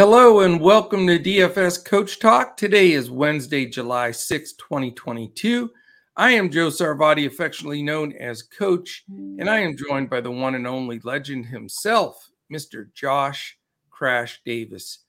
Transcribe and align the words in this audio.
Hello 0.00 0.40
and 0.40 0.62
welcome 0.62 1.06
to 1.06 1.18
DFS 1.18 1.84
Coach 1.84 2.20
Talk. 2.20 2.56
Today 2.56 2.92
is 2.92 3.10
Wednesday, 3.10 3.66
July 3.66 4.12
6, 4.12 4.54
2022. 4.54 5.70
I 6.16 6.30
am 6.30 6.48
Joe 6.48 6.68
Sarvati, 6.68 7.26
affectionately 7.26 7.82
known 7.82 8.14
as 8.14 8.42
Coach, 8.42 9.04
and 9.10 9.46
I 9.46 9.58
am 9.58 9.76
joined 9.76 10.08
by 10.08 10.22
the 10.22 10.30
one 10.30 10.54
and 10.54 10.66
only 10.66 11.00
legend 11.04 11.44
himself, 11.44 12.30
Mr. 12.50 12.90
Josh 12.94 13.58
Crash 13.90 14.40
Davis. 14.46 15.00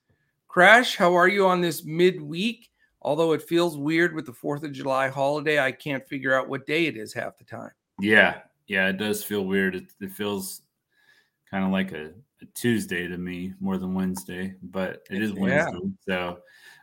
Crash, 0.46 0.94
how 0.94 1.14
are 1.14 1.26
you 1.26 1.46
on 1.46 1.62
this 1.62 1.86
midweek? 1.86 2.68
Although 3.00 3.32
it 3.32 3.40
feels 3.40 3.78
weird 3.78 4.14
with 4.14 4.26
the 4.26 4.32
4th 4.32 4.62
of 4.62 4.72
July 4.72 5.08
holiday, 5.08 5.58
I 5.58 5.72
can't 5.72 6.06
figure 6.06 6.38
out 6.38 6.50
what 6.50 6.66
day 6.66 6.84
it 6.84 6.98
is 6.98 7.14
half 7.14 7.38
the 7.38 7.44
time. 7.44 7.70
Yeah, 7.98 8.40
yeah, 8.66 8.90
it 8.90 8.98
does 8.98 9.24
feel 9.24 9.46
weird. 9.46 9.74
It, 9.74 9.84
it 10.02 10.12
feels 10.12 10.60
kind 11.50 11.64
of 11.64 11.70
like 11.70 11.92
a, 11.92 12.06
a, 12.06 12.12
Tuesday 12.54 13.08
to 13.08 13.18
me 13.18 13.54
more 13.60 13.78
than 13.78 13.94
Wednesday, 13.94 14.54
but 14.62 15.02
it 15.10 15.22
is 15.22 15.32
Wednesday. 15.32 15.78
Yeah. 16.06 16.38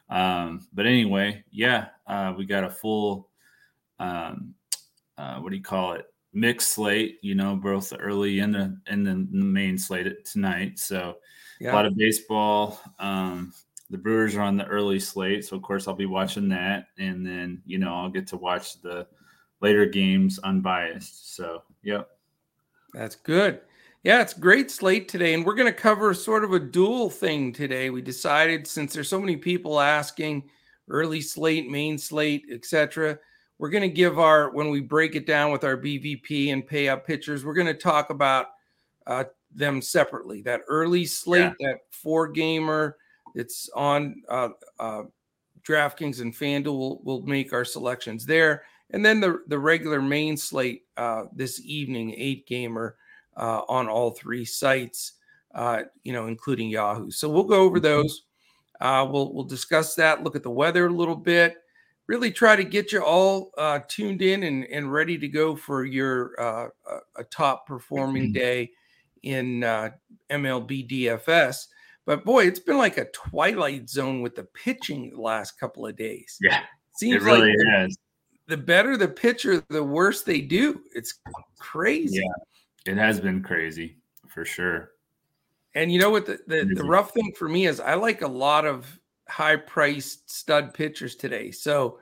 So, 0.10 0.14
um, 0.14 0.68
but 0.74 0.86
anyway, 0.86 1.44
yeah, 1.52 1.88
uh, 2.08 2.34
we 2.38 2.46
got 2.46 2.64
a 2.64 2.70
full, 2.70 3.30
um, 4.00 4.54
uh, 5.18 5.40
what 5.40 5.50
do 5.52 5.56
you 5.56 5.64
call 5.64 5.94
it? 5.94 6.06
Mixed 6.34 6.70
slate, 6.70 7.18
you 7.22 7.36
know, 7.36 7.56
both 7.56 7.92
early 7.98 8.40
in 8.40 8.52
the 8.52 8.78
in 8.88 9.04
the 9.04 9.16
main 9.16 9.78
slate 9.78 10.26
tonight. 10.26 10.80
So, 10.80 11.18
yeah. 11.60 11.72
a 11.72 11.76
lot 11.76 11.86
of 11.86 11.98
baseball. 11.98 12.80
Um, 13.00 13.54
the 13.90 13.98
Brewers 13.98 14.36
are 14.36 14.42
on 14.42 14.56
the 14.56 14.66
early 14.66 15.00
slate, 15.00 15.46
so 15.46 15.56
of 15.56 15.64
course 15.64 15.88
I'll 15.88 15.96
be 15.96 16.06
watching 16.06 16.50
that, 16.50 16.88
and 17.00 17.26
then 17.26 17.62
you 17.66 17.80
know 17.80 17.94
I'll 17.94 18.10
get 18.10 18.28
to 18.28 18.38
watch 18.38 18.80
the 18.82 19.08
later 19.62 19.86
games 19.86 20.40
unbiased. 20.40 21.36
So, 21.36 21.64
yep. 21.84 22.10
That's 22.94 23.16
good. 23.16 23.62
Yeah, 24.04 24.22
it's 24.22 24.34
great 24.34 24.72
slate 24.72 25.10
today, 25.10 25.34
and 25.34 25.46
we're 25.46 25.56
going 25.56 25.68
to 25.68 25.74
cover 25.74 26.14
sort 26.14 26.46
of 26.46 26.54
a 26.54 26.60
dual 26.60 27.10
thing 27.10 27.52
today. 27.52 27.90
We 27.90 28.02
decided 28.02 28.66
since 28.66 28.94
there's 28.94 29.10
so 29.10 29.20
many 29.20 29.36
people 29.36 29.82
asking 29.82 30.50
early 30.88 31.20
slate, 31.20 31.70
main 31.70 31.98
slate, 31.98 32.46
etc., 32.50 33.20
we're 33.58 33.70
going 33.70 33.84
to 33.84 33.90
give 33.90 34.18
our 34.18 34.52
when 34.52 34.70
we 34.70 34.80
break 34.80 35.16
it 35.16 35.28
down 35.28 35.52
with 35.52 35.66
our 35.66 35.76
BVP 35.76 36.54
and 36.54 36.66
pay 36.66 36.88
up 36.88 37.06
pitchers, 37.06 37.44
we're 37.44 37.54
going 37.54 37.68
to 37.68 37.74
talk 37.74 38.10
about 38.10 38.46
uh, 39.06 39.26
them 39.54 39.82
separately. 39.82 40.42
That 40.44 40.62
early 40.70 41.06
slate, 41.06 41.52
yeah. 41.60 41.72
that 41.72 41.80
four 41.92 42.30
gamer, 42.30 42.96
it's 43.36 43.70
on 43.76 44.24
uh, 44.30 44.50
uh, 44.80 45.04
DraftKings 45.68 46.22
and 46.22 46.34
FanDuel. 46.34 46.66
We'll, 46.66 47.02
we'll 47.04 47.22
make 47.24 47.52
our 47.52 47.66
selections 47.66 48.26
there, 48.26 48.64
and 48.92 49.04
then 49.04 49.20
the 49.20 49.44
the 49.48 49.60
regular 49.60 50.02
main 50.02 50.38
slate 50.38 50.84
uh, 50.96 51.26
this 51.36 51.60
evening, 51.66 52.14
eight 52.16 52.48
gamer 52.48 52.96
uh, 53.40 53.62
on 53.70 53.88
all 53.88 54.12
three 54.12 54.46
sites, 54.46 55.14
uh, 55.56 55.84
you 56.04 56.14
know, 56.14 56.28
including 56.28 56.70
Yahoo. 56.70 57.10
So 57.10 57.30
we'll 57.30 57.46
go 57.46 57.62
over 57.62 57.78
mm-hmm. 57.78 57.86
those. 57.86 58.26
Uh, 58.80 59.08
we'll 59.10 59.34
we'll 59.34 59.46
discuss 59.46 59.96
that. 59.96 60.24
Look 60.24 60.36
at 60.36 60.44
the 60.44 60.52
weather 60.52 60.88
a 60.88 60.94
little 60.94 61.16
bit. 61.16 61.56
Really 62.08 62.32
try 62.32 62.56
to 62.56 62.64
get 62.64 62.92
you 62.92 63.04
all 63.04 63.52
uh, 63.58 63.80
tuned 63.88 64.22
in 64.22 64.44
and, 64.44 64.66
and 64.66 64.92
ready 64.92 65.18
to 65.18 65.28
go 65.28 65.56
for 65.56 65.86
your 65.86 66.40
uh, 66.40 66.68
a 67.16 67.24
top 67.26 67.66
performing 67.66 68.26
mm-hmm. 68.26 68.34
day 68.34 68.72
in 69.24 69.64
uh, 69.64 69.92
MLB 70.30 70.90
DFS. 70.90 71.68
But 72.06 72.26
boy, 72.26 72.48
it's 72.48 72.60
been 72.60 72.78
like 72.78 72.98
a 72.98 73.06
twilight 73.12 73.90
zone 73.90 74.22
with 74.22 74.36
the 74.36 74.46
pitching 74.46 75.12
the 75.12 75.22
last 75.22 75.60
couple 75.60 75.86
of 75.86 75.96
days. 75.96 76.38
Yeah, 76.42 76.62
seems 76.98 77.22
it 77.22 77.26
really 77.26 77.56
like 77.56 77.90
is. 77.90 77.98
The 78.48 78.58
better 78.58 78.98
the 78.98 79.08
pitcher, 79.08 79.64
the 79.70 79.84
worse 79.84 80.24
they 80.24 80.42
do. 80.42 80.82
It's 80.96 81.20
crazy. 81.60 82.22
Yeah. 82.24 82.44
It 82.86 82.98
has 82.98 83.20
been 83.20 83.44
crazy 83.44 83.98
for 84.28 84.46
sure. 84.46 84.92
And 85.76 85.92
you 85.92 86.00
know 86.00 86.10
what 86.10 86.26
the, 86.26 86.40
the, 86.48 86.66
the 86.74 86.84
rough 86.84 87.12
thing 87.12 87.34
for 87.38 87.48
me 87.48 87.68
is 87.68 87.80
I 87.80 87.94
like 87.94 88.22
a 88.22 88.28
lot 88.28 88.66
of 88.66 89.00
high 89.28 89.56
priced 89.56 90.32
stud 90.32 90.74
pitchers 90.74 91.16
today. 91.16 91.52
So 91.52 92.00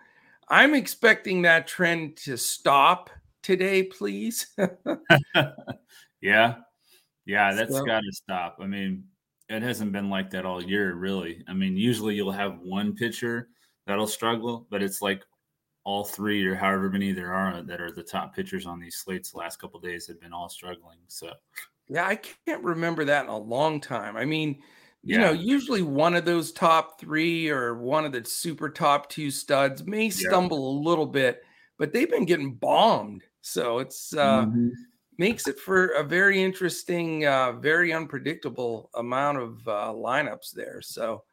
I'm 0.49 0.73
expecting 0.73 1.41
that 1.41 1.67
trend 1.67 2.17
to 2.17 2.37
stop 2.37 3.09
today, 3.43 3.83
please. 3.83 4.47
yeah. 6.21 6.55
Yeah, 7.25 7.53
that's 7.53 7.75
so, 7.75 7.85
got 7.85 8.01
to 8.01 8.11
stop. 8.13 8.57
I 8.61 8.67
mean, 8.67 9.03
it 9.49 9.61
hasn't 9.61 9.91
been 9.91 10.09
like 10.09 10.29
that 10.31 10.45
all 10.45 10.63
year, 10.63 10.93
really. 10.95 11.43
I 11.47 11.53
mean, 11.53 11.75
usually 11.75 12.15
you'll 12.15 12.31
have 12.31 12.59
one 12.59 12.95
pitcher 12.95 13.49
that'll 13.85 14.07
struggle, 14.07 14.65
but 14.69 14.81
it's 14.81 15.01
like 15.01 15.23
all 15.87 16.03
three 16.03 16.45
or 16.45 16.53
however 16.53 16.89
many 16.89 17.13
there 17.13 17.33
are 17.33 17.61
that 17.61 17.79
are 17.79 17.93
the 17.93 18.03
top 18.03 18.35
pitchers 18.35 18.65
on 18.65 18.77
these 18.77 18.97
slates 18.97 19.31
the 19.31 19.37
last 19.37 19.57
couple 19.57 19.79
days 19.79 20.05
have 20.05 20.19
been 20.19 20.33
all 20.33 20.49
struggling. 20.49 20.97
So 21.07 21.31
yeah, 21.87 22.05
I 22.05 22.17
can't 22.17 22.61
remember 22.61 23.05
that 23.05 23.23
in 23.23 23.29
a 23.29 23.37
long 23.37 23.79
time. 23.79 24.17
I 24.17 24.25
mean, 24.25 24.61
you 25.01 25.17
yeah. 25.17 25.27
know, 25.27 25.31
usually 25.31 25.83
one 25.83 26.13
of 26.13 26.25
those 26.25 26.51
top 26.51 26.99
three 26.99 27.47
or 27.47 27.75
one 27.75 28.03
of 28.03 28.11
the 28.11 28.25
super 28.25 28.69
top 28.69 29.07
two 29.07 29.31
studs 29.31 29.87
may 29.87 30.09
stumble 30.09 30.57
yeah. 30.57 30.77
a 30.77 30.83
little 30.89 31.05
bit, 31.05 31.41
but 31.77 31.93
they've 31.93 32.11
been 32.11 32.25
getting 32.25 32.55
bombed. 32.55 33.23
So 33.39 33.79
it's 33.79 34.13
uh 34.13 34.43
mm-hmm. 34.43 34.67
makes 35.17 35.47
it 35.47 35.57
for 35.57 35.91
a 35.91 36.03
very 36.03 36.43
interesting, 36.43 37.25
uh, 37.25 37.53
very 37.53 37.93
unpredictable 37.93 38.89
amount 38.95 39.37
of 39.37 39.65
uh, 39.65 39.93
lineups 39.95 40.51
there. 40.51 40.81
So 40.81 41.23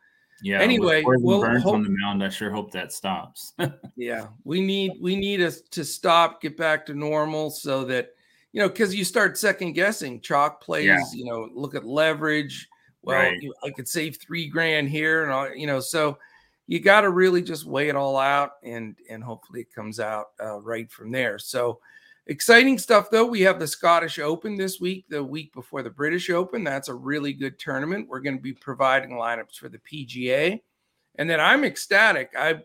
yeah. 0.44 0.60
Anyway, 0.60 1.02
we'll 1.06 1.42
hope, 1.58 1.74
on 1.74 1.82
the 1.82 1.96
mound. 2.02 2.22
I 2.22 2.28
sure 2.28 2.50
hope 2.50 2.70
that 2.72 2.92
stops. 2.92 3.54
yeah, 3.96 4.26
we 4.44 4.60
need 4.60 4.92
we 5.00 5.16
need 5.16 5.40
us 5.40 5.62
to 5.70 5.86
stop, 5.86 6.42
get 6.42 6.54
back 6.58 6.84
to 6.86 6.94
normal, 6.94 7.48
so 7.48 7.82
that 7.84 8.10
you 8.52 8.60
know, 8.60 8.68
because 8.68 8.94
you 8.94 9.04
start 9.04 9.38
second 9.38 9.72
guessing 9.72 10.20
chalk 10.20 10.60
plays. 10.60 10.84
Yeah. 10.84 11.02
You 11.14 11.24
know, 11.24 11.48
look 11.54 11.74
at 11.74 11.86
leverage. 11.86 12.68
Well, 13.02 13.16
right. 13.16 13.40
you, 13.40 13.54
I 13.64 13.70
could 13.70 13.88
save 13.88 14.18
three 14.18 14.46
grand 14.46 14.90
here, 14.90 15.22
and 15.22 15.32
all, 15.32 15.54
you 15.54 15.66
know, 15.66 15.80
so 15.80 16.18
you 16.66 16.78
got 16.78 17.02
to 17.02 17.10
really 17.10 17.40
just 17.40 17.64
weigh 17.64 17.88
it 17.88 17.96
all 17.96 18.18
out, 18.18 18.52
and 18.62 18.96
and 19.08 19.24
hopefully 19.24 19.62
it 19.62 19.74
comes 19.74 19.98
out 19.98 20.26
uh, 20.42 20.60
right 20.60 20.92
from 20.92 21.10
there. 21.10 21.38
So 21.38 21.80
Exciting 22.26 22.78
stuff, 22.78 23.10
though. 23.10 23.26
We 23.26 23.42
have 23.42 23.58
the 23.58 23.66
Scottish 23.66 24.18
Open 24.18 24.56
this 24.56 24.80
week, 24.80 25.04
the 25.10 25.22
week 25.22 25.52
before 25.52 25.82
the 25.82 25.90
British 25.90 26.30
Open. 26.30 26.64
That's 26.64 26.88
a 26.88 26.94
really 26.94 27.34
good 27.34 27.58
tournament. 27.58 28.08
We're 28.08 28.20
going 28.20 28.36
to 28.36 28.42
be 28.42 28.54
providing 28.54 29.10
lineups 29.10 29.56
for 29.56 29.68
the 29.68 29.78
PGA. 29.78 30.60
And 31.16 31.28
then 31.28 31.38
I'm 31.38 31.64
ecstatic. 31.64 32.30
I 32.36 32.60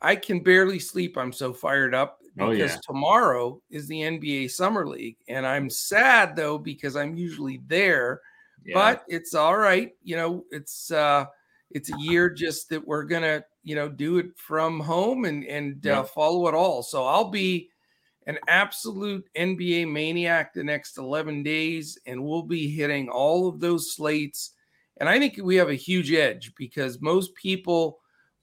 I 0.00 0.16
can 0.16 0.42
barely 0.42 0.78
sleep. 0.78 1.16
I'm 1.16 1.32
so 1.32 1.52
fired 1.52 1.94
up 1.94 2.20
because 2.34 2.48
oh, 2.48 2.52
yeah. 2.52 2.76
tomorrow 2.86 3.62
is 3.70 3.86
the 3.86 4.00
NBA 4.00 4.50
Summer 4.50 4.86
League. 4.86 5.16
And 5.28 5.46
I'm 5.46 5.70
sad 5.70 6.36
though, 6.36 6.58
because 6.58 6.96
I'm 6.96 7.16
usually 7.16 7.60
there. 7.66 8.20
Yeah. 8.64 8.74
But 8.74 9.04
it's 9.08 9.34
all 9.34 9.56
right. 9.56 9.92
You 10.02 10.16
know, 10.16 10.44
it's 10.50 10.90
uh 10.90 11.26
it's 11.70 11.90
a 11.92 11.98
year 11.98 12.30
just 12.30 12.68
that 12.70 12.86
we're 12.86 13.04
gonna, 13.04 13.44
you 13.62 13.74
know, 13.74 13.88
do 13.88 14.18
it 14.18 14.36
from 14.36 14.80
home 14.80 15.24
and 15.24 15.44
and 15.44 15.86
uh, 15.86 16.02
follow 16.04 16.48
it 16.48 16.54
all. 16.54 16.82
So 16.82 17.04
I'll 17.04 17.30
be 17.30 17.70
an 18.26 18.38
absolute 18.48 19.28
NBA 19.36 19.90
maniac 19.90 20.52
the 20.52 20.64
next 20.64 20.98
11 20.98 21.42
days, 21.42 21.98
and 22.06 22.24
we'll 22.24 22.42
be 22.42 22.68
hitting 22.68 23.08
all 23.08 23.48
of 23.48 23.60
those 23.60 23.94
slates. 23.94 24.52
And 24.98 25.08
I 25.08 25.18
think 25.18 25.38
we 25.42 25.56
have 25.56 25.68
a 25.68 25.74
huge 25.74 26.12
edge 26.12 26.52
because 26.56 27.00
most 27.00 27.34
people 27.34 28.00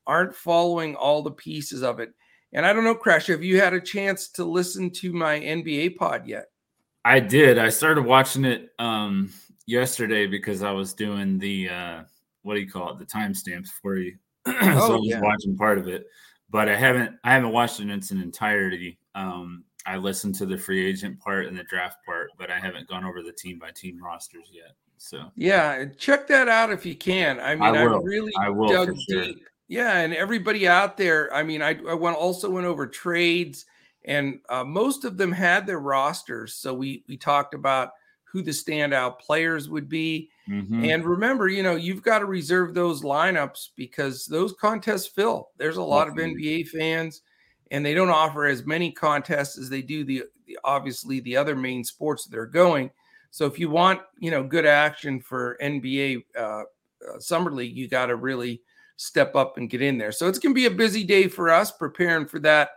aren't 0.08 0.36
following 0.36 0.96
all 0.96 1.22
the 1.22 1.32
pieces 1.32 1.84
of 1.84 2.00
it. 2.00 2.14
And 2.54 2.66
I 2.66 2.74
don't 2.74 2.84
know, 2.84 2.96
Crash, 2.96 3.28
have 3.28 3.44
you 3.44 3.60
had 3.60 3.74
a 3.74 3.82
chance 3.82 4.30
to 4.30 4.46
listen 4.46 4.92
to 4.92 5.12
my 5.12 5.40
NBA 5.40 5.98
pod 5.98 6.28
yet? 6.28 6.46
I 7.04 7.20
did. 7.20 7.58
I 7.58 7.70
started 7.70 8.06
watching 8.06 8.46
it 8.46 8.70
um, 8.80 9.34
yesterday 9.66 10.28
because 10.28 10.62
I 10.64 10.72
was 10.72 10.94
doing 10.94 11.40
the 11.40 11.70
uh, 11.70 12.04
what 12.44 12.54
do 12.54 12.62
you 12.62 12.70
call 12.70 12.92
it, 12.92 13.00
the 13.00 13.06
timestamps 13.06 13.70
for 13.82 13.98
you. 13.98 14.16
so 14.46 14.54
oh, 14.56 14.94
I 14.94 14.96
was 14.98 15.10
yeah. 15.10 15.20
watching 15.20 15.58
part 15.58 15.80
of 15.80 15.88
it, 15.88 16.06
but 16.50 16.70
I 16.70 16.76
haven't 16.76 17.18
I 17.24 17.34
haven't 17.34 17.52
watched 17.52 17.80
it 17.80 17.84
in 17.84 17.90
its 17.90 18.12
entirety. 18.12 19.00
Um, 19.16 19.64
I 19.86 19.98
listened 19.98 20.36
to 20.36 20.46
the 20.46 20.58
free 20.58 20.86
agent 20.86 21.20
part 21.20 21.48
and 21.48 21.58
the 21.58 21.64
draft 21.64 21.98
part, 22.06 22.32
but 22.38 22.50
I 22.50 22.60
haven't 22.60 22.88
gone 22.88 23.04
over 23.04 23.22
the 23.22 23.34
team 23.34 23.60
by 23.60 23.72
team 23.72 24.02
rosters 24.02 24.50
yet. 24.52 24.76
So 24.98 25.32
yeah, 25.36 25.86
check 25.98 26.28
that 26.28 26.48
out 26.48 26.72
if 26.72 26.86
you 26.86 26.96
can. 26.96 27.40
I 27.40 27.56
mean, 27.56 27.64
I, 27.64 27.82
I 27.82 27.84
really 27.84 28.32
I 28.40 28.50
will 28.50 28.70
dug 28.70 28.96
sure. 29.10 29.24
deep. 29.24 29.44
Yeah, 29.68 29.98
and 29.98 30.14
everybody 30.14 30.68
out 30.68 30.98
there. 30.98 31.34
I 31.34 31.44
mean, 31.44 31.62
I, 31.62 31.78
I 31.90 31.94
went 31.94 32.16
also 32.16 32.50
went 32.50 32.66
over 32.66 32.88
trades, 32.88 33.66
and 34.06 34.40
uh, 34.50 34.64
most 34.64 35.04
of 35.04 35.18
them 35.18 35.32
had 35.32 35.68
their 35.68 35.80
rosters. 35.80 36.56
So 36.56 36.74
we 36.74 37.04
we 37.10 37.18
talked 37.18 37.54
about 37.54 37.92
who 38.24 38.42
the 38.42 38.52
standout 38.52 39.20
players 39.20 39.70
would 39.70 39.90
be. 39.90 40.30
Mm-hmm. 40.50 40.86
And 40.86 41.06
remember, 41.06 41.48
you 41.48 41.64
know, 41.64 41.76
you've 41.76 42.02
got 42.02 42.20
to 42.20 42.26
reserve 42.26 42.74
those 42.74 43.04
lineups 43.04 43.70
because 43.76 44.26
those 44.26 44.54
contests 44.54 45.08
fill. 45.08 45.50
There's 45.58 45.78
a 45.78 45.84
lot 45.84 46.08
Definitely. 46.08 46.62
of 46.62 46.68
NBA 46.68 46.68
fans 46.70 47.22
and 47.72 47.86
they 47.86 47.94
don't 47.94 48.10
offer 48.10 48.46
as 48.46 48.66
many 48.66 48.92
contests 48.92 49.58
as 49.58 49.70
they 49.70 49.82
do 49.82 50.04
the, 50.04 50.24
the 50.46 50.58
obviously 50.64 51.20
the 51.22 51.36
other 51.36 51.56
main 51.56 51.84
sports 51.84 52.24
that 52.24 52.32
they're 52.32 52.46
going. 52.46 52.92
So 53.32 53.46
if 53.46 53.58
you 53.58 53.70
want, 53.70 54.02
you 54.20 54.30
know, 54.30 54.44
good 54.44 54.66
action 54.66 55.20
for 55.20 55.58
NBA 55.62 56.24
uh, 56.38 56.42
uh, 56.42 56.64
summer 57.20 57.52
league, 57.52 57.76
you 57.76 57.88
got 57.88 58.08
to 58.08 58.16
really 58.16 58.62
step 58.96 59.36
up 59.36 59.58
and 59.58 59.70
get 59.70 59.82
in 59.82 59.98
there. 59.98 60.12
So 60.12 60.28
it's 60.28 60.40
going 60.40 60.54
to 60.54 60.60
be 60.60 60.68
a 60.68 60.72
busy 60.72 61.04
day 61.04 61.28
for 61.28 61.50
us 61.50 61.72
preparing 61.72 62.28
for 62.28 62.40
that 62.40 62.70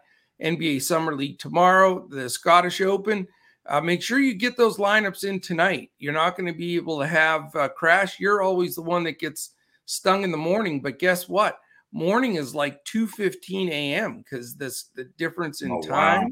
NBA 0.43 0.83
summer 0.83 1.15
league 1.15 1.39
tomorrow, 1.39 2.07
the 2.09 2.29
Scottish 2.29 2.81
Open. 2.81 3.27
Uh, 3.67 3.81
make 3.81 4.01
sure 4.01 4.19
you 4.19 4.35
get 4.35 4.57
those 4.57 4.77
lineups 4.77 5.25
in 5.25 5.41
tonight. 5.41 5.91
You're 5.99 6.13
not 6.13 6.37
going 6.37 6.51
to 6.51 6.57
be 6.57 6.77
able 6.77 7.01
to 7.01 7.07
have 7.07 7.55
uh, 7.55 7.69
crash. 7.69 8.21
You're 8.21 8.43
always 8.43 8.77
the 8.77 8.83
one 8.83 9.05
that 9.05 9.19
gets 9.19 9.51
stung 9.87 10.23
in 10.23 10.31
the 10.31 10.37
morning. 10.37 10.81
But 10.81 10.99
guess 10.99 11.29
what? 11.29 11.59
Morning 11.97 12.35
is 12.35 12.55
like 12.55 12.85
2 12.85 13.07
15 13.07 13.71
a.m. 13.71 14.19
because 14.19 14.55
this 14.55 14.91
the 14.95 15.05
difference 15.17 15.63
in 15.63 15.73
oh, 15.73 15.81
time. 15.81 16.25
Wow. 16.25 16.29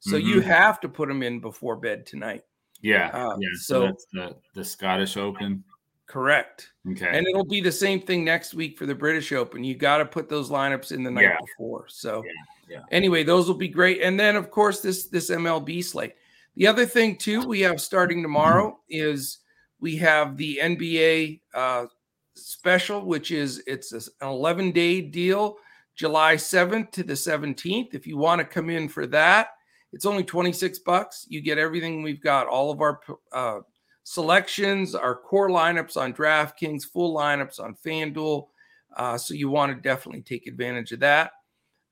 So 0.00 0.16
mm-hmm. 0.16 0.26
you 0.26 0.40
have 0.40 0.80
to 0.80 0.88
put 0.88 1.06
them 1.06 1.22
in 1.22 1.38
before 1.38 1.76
bed 1.76 2.04
tonight. 2.04 2.42
Yeah. 2.82 3.10
Uh, 3.14 3.36
yeah. 3.38 3.48
So, 3.54 3.58
so, 3.58 3.86
that's 3.86 4.06
the, 4.12 4.36
the 4.56 4.64
Scottish 4.64 5.16
Open. 5.16 5.62
Correct. 6.06 6.72
Okay. 6.90 7.16
And 7.16 7.28
it'll 7.28 7.44
be 7.44 7.60
the 7.60 7.70
same 7.70 8.00
thing 8.00 8.24
next 8.24 8.54
week 8.54 8.76
for 8.76 8.86
the 8.86 8.94
British 8.94 9.30
Open. 9.30 9.62
You 9.62 9.76
got 9.76 9.98
to 9.98 10.04
put 10.04 10.28
those 10.28 10.50
lineups 10.50 10.90
in 10.90 11.04
the 11.04 11.12
night 11.12 11.22
yeah. 11.22 11.36
before. 11.40 11.86
So 11.86 12.24
yeah. 12.68 12.78
yeah. 12.78 12.82
anyway, 12.90 13.22
those 13.22 13.46
will 13.46 13.54
be 13.54 13.68
great. 13.68 14.02
And 14.02 14.18
then 14.18 14.34
of 14.34 14.50
course 14.50 14.80
this 14.80 15.06
this 15.06 15.30
MLB 15.30 15.84
slate. 15.84 16.14
The 16.56 16.66
other 16.66 16.86
thing 16.86 17.18
too 17.18 17.46
we 17.46 17.60
have 17.60 17.80
starting 17.80 18.20
tomorrow 18.20 18.70
mm-hmm. 18.70 19.10
is 19.10 19.38
we 19.78 19.94
have 19.98 20.36
the 20.36 20.58
NBA 20.60 21.40
uh, 21.54 21.86
special, 22.34 23.04
which 23.04 23.30
is 23.30 23.62
it's 23.66 23.92
an 23.92 24.02
11 24.22 24.72
day 24.72 25.00
deal, 25.00 25.56
July 25.94 26.36
7th 26.36 26.90
to 26.92 27.02
the 27.02 27.14
17th. 27.14 27.94
If 27.94 28.06
you 28.06 28.16
want 28.16 28.40
to 28.40 28.44
come 28.44 28.70
in 28.70 28.88
for 28.88 29.06
that, 29.08 29.48
it's 29.92 30.06
only 30.06 30.24
26 30.24 30.80
bucks. 30.80 31.26
You 31.28 31.40
get 31.40 31.58
everything 31.58 32.02
we've 32.02 32.22
got, 32.22 32.48
all 32.48 32.70
of 32.70 32.80
our 32.80 33.00
uh, 33.32 33.60
selections, 34.02 34.94
our 34.94 35.14
core 35.14 35.50
lineups 35.50 35.96
on 35.96 36.12
DraftKings, 36.12 36.84
full 36.84 37.16
lineups 37.16 37.60
on 37.60 37.76
FanDuel. 37.84 38.48
Uh, 38.96 39.18
so 39.18 39.34
you 39.34 39.48
want 39.48 39.74
to 39.74 39.80
definitely 39.80 40.22
take 40.22 40.46
advantage 40.46 40.92
of 40.92 41.00
that. 41.00 41.32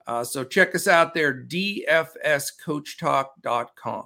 Uh, 0.05 0.23
so 0.23 0.43
check 0.43 0.75
us 0.75 0.87
out 0.87 1.13
there, 1.13 1.45
dfscoachtalk.com. 1.45 4.03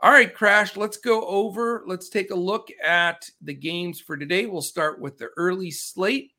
All 0.00 0.12
right, 0.12 0.32
Crash, 0.32 0.76
let's 0.76 0.96
go 0.96 1.26
over. 1.26 1.82
Let's 1.84 2.08
take 2.08 2.30
a 2.30 2.36
look 2.36 2.68
at 2.86 3.28
the 3.42 3.52
games 3.52 4.00
for 4.00 4.16
today. 4.16 4.46
We'll 4.46 4.62
start 4.62 5.00
with 5.00 5.18
the 5.18 5.30
early 5.36 5.72
slate. 5.72 6.34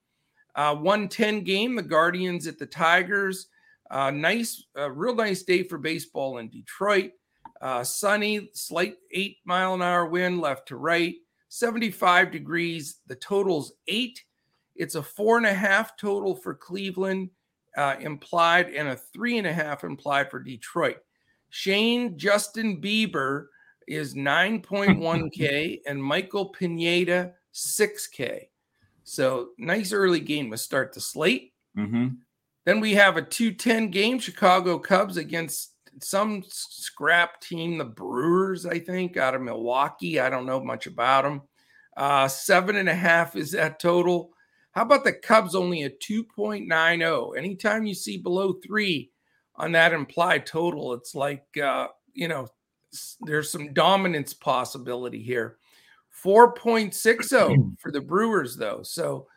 Uh, 0.55 0.75
110 0.75 1.43
game, 1.43 1.75
the 1.75 1.81
Guardians 1.81 2.47
at 2.47 2.57
the 2.57 2.65
Tigers. 2.65 3.47
Uh, 3.91 4.11
nice, 4.11 4.63
uh, 4.77 4.89
real 4.89 5.13
nice 5.13 5.43
day 5.43 5.63
for 5.63 5.77
baseball 5.77 6.37
in 6.37 6.47
Detroit. 6.47 7.11
Uh, 7.59 7.83
sunny, 7.83 8.49
slight 8.53 8.95
eight 9.11 9.39
mile 9.43 9.73
an 9.73 9.81
hour 9.81 10.05
wind 10.05 10.39
left 10.39 10.69
to 10.69 10.77
right, 10.77 11.15
75 11.49 12.31
degrees. 12.31 12.99
The 13.07 13.15
total's 13.15 13.73
eight. 13.89 14.23
It's 14.77 14.95
a 14.95 15.03
four 15.03 15.35
and 15.35 15.45
a 15.45 15.53
half 15.53 15.97
total 15.97 16.33
for 16.33 16.53
Cleveland 16.53 17.29
uh, 17.75 17.97
implied 17.99 18.69
and 18.69 18.87
a 18.87 18.95
three 18.95 19.37
and 19.37 19.47
a 19.47 19.53
half 19.53 19.83
implied 19.83 20.31
for 20.31 20.39
Detroit. 20.39 20.99
Shane 21.49 22.17
Justin 22.17 22.81
Bieber 22.81 23.47
is 23.87 24.13
9.1K 24.13 25.81
and 25.87 26.03
Michael 26.03 26.49
Pineda 26.49 27.33
6K. 27.53 28.47
So 29.03 29.49
nice 29.57 29.91
early 29.91 30.19
game 30.19 30.51
to 30.51 30.57
start 30.57 30.93
the 30.93 31.01
slate. 31.01 31.53
Mm-hmm. 31.77 32.09
Then 32.65 32.79
we 32.79 32.93
have 32.93 33.17
a 33.17 33.21
210 33.21 33.89
game, 33.89 34.19
Chicago 34.19 34.77
Cubs 34.77 35.17
against 35.17 35.73
some 36.01 36.43
scrap 36.47 37.41
team, 37.41 37.77
the 37.77 37.85
Brewers, 37.85 38.65
I 38.65 38.79
think, 38.79 39.17
out 39.17 39.33
of 39.33 39.41
Milwaukee. 39.41 40.19
I 40.19 40.29
don't 40.29 40.45
know 40.45 40.63
much 40.63 40.85
about 40.85 41.23
them. 41.23 41.41
Uh, 41.97 42.27
seven 42.27 42.75
and 42.75 42.87
a 42.87 42.95
half 42.95 43.35
is 43.35 43.51
that 43.51 43.79
total. 43.79 44.31
How 44.71 44.83
about 44.83 45.03
the 45.03 45.13
Cubs 45.13 45.55
only 45.55 45.83
a 45.83 45.89
2.90? 45.89 47.37
Anytime 47.37 47.85
you 47.85 47.95
see 47.95 48.17
below 48.17 48.53
three 48.65 49.11
on 49.59 49.71
that 49.73 49.93
implied 49.93 50.45
total, 50.45 50.93
it's 50.93 51.15
like, 51.15 51.45
uh, 51.61 51.87
you 52.13 52.27
know, 52.27 52.47
there's 53.21 53.51
some 53.51 53.73
dominance 53.73 54.33
possibility 54.33 55.21
here. 55.21 55.57
4.60 56.23 57.75
for 57.79 57.91
the 57.91 58.01
Brewers, 58.01 58.55
though. 58.55 58.81
So 58.83 59.27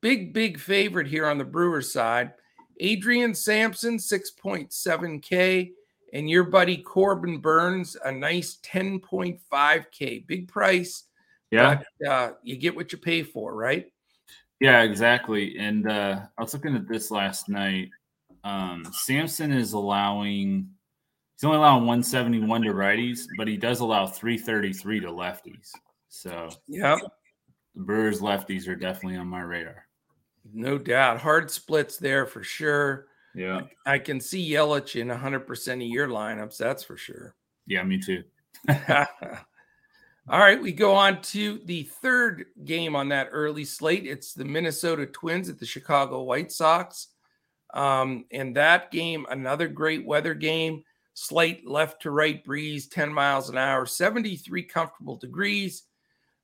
big, 0.00 0.32
big 0.32 0.58
favorite 0.58 1.06
here 1.06 1.26
on 1.26 1.38
the 1.38 1.44
Brewers 1.44 1.92
side. 1.92 2.32
Adrian 2.78 3.34
Sampson, 3.34 3.96
6.7K 3.98 5.70
and 6.12 6.30
your 6.30 6.44
buddy 6.44 6.78
Corbin 6.78 7.38
Burnes, 7.38 7.96
a 8.04 8.10
nice 8.10 8.58
10.5k 8.64 10.26
big 10.26 10.48
price 10.48 11.04
yeah 11.50 11.80
but, 12.00 12.08
uh, 12.08 12.32
you 12.42 12.56
get 12.56 12.74
what 12.74 12.92
you 12.92 12.98
pay 12.98 13.22
for 13.22 13.54
right 13.54 13.92
yeah 14.60 14.82
exactly 14.82 15.56
and 15.58 15.90
uh, 15.90 16.20
i 16.38 16.42
was 16.42 16.54
looking 16.54 16.76
at 16.76 16.88
this 16.88 17.10
last 17.10 17.48
night 17.48 17.90
um, 18.44 18.86
sampson 18.92 19.52
is 19.52 19.72
allowing 19.72 20.68
he's 21.36 21.44
only 21.44 21.58
allowing 21.58 21.86
171 21.86 22.62
to 22.62 22.72
righties 22.72 23.26
but 23.36 23.48
he 23.48 23.56
does 23.56 23.80
allow 23.80 24.06
333 24.06 25.00
to 25.00 25.08
lefties 25.08 25.70
so 26.08 26.48
yeah 26.66 26.96
the 27.74 27.82
brewers 27.82 28.20
lefties 28.20 28.66
are 28.68 28.76
definitely 28.76 29.18
on 29.18 29.26
my 29.26 29.40
radar 29.40 29.86
no 30.52 30.78
doubt 30.78 31.20
hard 31.20 31.50
splits 31.50 31.96
there 31.96 32.26
for 32.26 32.42
sure 32.42 33.06
yeah. 33.34 33.60
I, 33.86 33.94
I 33.94 33.98
can 33.98 34.20
see 34.20 34.52
Yelich 34.52 35.00
in 35.00 35.08
100% 35.08 35.74
of 35.74 35.80
your 35.82 36.08
lineups. 36.08 36.56
That's 36.56 36.82
for 36.82 36.96
sure. 36.96 37.34
Yeah, 37.66 37.82
me 37.84 38.00
too. 38.00 38.24
All 40.28 40.38
right, 40.38 40.60
we 40.60 40.72
go 40.72 40.94
on 40.94 41.22
to 41.22 41.60
the 41.64 41.84
third 41.84 42.46
game 42.64 42.94
on 42.94 43.08
that 43.08 43.28
early 43.32 43.64
slate. 43.64 44.06
It's 44.06 44.32
the 44.32 44.44
Minnesota 44.44 45.06
Twins 45.06 45.48
at 45.48 45.58
the 45.58 45.66
Chicago 45.66 46.22
White 46.22 46.52
Sox. 46.52 47.08
Um, 47.74 48.24
and 48.32 48.56
that 48.56 48.90
game, 48.90 49.26
another 49.30 49.68
great 49.68 50.04
weather 50.04 50.34
game. 50.34 50.84
Slight 51.14 51.66
left 51.66 52.02
to 52.02 52.10
right 52.10 52.42
breeze, 52.44 52.88
10 52.88 53.12
miles 53.12 53.50
an 53.50 53.58
hour, 53.58 53.84
73 53.84 54.62
comfortable 54.62 55.16
degrees, 55.16 55.84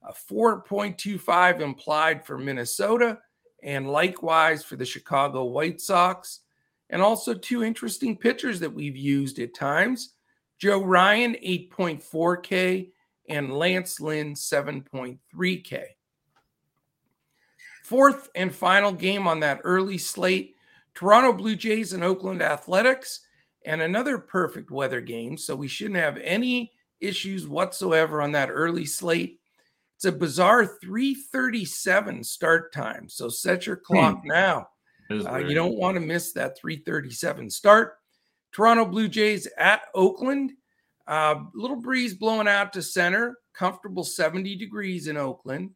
a 0.02 0.12
4.25 0.12 1.60
implied 1.60 2.26
for 2.26 2.36
Minnesota, 2.36 3.18
and 3.62 3.90
likewise 3.90 4.62
for 4.62 4.76
the 4.76 4.84
Chicago 4.84 5.44
White 5.44 5.80
Sox 5.80 6.40
and 6.90 7.02
also 7.02 7.34
two 7.34 7.64
interesting 7.64 8.16
pitchers 8.16 8.60
that 8.60 8.72
we've 8.72 8.96
used 8.96 9.38
at 9.38 9.54
times 9.54 10.14
Joe 10.58 10.82
Ryan, 10.82 11.34
8.4K, 11.44 12.90
and 13.28 13.52
Lance 13.52 14.00
Lynn, 14.00 14.34
7.3K. 14.34 15.82
Fourth 17.84 18.30
and 18.34 18.54
final 18.54 18.92
game 18.92 19.28
on 19.28 19.40
that 19.40 19.60
early 19.64 19.98
slate 19.98 20.55
Toronto 20.96 21.32
Blue 21.32 21.54
Jays 21.54 21.92
and 21.92 22.02
Oakland 22.02 22.42
Athletics, 22.42 23.20
and 23.64 23.82
another 23.82 24.18
perfect 24.18 24.70
weather 24.70 25.00
game. 25.00 25.36
So 25.36 25.54
we 25.54 25.68
shouldn't 25.68 26.00
have 26.00 26.16
any 26.16 26.72
issues 27.00 27.46
whatsoever 27.46 28.22
on 28.22 28.32
that 28.32 28.48
early 28.50 28.86
slate. 28.86 29.38
It's 29.96 30.06
a 30.06 30.12
bizarre 30.12 30.66
337 30.66 32.24
start 32.24 32.72
time. 32.72 33.08
So 33.08 33.28
set 33.28 33.66
your 33.66 33.76
clock 33.76 34.22
hmm. 34.22 34.28
now. 34.28 34.68
Uh, 35.10 35.36
you 35.36 35.54
don't 35.54 35.76
want 35.76 35.94
to 35.94 36.00
miss 36.00 36.32
that 36.32 36.58
337 36.58 37.50
start. 37.50 37.98
Toronto 38.52 38.86
Blue 38.86 39.08
Jays 39.08 39.46
at 39.58 39.82
Oakland. 39.94 40.52
Uh, 41.06 41.36
little 41.54 41.80
breeze 41.80 42.14
blowing 42.14 42.48
out 42.48 42.72
to 42.72 42.82
center, 42.82 43.36
comfortable 43.54 44.02
70 44.02 44.56
degrees 44.56 45.06
in 45.06 45.16
Oakland. 45.16 45.70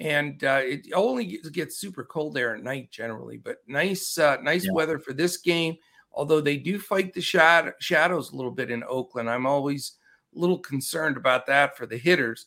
And 0.00 0.42
uh, 0.44 0.62
it 0.62 0.86
only 0.94 1.38
gets 1.52 1.76
super 1.76 2.04
cold 2.04 2.32
there 2.32 2.56
at 2.56 2.62
night 2.62 2.90
generally, 2.90 3.36
but 3.36 3.58
nice, 3.66 4.16
uh, 4.16 4.38
nice 4.42 4.64
yeah. 4.64 4.72
weather 4.72 4.98
for 4.98 5.12
this 5.12 5.36
game. 5.36 5.76
Although 6.12 6.40
they 6.40 6.56
do 6.56 6.78
fight 6.78 7.12
the 7.12 7.20
shad- 7.20 7.74
shadows 7.80 8.32
a 8.32 8.36
little 8.36 8.50
bit 8.50 8.70
in 8.70 8.82
Oakland, 8.88 9.28
I'm 9.28 9.46
always 9.46 9.98
a 10.34 10.38
little 10.38 10.58
concerned 10.58 11.18
about 11.18 11.46
that 11.46 11.76
for 11.76 11.86
the 11.86 11.98
hitters. 11.98 12.46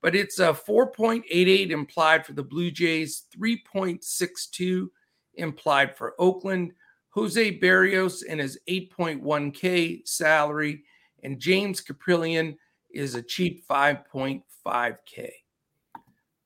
But 0.00 0.14
it's 0.14 0.38
a 0.38 0.52
4.88 0.52 1.70
implied 1.70 2.24
for 2.24 2.34
the 2.34 2.42
Blue 2.42 2.70
Jays, 2.70 3.24
3.62 3.36 4.88
implied 5.34 5.96
for 5.96 6.14
Oakland. 6.20 6.72
Jose 7.10 7.58
Berrios 7.58 8.22
and 8.26 8.40
his 8.40 8.58
8.1K 8.68 10.06
salary, 10.06 10.84
and 11.22 11.38
James 11.38 11.82
Kaprielian 11.82 12.56
is 12.90 13.14
a 13.14 13.22
cheap 13.22 13.66
5.5K. 13.68 15.30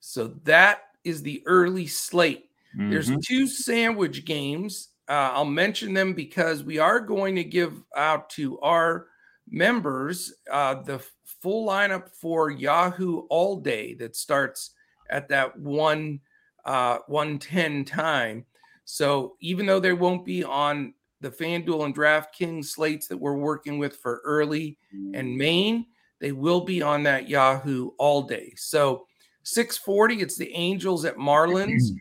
So 0.07 0.27
that 0.45 0.83
is 1.03 1.21
the 1.21 1.43
early 1.45 1.85
slate. 1.85 2.45
Mm-hmm. 2.77 2.91
There's 2.91 3.11
two 3.25 3.45
sandwich 3.45 4.23
games. 4.23 4.89
Uh, 5.09 5.31
I'll 5.33 5.43
mention 5.43 5.93
them 5.93 6.13
because 6.13 6.63
we 6.63 6.79
are 6.79 7.01
going 7.01 7.35
to 7.35 7.43
give 7.43 7.83
out 7.93 8.29
to 8.31 8.57
our 8.61 9.07
members 9.49 10.33
uh, 10.49 10.75
the 10.75 11.01
full 11.41 11.67
lineup 11.67 12.09
for 12.09 12.49
Yahoo 12.49 13.23
All 13.29 13.57
Day 13.57 13.95
that 13.95 14.15
starts 14.15 14.71
at 15.09 15.27
that 15.27 15.59
one 15.59 16.21
uh, 16.63 16.99
110 17.07 17.83
time. 17.83 18.45
So 18.85 19.35
even 19.41 19.65
though 19.65 19.81
they 19.81 19.91
won't 19.91 20.23
be 20.23 20.41
on 20.41 20.93
the 21.19 21.31
FanDuel 21.31 21.83
and 21.83 21.95
DraftKings 21.95 22.65
slates 22.65 23.07
that 23.07 23.17
we're 23.17 23.35
working 23.35 23.77
with 23.77 23.97
for 23.97 24.21
early 24.23 24.77
and 25.13 25.37
main, 25.37 25.85
they 26.21 26.31
will 26.31 26.61
be 26.61 26.81
on 26.81 27.03
that 27.03 27.27
Yahoo 27.27 27.89
all 27.97 28.21
day. 28.23 28.53
So 28.55 29.05
640, 29.47 30.21
it's 30.21 30.35
the 30.35 30.53
Angels 30.53 31.05
at 31.05 31.15
Marlins. 31.15 31.91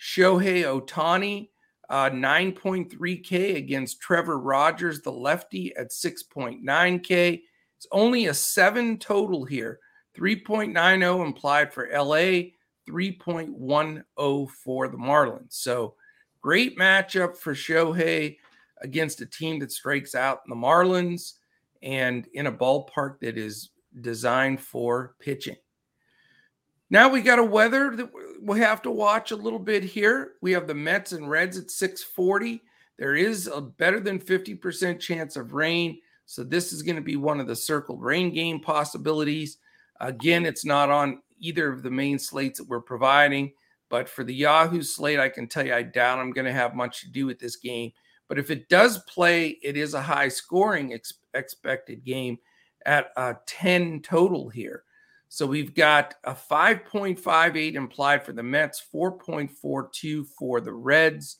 Shohei 0.00 0.64
Ohtani, 0.64 1.50
uh, 1.88 2.10
9.3K 2.10 3.56
against 3.56 4.00
Trevor 4.00 4.38
Rogers, 4.38 5.00
the 5.00 5.12
lefty, 5.12 5.74
at 5.76 5.90
6.9K. 5.90 7.42
It's 7.76 7.86
only 7.92 8.26
a 8.26 8.34
seven 8.34 8.98
total 8.98 9.44
here. 9.44 9.78
3.90 10.16 11.24
implied 11.24 11.72
for 11.72 11.88
LA, 11.92 12.50
3.10 12.88 14.50
for 14.50 14.88
the 14.88 14.96
Marlins. 14.96 15.52
So 15.52 15.94
great 16.40 16.76
matchup 16.76 17.36
for 17.36 17.54
Shohei 17.54 18.38
against 18.80 19.20
a 19.20 19.26
team 19.26 19.60
that 19.60 19.70
strikes 19.70 20.16
out 20.16 20.40
in 20.44 20.50
the 20.50 20.66
Marlins 20.66 21.34
and 21.80 22.26
in 22.34 22.48
a 22.48 22.52
ballpark 22.52 23.20
that 23.20 23.38
is 23.38 23.70
designed 24.00 24.60
for 24.60 25.14
pitching. 25.20 25.56
Now 26.90 27.08
we 27.08 27.20
got 27.20 27.38
a 27.38 27.44
weather 27.44 27.94
that 27.96 28.10
we 28.40 28.60
have 28.60 28.80
to 28.82 28.90
watch 28.90 29.30
a 29.30 29.36
little 29.36 29.58
bit 29.58 29.84
here. 29.84 30.32
We 30.40 30.52
have 30.52 30.66
the 30.66 30.74
Mets 30.74 31.12
and 31.12 31.28
Reds 31.28 31.58
at 31.58 31.70
640. 31.70 32.62
There 32.98 33.14
is 33.14 33.46
a 33.46 33.60
better 33.60 34.00
than 34.00 34.18
50% 34.18 34.98
chance 34.98 35.36
of 35.36 35.52
rain. 35.52 36.00
So 36.24 36.44
this 36.44 36.72
is 36.72 36.82
going 36.82 36.96
to 36.96 37.02
be 37.02 37.16
one 37.16 37.40
of 37.40 37.46
the 37.46 37.56
circled 37.56 38.02
rain 38.02 38.32
game 38.32 38.60
possibilities. 38.60 39.58
Again, 40.00 40.46
it's 40.46 40.64
not 40.64 40.90
on 40.90 41.20
either 41.40 41.70
of 41.70 41.82
the 41.82 41.90
main 41.90 42.18
slates 42.18 42.58
that 42.58 42.68
we're 42.68 42.80
providing. 42.80 43.52
But 43.90 44.08
for 44.08 44.24
the 44.24 44.34
Yahoo 44.34 44.82
slate, 44.82 45.20
I 45.20 45.28
can 45.28 45.46
tell 45.46 45.64
you 45.64 45.74
I 45.74 45.82
doubt 45.82 46.18
I'm 46.18 46.32
going 46.32 46.44
to 46.44 46.52
have 46.52 46.74
much 46.74 47.00
to 47.00 47.10
do 47.10 47.26
with 47.26 47.38
this 47.38 47.56
game. 47.56 47.92
But 48.28 48.38
if 48.38 48.50
it 48.50 48.68
does 48.68 48.98
play, 49.04 49.58
it 49.62 49.76
is 49.76 49.94
a 49.94 50.02
high 50.02 50.28
scoring 50.28 50.92
ex- 50.92 51.14
expected 51.32 52.04
game 52.04 52.38
at 52.84 53.10
a 53.16 53.36
10 53.46 54.02
total 54.02 54.50
here. 54.50 54.84
So 55.28 55.46
we've 55.46 55.74
got 55.74 56.14
a 56.24 56.34
5.58 56.34 57.74
implied 57.74 58.24
for 58.24 58.32
the 58.32 58.42
Mets, 58.42 58.82
4.42 58.94 60.26
for 60.38 60.60
the 60.60 60.72
Reds. 60.72 61.38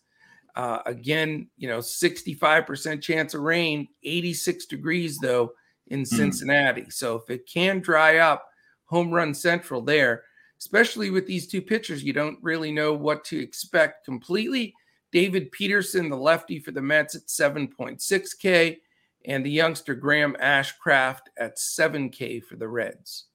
Uh, 0.55 0.81
again, 0.87 1.49
you 1.57 1.69
know, 1.69 1.79
65% 1.79 3.01
chance 3.01 3.35
of 3.35 3.41
rain, 3.41 3.89
86 4.03 4.67
degrees 4.67 5.19
though 5.19 5.53
in 5.87 6.01
hmm. 6.01 6.05
Cincinnati. 6.05 6.83
Mm. 6.83 6.93
So 6.93 7.17
if 7.17 7.31
it 7.31 7.49
can 7.49 7.81
dry 7.81 8.19
up, 8.19 8.45
home 8.85 9.11
run 9.11 9.35
central 9.35 9.83
there, 9.83 10.25
especially 10.59 11.11
with 11.11 11.27
these 11.27 11.47
two 11.47 11.63
pitchers, 11.63 12.03
you 12.03 12.13
don't 12.13 12.39
really 12.43 12.73
know 12.73 12.93
what 12.93 13.25
to 13.27 13.39
expect 13.39 14.05
completely. 14.05 14.75
David 15.13 15.51
Peterson, 15.53 16.09
the 16.09 16.17
lefty 16.17 16.59
for 16.59 16.73
the 16.73 16.83
Mets 16.83 17.15
at 17.15 17.27
7.6K, 17.27 18.79
and 19.25 19.45
the 19.45 19.51
youngster 19.51 19.95
Graham 19.95 20.37
Ashcraft 20.41 21.23
at 21.39 21.57
7K 21.57 22.43
for 22.45 22.57
the 22.57 22.69
Reds. 22.69 23.28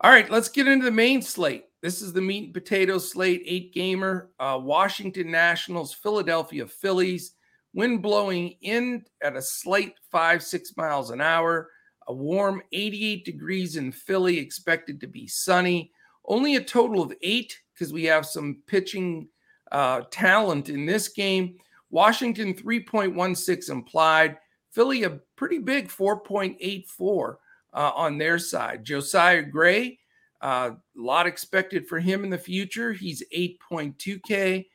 All 0.00 0.12
right, 0.12 0.30
let's 0.30 0.48
get 0.48 0.68
into 0.68 0.84
the 0.84 0.92
main 0.92 1.20
slate. 1.22 1.64
This 1.82 2.02
is 2.02 2.12
the 2.12 2.20
meat 2.20 2.44
and 2.44 2.54
potatoes 2.54 3.10
slate, 3.10 3.42
eight 3.44 3.74
gamer, 3.74 4.30
uh, 4.38 4.56
Washington 4.62 5.28
Nationals, 5.28 5.92
Philadelphia 5.92 6.68
Phillies, 6.68 7.32
wind 7.74 8.00
blowing 8.00 8.54
in 8.60 9.04
at 9.24 9.34
a 9.34 9.42
slight 9.42 9.94
five, 10.12 10.40
six 10.40 10.76
miles 10.76 11.10
an 11.10 11.20
hour, 11.20 11.70
a 12.06 12.14
warm 12.14 12.62
88 12.70 13.24
degrees 13.24 13.74
in 13.74 13.90
Philly, 13.90 14.38
expected 14.38 15.00
to 15.00 15.08
be 15.08 15.26
sunny. 15.26 15.90
Only 16.26 16.54
a 16.54 16.62
total 16.62 17.02
of 17.02 17.12
eight 17.22 17.58
because 17.74 17.92
we 17.92 18.04
have 18.04 18.24
some 18.24 18.62
pitching 18.68 19.28
uh, 19.72 20.02
talent 20.12 20.68
in 20.68 20.86
this 20.86 21.08
game. 21.08 21.56
Washington 21.90 22.54
3.16 22.54 23.68
implied. 23.68 24.38
Philly 24.70 25.02
a 25.02 25.18
pretty 25.34 25.58
big 25.58 25.88
4.84 25.88 27.36
uh, 27.78 27.92
on 27.94 28.18
their 28.18 28.40
side. 28.40 28.84
Josiah 28.84 29.42
Gray, 29.42 30.00
a 30.42 30.46
uh, 30.46 30.70
lot 30.96 31.28
expected 31.28 31.86
for 31.86 32.00
him 32.00 32.24
in 32.24 32.30
the 32.30 32.36
future. 32.36 32.92
He's 32.92 33.22
8.2K. 33.34 34.66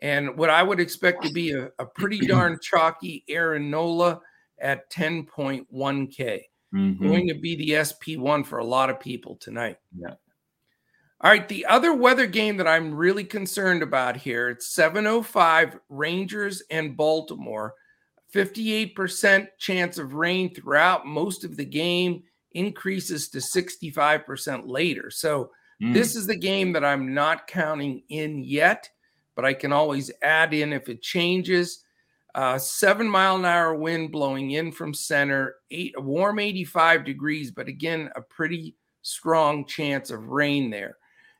And 0.00 0.38
what 0.38 0.48
I 0.48 0.62
would 0.62 0.80
expect 0.80 1.22
to 1.24 1.32
be 1.32 1.52
a, 1.52 1.68
a 1.78 1.84
pretty 1.84 2.18
darn 2.26 2.58
chalky 2.62 3.24
Aaron 3.28 3.70
Nola 3.70 4.22
at 4.58 4.90
10.1K. 4.90 6.40
Mm-hmm. 6.74 7.06
Going 7.06 7.28
to 7.28 7.34
be 7.34 7.56
the 7.56 7.70
SP1 7.72 8.46
for 8.46 8.58
a 8.58 8.64
lot 8.64 8.88
of 8.88 9.00
people 9.00 9.36
tonight. 9.36 9.76
Yeah. 9.94 10.14
All 11.20 11.30
right, 11.30 11.48
the 11.48 11.66
other 11.66 11.94
weather 11.94 12.26
game 12.26 12.56
that 12.58 12.68
I'm 12.68 12.94
really 12.94 13.24
concerned 13.24 13.82
about 13.82 14.16
here, 14.16 14.48
it's 14.50 14.68
705 14.68 15.78
Rangers 15.88 16.62
and 16.70 16.96
Baltimore. 16.96 17.74
58% 18.34 19.48
chance 19.58 19.98
of 19.98 20.14
rain 20.14 20.54
throughout 20.54 21.06
most 21.06 21.44
of 21.44 21.56
the 21.56 21.64
game 21.64 22.22
increases 22.56 23.28
to 23.28 23.38
65% 23.38 24.62
later. 24.66 25.10
So 25.10 25.50
mm. 25.82 25.92
this 25.92 26.16
is 26.16 26.26
the 26.26 26.36
game 26.36 26.72
that 26.72 26.84
I'm 26.84 27.14
not 27.14 27.46
counting 27.46 28.02
in 28.08 28.42
yet, 28.42 28.88
but 29.34 29.44
I 29.44 29.52
can 29.52 29.72
always 29.72 30.10
add 30.22 30.54
in 30.54 30.72
if 30.72 30.88
it 30.88 31.02
changes. 31.02 31.84
Uh, 32.34 32.58
seven 32.58 33.08
mile 33.08 33.36
an 33.36 33.44
hour 33.44 33.74
wind 33.74 34.10
blowing 34.10 34.52
in 34.52 34.72
from 34.72 34.92
center, 34.92 35.56
eight, 35.70 35.94
a 35.96 36.00
warm 36.00 36.38
85 36.38 37.04
degrees, 37.04 37.50
but 37.50 37.68
again, 37.68 38.10
a 38.16 38.22
pretty 38.22 38.74
strong 39.02 39.66
chance 39.66 40.10
of 40.10 40.28
rain 40.28 40.70
there. 40.70 40.96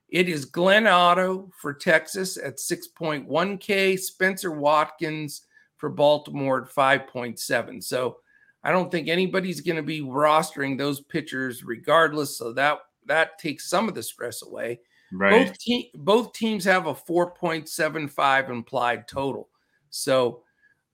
It 0.09 0.29
is 0.29 0.45
Glenn 0.45 0.87
Otto 0.87 1.51
for 1.61 1.75
Texas 1.75 2.37
at 2.37 2.59
6.1K, 2.59 3.99
Spenser 3.99 4.53
Watkins 4.53 5.43
for 5.77 5.91
Baltimore 5.91 6.63
at 6.63 6.75
5.7. 6.75 7.83
So 7.83 8.19
I 8.67 8.73
don't 8.73 8.91
think 8.91 9.07
anybody's 9.07 9.61
going 9.61 9.77
to 9.77 9.83
be 9.83 10.01
rostering 10.01 10.77
those 10.77 11.01
pitchers 11.01 11.63
regardless. 11.63 12.37
So 12.37 12.53
that 12.55 12.81
that 13.07 13.39
takes 13.39 13.71
some 13.71 13.89
of 13.89 13.95
the 13.95 14.03
stress 14.03 14.43
away. 14.43 14.81
Right. 15.13 15.47
Both, 15.47 15.59
te- 15.59 15.93
both 15.95 16.33
teams 16.33 16.65
have 16.65 16.89
a 16.89 16.95
4.75 16.95 18.51
implied 18.51 19.07
total. 19.07 19.51
So 19.91 20.43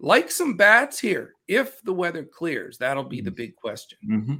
like 0.00 0.30
some 0.30 0.58
bats 0.58 0.98
here 0.98 1.32
if 1.48 1.80
the 1.80 1.94
weather 1.94 2.24
clears. 2.24 2.76
That'll 2.76 3.04
be 3.04 3.22
the 3.22 3.30
mm-hmm. 3.30 3.36
big 3.36 3.56
question. 3.56 3.98
Mm-hmm. 4.06 4.34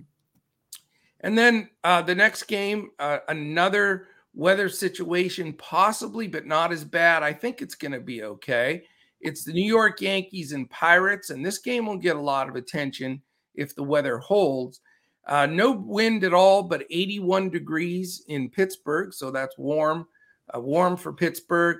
And 1.20 1.38
then 1.38 1.70
uh, 1.84 2.02
the 2.02 2.14
next 2.14 2.42
game, 2.42 2.90
uh, 2.98 3.20
another 3.28 4.08
weather 4.34 4.68
situation, 4.68 5.54
possibly, 5.54 6.28
but 6.28 6.44
not 6.44 6.70
as 6.70 6.84
bad. 6.84 7.22
I 7.22 7.32
think 7.32 7.62
it's 7.62 7.76
going 7.76 7.92
to 7.92 8.00
be 8.00 8.24
okay. 8.24 8.84
It's 9.22 9.44
the 9.44 9.52
New 9.52 9.64
York 9.64 10.00
Yankees 10.00 10.52
and 10.52 10.68
Pirates, 10.68 11.30
and 11.30 11.44
this 11.44 11.58
game 11.58 11.86
will 11.86 11.96
get 11.96 12.16
a 12.16 12.20
lot 12.20 12.48
of 12.48 12.56
attention 12.56 13.22
if 13.54 13.74
the 13.74 13.82
weather 13.82 14.18
holds. 14.18 14.80
Uh, 15.26 15.46
no 15.46 15.70
wind 15.70 16.24
at 16.24 16.34
all, 16.34 16.64
but 16.64 16.84
81 16.90 17.50
degrees 17.50 18.24
in 18.28 18.50
Pittsburgh, 18.50 19.14
so 19.14 19.30
that's 19.30 19.56
warm, 19.56 20.06
uh, 20.54 20.60
warm 20.60 20.96
for 20.96 21.12
Pittsburgh. 21.12 21.78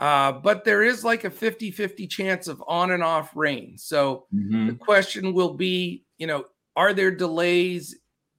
Uh, 0.00 0.32
but 0.32 0.64
there 0.64 0.82
is 0.82 1.04
like 1.04 1.24
a 1.24 1.30
50 1.30 1.70
50 1.72 2.06
chance 2.06 2.46
of 2.48 2.62
on 2.66 2.92
and 2.92 3.02
off 3.02 3.34
rain. 3.34 3.76
So 3.76 4.26
mm-hmm. 4.34 4.68
the 4.68 4.74
question 4.74 5.34
will 5.34 5.54
be, 5.54 6.04
you 6.18 6.26
know, 6.26 6.44
are 6.76 6.94
there 6.94 7.10
delays? 7.10 7.98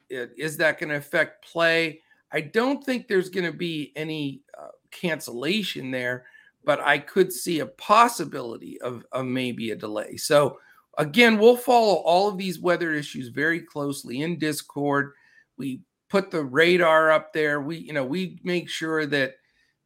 Is 0.09 0.57
that 0.57 0.79
going 0.79 0.89
to 0.89 0.95
affect 0.95 1.45
play? 1.45 2.01
I 2.31 2.41
don't 2.41 2.83
think 2.83 3.07
there's 3.07 3.29
going 3.29 3.45
to 3.45 3.57
be 3.57 3.91
any 3.95 4.41
uh, 4.57 4.69
cancellation 4.91 5.91
there, 5.91 6.25
but 6.63 6.79
I 6.81 6.99
could 6.99 7.31
see 7.31 7.59
a 7.59 7.65
possibility 7.65 8.79
of, 8.81 9.05
of 9.11 9.25
maybe 9.25 9.71
a 9.71 9.75
delay. 9.75 10.17
So, 10.17 10.59
again, 10.97 11.37
we'll 11.37 11.57
follow 11.57 11.95
all 11.95 12.27
of 12.27 12.37
these 12.37 12.59
weather 12.59 12.93
issues 12.93 13.29
very 13.29 13.61
closely 13.61 14.21
in 14.21 14.37
Discord. 14.39 15.13
We 15.57 15.81
put 16.09 16.31
the 16.31 16.43
radar 16.43 17.11
up 17.11 17.33
there. 17.33 17.61
We, 17.61 17.77
you 17.77 17.93
know, 17.93 18.05
we 18.05 18.39
make 18.43 18.69
sure 18.69 19.05
that 19.05 19.35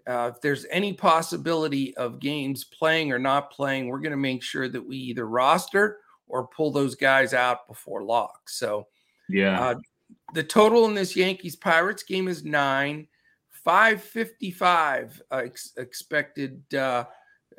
uh, 0.07 0.31
if 0.33 0.41
there's 0.41 0.65
any 0.71 0.93
possibility 0.93 1.95
of 1.95 2.19
games 2.19 2.63
playing 2.63 3.11
or 3.11 3.19
not 3.19 3.51
playing, 3.51 3.87
we're 3.87 3.99
going 3.99 4.11
to 4.11 4.17
make 4.17 4.43
sure 4.43 4.67
that 4.67 4.85
we 4.85 4.97
either 4.97 5.27
roster 5.27 5.99
or 6.27 6.47
pull 6.47 6.71
those 6.71 6.95
guys 6.95 7.33
out 7.33 7.67
before 7.67 8.03
lock. 8.03 8.49
So, 8.49 8.87
yeah, 9.29 9.61
uh, 9.61 9.75
the 10.33 10.43
total 10.43 10.85
in 10.85 10.93
this 10.93 11.15
Yankees 11.15 11.55
Pirates 11.55 12.03
game 12.03 12.27
is 12.27 12.43
nine. 12.43 13.07
555 13.63 15.21
uh, 15.31 15.35
ex- 15.37 15.73
expected 15.77 16.61
uh, 16.73 17.05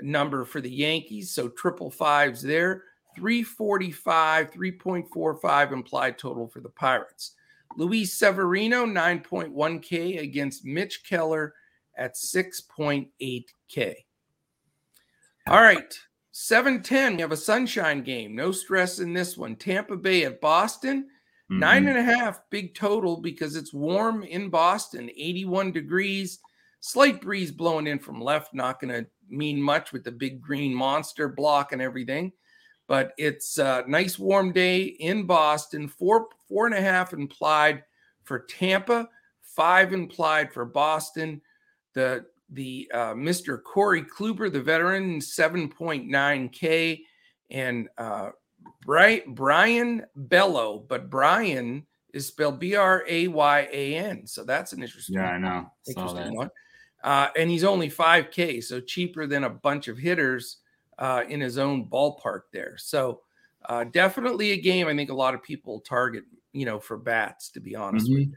number 0.01 0.45
for 0.45 0.61
the 0.61 0.71
Yankees. 0.71 1.31
So 1.31 1.49
triple 1.49 1.91
fives 1.91 2.43
there. 2.43 2.85
345, 3.17 4.51
3.45 4.51 5.73
implied 5.73 6.19
total 6.19 6.49
for 6.49 6.61
the 6.61 6.69
Pirates. 6.69 7.33
Luis 7.77 8.13
Severino, 8.13 8.87
9.1K 8.87 10.21
against 10.21 10.65
Mitch 10.65 11.05
Keller 11.09 11.55
at 11.97 12.15
6.8K. 12.15 13.95
All 15.47 15.63
right. 15.63 15.99
710, 16.33 17.17
we 17.17 17.21
have 17.21 17.31
a 17.31 17.37
sunshine 17.37 18.03
game. 18.03 18.35
No 18.35 18.51
stress 18.51 18.99
in 18.99 19.13
this 19.13 19.39
one. 19.39 19.55
Tampa 19.55 19.97
Bay 19.97 20.25
at 20.25 20.41
Boston. 20.41 21.07
Mm-hmm. 21.55 21.61
Nine 21.61 21.87
and 21.87 21.99
a 21.99 22.03
half, 22.03 22.41
big 22.51 22.75
total 22.75 23.17
because 23.17 23.55
it's 23.55 23.73
warm 23.73 24.25
in 24.25 24.49
Boston, 24.51 25.09
81 25.09 25.71
degrees. 25.71 26.41
Slight 26.81 27.21
breeze 27.21 27.53
blowing 27.53 27.87
in 27.87 28.01
from 28.01 28.21
left, 28.21 28.53
not 28.55 28.81
going 28.81 28.93
to 28.93 29.09
mean 29.31 29.63
much 29.63 29.93
with 29.93 30.03
the 30.03 30.11
big 30.11 30.43
green 30.43 30.75
monster 30.75 31.29
block 31.29 31.71
and 31.73 31.81
everything. 31.81 32.33
But 32.89 33.13
it's 33.19 33.59
a 33.59 33.85
nice 33.87 34.19
warm 34.19 34.53
day 34.53 34.83
in 34.83 35.27
Boston. 35.27 35.87
Four, 35.87 36.27
four 36.49 36.67
and 36.67 36.75
a 36.75 36.81
half 36.81 37.13
implied 37.13 37.85
for 38.25 38.41
Tampa, 38.41 39.09
five 39.41 39.93
implied 39.93 40.53
for 40.53 40.65
Boston. 40.65 41.41
The 41.93 42.27
the 42.51 42.91
uh, 42.93 43.15
Mr. 43.15 43.63
Corey 43.63 44.03
Kluber, 44.03 44.53
the 44.53 44.61
veteran, 44.61 45.21
7.9K, 45.21 47.01
and 47.51 47.89
uh, 47.97 48.31
Brian, 48.85 49.35
Brayan 49.35 50.05
Bello, 50.15 50.85
but 50.89 51.11
Brian 51.11 51.87
is 52.13 52.27
spelled 52.27 52.59
B 52.59 52.77
R 52.77 53.05
A 53.09 53.29
Y 53.29 53.69
A 53.73 53.97
N. 53.97 54.27
So 54.27 54.45
that's 54.45 54.73
an 54.73 54.83
interesting. 54.83 55.17
Yeah, 55.17 55.31
I 55.31 55.39
know. 55.39 55.71
Interesting 55.87 56.37
one. 56.37 56.51
Uh, 57.03 57.29
and 57.37 57.51
he's 57.51 57.65
only 57.65 57.91
5K, 57.91 58.65
so 58.65 58.81
cheaper 58.81 59.27
than 59.27 59.45
a 59.45 59.51
bunch 59.51 59.89
of 59.89 59.99
hitters 59.99 60.59
uh, 60.99 61.23
in 61.29 61.39
his 61.39 61.59
own 61.59 61.87
ballpark 61.87 62.43
there. 62.51 62.77
So 62.79 63.21
uh, 63.69 63.85
definitely 63.85 64.53
a 64.53 64.61
game 64.61 64.87
I 64.87 64.97
think 64.97 65.11
a 65.11 65.15
lot 65.15 65.35
of 65.35 65.43
people 65.43 65.81
target, 65.81 66.25
you 66.53 66.65
know, 66.65 66.79
for 66.79 66.97
bats, 66.97 67.51
to 67.51 67.61
be 67.61 67.77
honest 67.77 68.07
mm-hmm. 68.07 68.15
with 68.15 68.29
you. 68.29 68.37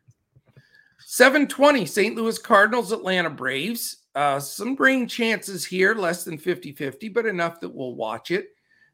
720, 1.06 1.86
St. 1.86 2.16
Louis 2.16 2.38
Cardinals, 2.38 2.92
Atlanta 2.92 3.30
Braves. 3.30 3.98
Uh, 4.16 4.39
some 4.39 4.75
rain 4.75 5.08
chances 5.08 5.63
here, 5.63 5.94
less 5.94 6.25
than 6.25 6.38
50 6.38 6.74
50, 6.74 7.08
but 7.10 7.25
enough 7.25 7.62
that 7.62 7.74
we'll 7.74 7.96
watch 7.96 8.32
it. 8.32 8.50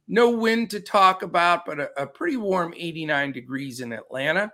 No 0.07 0.29
wind 0.29 0.69
to 0.71 0.79
talk 0.79 1.23
about, 1.23 1.65
but 1.65 1.79
a, 1.79 1.89
a 2.01 2.07
pretty 2.07 2.37
warm 2.37 2.73
89 2.75 3.31
degrees 3.31 3.79
in 3.79 3.93
Atlanta. 3.93 4.51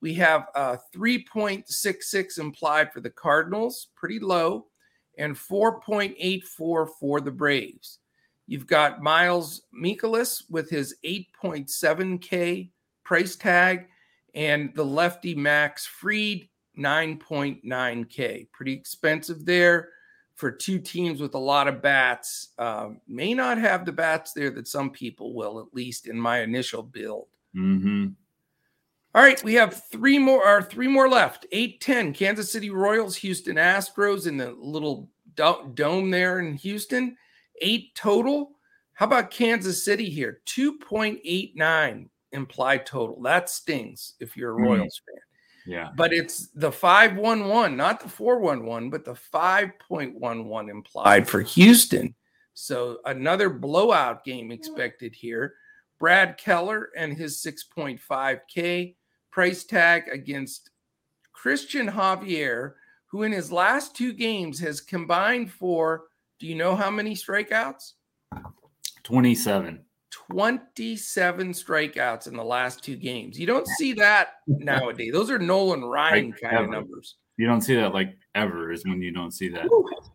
We 0.00 0.14
have 0.14 0.46
uh, 0.54 0.76
a 0.94 0.98
3.66 0.98 2.38
implied 2.38 2.92
for 2.92 3.00
the 3.00 3.10
Cardinals, 3.10 3.88
pretty 3.94 4.18
low, 4.18 4.66
and 5.16 5.36
4.84 5.36 6.88
for 6.98 7.20
the 7.20 7.30
Braves. 7.30 8.00
You've 8.46 8.66
got 8.66 9.02
Miles 9.02 9.62
Mikolas 9.72 10.42
with 10.50 10.68
his 10.68 10.96
8.7K 11.04 12.70
price 13.04 13.36
tag, 13.36 13.86
and 14.34 14.74
the 14.74 14.84
lefty 14.84 15.34
Max 15.34 15.86
Fried 15.86 16.48
9.9K. 16.78 18.50
Pretty 18.50 18.72
expensive 18.72 19.44
there 19.44 19.90
for 20.42 20.50
two 20.50 20.80
teams 20.80 21.20
with 21.20 21.36
a 21.36 21.38
lot 21.38 21.68
of 21.68 21.80
bats. 21.80 22.48
Um, 22.58 23.00
may 23.06 23.32
not 23.32 23.58
have 23.58 23.86
the 23.86 23.92
bats 23.92 24.32
there 24.32 24.50
that 24.50 24.66
some 24.66 24.90
people 24.90 25.34
will, 25.34 25.60
at 25.60 25.72
least 25.72 26.08
in 26.08 26.18
my 26.18 26.40
initial 26.40 26.82
build. 26.82 27.28
Mm-hmm. 27.56 28.08
All 29.14 29.22
right, 29.22 29.40
we 29.44 29.54
have 29.54 29.84
three 29.92 30.18
more 30.18 30.44
or 30.44 30.60
three 30.60 30.88
more 30.88 31.08
left. 31.08 31.46
8-10, 31.52 32.12
Kansas 32.12 32.50
City 32.50 32.70
Royals, 32.70 33.14
Houston 33.18 33.54
Astros 33.54 34.26
in 34.26 34.36
the 34.36 34.50
little 34.58 35.08
dome 35.36 36.10
there 36.10 36.40
in 36.40 36.54
Houston. 36.54 37.16
Eight 37.60 37.94
total. 37.94 38.50
How 38.94 39.06
about 39.06 39.30
Kansas 39.30 39.84
City 39.84 40.10
here? 40.10 40.40
2.89 40.46 42.08
implied 42.32 42.84
total. 42.84 43.22
That 43.22 43.48
stings 43.48 44.14
if 44.18 44.36
you're 44.36 44.54
a 44.54 44.56
hmm. 44.56 44.64
Royals 44.64 45.00
mm. 45.00 45.12
fan. 45.12 45.22
Yeah. 45.66 45.90
But 45.96 46.12
it's 46.12 46.48
the 46.54 46.72
511, 46.72 47.76
not 47.76 48.00
the 48.00 48.08
411, 48.08 48.90
but 48.90 49.04
the 49.04 49.14
5.11 49.14 50.70
implied 50.70 51.28
for 51.28 51.40
Houston. 51.40 52.14
So 52.54 52.98
another 53.04 53.48
blowout 53.48 54.24
game 54.24 54.50
expected 54.50 55.14
here. 55.14 55.54
Brad 55.98 56.36
Keller 56.36 56.90
and 56.96 57.16
his 57.16 57.42
6.5K 57.42 58.96
price 59.30 59.64
tag 59.64 60.08
against 60.12 60.70
Cristian 61.34 61.90
Javier, 61.90 62.74
who 63.06 63.22
in 63.22 63.32
his 63.32 63.52
last 63.52 63.94
two 63.96 64.12
games 64.12 64.58
has 64.60 64.80
combined 64.80 65.50
for, 65.50 66.04
do 66.40 66.46
you 66.46 66.54
know 66.54 66.74
how 66.74 66.90
many 66.90 67.14
strikeouts? 67.14 67.92
27. 69.04 69.84
27 70.12 71.52
strikeouts 71.52 72.26
in 72.28 72.36
the 72.36 72.44
last 72.44 72.84
two 72.84 72.96
games. 72.96 73.38
You 73.38 73.46
don't 73.46 73.66
see 73.66 73.92
that 73.94 74.34
nowadays. 74.46 75.12
Those 75.12 75.30
are 75.30 75.38
Nolan 75.38 75.84
Ryan 75.84 76.30
like 76.30 76.40
kind 76.40 76.54
ever. 76.54 76.64
of 76.64 76.70
numbers. 76.70 77.16
You 77.38 77.46
don't 77.46 77.62
see 77.62 77.74
that 77.76 77.94
like 77.94 78.16
ever 78.34 78.70
is 78.72 78.84
when 78.84 79.00
you 79.02 79.12
don't 79.12 79.32
see 79.32 79.48
that. 79.48 79.68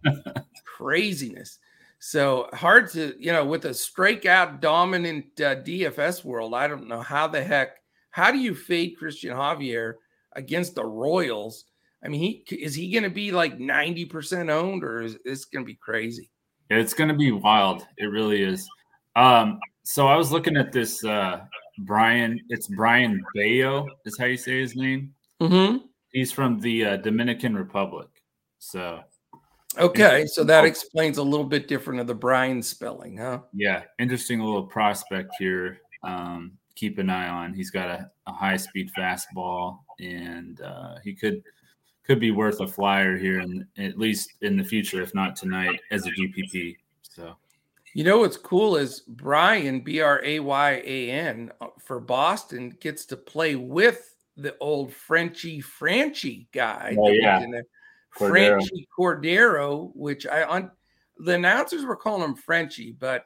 Craziness. 0.66 1.60
So 2.00 2.48
hard 2.54 2.91
to, 2.91 3.15
you 3.19 3.34
know, 3.34 3.43
with 3.43 3.65
a 3.65 3.69
strikeout 3.69 4.62
dominant 4.62 5.26
uh, 5.41 5.56
DFS 5.56 6.24
world, 6.24 6.54
I 6.54 6.67
don't 6.67 6.88
know 6.88 7.02
how 7.02 7.28
the 7.28 7.43
heck, 7.43 7.78
how 8.12 8.32
do 8.32 8.38
you 8.38 8.54
fade 8.54 8.95
Cristian 9.02 9.36
Javier 9.36 9.95
against 10.34 10.76
the 10.76 10.86
Royals? 10.86 11.65
I 12.06 12.10
mean, 12.10 12.21
he 12.21 12.56
is 12.56 12.76
he 12.76 12.91
going 12.91 13.04
to 13.04 13.10
be 13.10 13.32
like 13.32 13.58
90% 13.58 14.52
owned 14.52 14.84
or 14.84 15.02
is 15.02 15.17
this 15.26 15.45
going 15.45 15.65
to 15.65 15.67
be 15.67 15.78
crazy? 15.82 16.30
It's 16.69 16.93
going 16.93 17.10
to 17.10 17.15
be 17.15 17.32
wild. 17.32 17.88
It 17.98 18.06
really 18.06 18.43
is. 18.43 18.69
Um, 19.15 19.60
so 19.88 20.08
I 20.08 20.17
was 20.17 20.32
looking 20.32 20.58
at 20.58 20.71
this 20.71 21.04
uh 21.04 21.41
Brayan, 21.80 22.39
it's 22.50 22.67
Brian 22.67 23.23
Bayo 23.36 23.88
is 24.06 24.17
how 24.17 24.26
you 24.26 24.38
say 24.38 24.60
his 24.60 24.76
name. 24.76 25.13
Mm-hmm. 25.41 25.86
He's 26.12 26.32
from 26.32 26.60
the 26.60 26.86
uh, 26.86 26.97
Dominican 26.97 27.56
Republic. 27.56 28.08
So 28.60 29.02
okay, 29.78 30.26
so 30.26 30.43
that 30.43 30.65
explains 30.65 31.19
a 31.19 31.23
little 31.23 31.45
bit 31.45 31.67
different 31.67 32.00
of 32.00 32.08
the 32.08 32.15
Brian 32.15 32.62
spelling, 32.63 33.17
huh? 33.17 33.41
Yeah, 33.54 33.84
interesting 34.00 34.39
little 34.39 34.65
prospect 34.65 35.36
here. 35.38 35.82
Um, 36.04 36.54
keep 36.76 36.97
an 36.97 37.10
eye 37.10 37.28
on. 37.28 37.54
He's 37.54 37.69
got 37.69 37.89
a, 37.89 38.10
a 38.26 38.34
high 38.34 38.58
speed 38.58 38.89
fastball, 38.97 39.80
and 40.00 40.62
uh, 40.62 40.95
he 41.04 41.13
could 41.13 41.43
could 42.04 42.19
be 42.19 42.32
worth 42.32 42.60
a 42.62 42.67
flyer 42.67 43.17
here, 43.17 43.39
and 43.39 43.65
at 43.78 44.00
least 44.00 44.34
in 44.41 44.58
the 44.58 44.63
future, 44.63 45.02
if 45.02 45.13
not 45.13 45.36
tonight, 45.36 45.80
as 45.91 46.08
a 46.08 46.12
GPP. 46.12 46.78
So 47.04 47.36
you 47.93 48.04
know 48.04 48.19
what's 48.19 48.38
cool 48.38 48.76
is 48.76 49.02
Brian 49.02 49.82
B 49.82 50.02
R 50.02 50.21
A 50.23 50.39
Y 50.39 50.82
A 50.86 51.12
N 51.12 51.52
uh, 51.62 51.67
for 51.84 52.00
Boston 52.00 52.76
gets 52.80 53.06
to 53.08 53.17
play 53.17 53.56
with 53.56 54.15
the 54.36 54.56
old 54.60 54.93
Frenchy 54.93 55.62
Franchy 55.62 56.47
guy. 56.52 56.95
Oh 57.00 57.10
yeah, 57.10 57.43
Cordero. 58.15 58.60
Franchy 58.60 58.88
Cordero, 58.97 59.91
which 59.95 60.28
I 60.28 60.43
on 60.43 60.71
the 61.17 61.34
announcers 61.34 61.86
were 61.86 61.95
calling 61.95 62.23
him 62.23 62.36
Frenchy, 62.36 62.91
but 62.91 63.23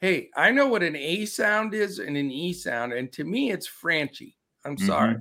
hey, 0.00 0.30
I 0.36 0.50
know 0.50 0.66
what 0.66 0.82
an 0.82 0.96
A 0.96 1.24
sound 1.26 1.74
is 1.74 1.98
and 1.98 2.16
an 2.16 2.30
E 2.30 2.52
sound, 2.52 2.92
and 2.92 3.12
to 3.12 3.24
me 3.24 3.50
it's 3.50 3.68
Franchy. 3.68 4.34
I'm 4.64 4.76
mm-hmm. 4.76 4.86
sorry. 4.86 5.16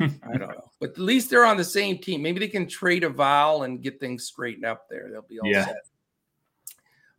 I 0.00 0.36
don't 0.36 0.40
know, 0.40 0.70
but 0.80 0.90
at 0.90 0.98
least 0.98 1.30
they're 1.30 1.44
on 1.44 1.56
the 1.56 1.64
same 1.64 1.98
team. 1.98 2.20
Maybe 2.20 2.40
they 2.40 2.48
can 2.48 2.68
trade 2.68 3.04
a 3.04 3.08
vowel 3.08 3.62
and 3.62 3.80
get 3.80 4.00
things 4.00 4.24
straightened 4.24 4.66
up 4.66 4.88
there. 4.90 5.08
They'll 5.10 5.22
be 5.22 5.38
all 5.38 5.48
yeah. 5.48 5.66
set. 5.66 5.76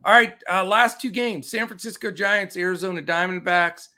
All 0.04 0.12
right, 0.12 0.34
uh, 0.50 0.64
last 0.64 1.00
two 1.00 1.10
games 1.10 1.50
San 1.50 1.66
Francisco 1.66 2.10
Giants, 2.10 2.56
Arizona 2.56 3.02
Diamondbacks 3.02 3.88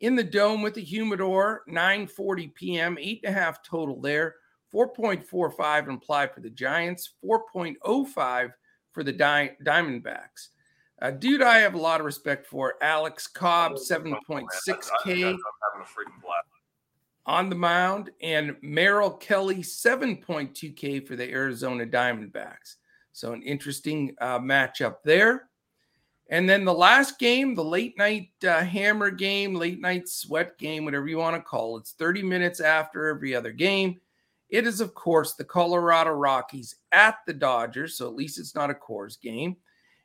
in 0.00 0.14
the 0.14 0.24
dome 0.24 0.62
with 0.62 0.74
the 0.74 0.82
humidor, 0.82 1.62
9:40 1.68 2.54
p.m., 2.54 2.96
eight 3.00 3.20
and 3.24 3.34
a 3.34 3.38
half 3.38 3.62
total 3.62 4.00
there, 4.00 4.36
4.45 4.72 5.88
implied 5.88 6.32
for 6.32 6.40
the 6.40 6.50
Giants, 6.50 7.14
4.05 7.24 8.52
for 8.92 9.02
the 9.02 9.12
Di- 9.12 9.56
Diamondbacks. 9.64 10.48
Uh, 11.02 11.10
dude, 11.10 11.42
I 11.42 11.58
have 11.58 11.74
a 11.74 11.78
lot 11.78 12.00
of 12.00 12.06
respect 12.06 12.46
for 12.46 12.74
Alex 12.82 13.26
Cobb, 13.26 13.72
7.6K 13.72 15.36
on 17.26 17.48
the 17.48 17.56
mound, 17.56 18.10
and 18.22 18.56
Merrill 18.60 19.12
Kelly, 19.12 19.56
7.2K 19.56 21.06
for 21.06 21.16
the 21.16 21.30
Arizona 21.30 21.86
Diamondbacks. 21.86 22.76
So 23.20 23.34
an 23.34 23.42
interesting 23.42 24.14
uh, 24.18 24.38
matchup 24.38 24.96
there. 25.04 25.50
And 26.30 26.48
then 26.48 26.64
the 26.64 26.72
last 26.72 27.18
game, 27.18 27.54
the 27.54 27.62
late 27.62 27.98
night 27.98 28.30
uh, 28.44 28.64
hammer 28.64 29.10
game, 29.10 29.54
late 29.54 29.78
night 29.78 30.08
sweat 30.08 30.56
game, 30.56 30.86
whatever 30.86 31.06
you 31.06 31.18
want 31.18 31.36
to 31.36 31.42
call 31.42 31.76
it. 31.76 31.80
It's 31.80 31.92
30 31.92 32.22
minutes 32.22 32.60
after 32.60 33.08
every 33.08 33.34
other 33.34 33.52
game. 33.52 34.00
It 34.48 34.66
is, 34.66 34.80
of 34.80 34.94
course, 34.94 35.34
the 35.34 35.44
Colorado 35.44 36.12
Rockies 36.12 36.76
at 36.92 37.18
the 37.26 37.34
Dodgers. 37.34 37.96
So 37.96 38.06
at 38.08 38.14
least 38.14 38.38
it's 38.38 38.54
not 38.54 38.70
a 38.70 38.74
Coors 38.74 39.20
game. 39.20 39.56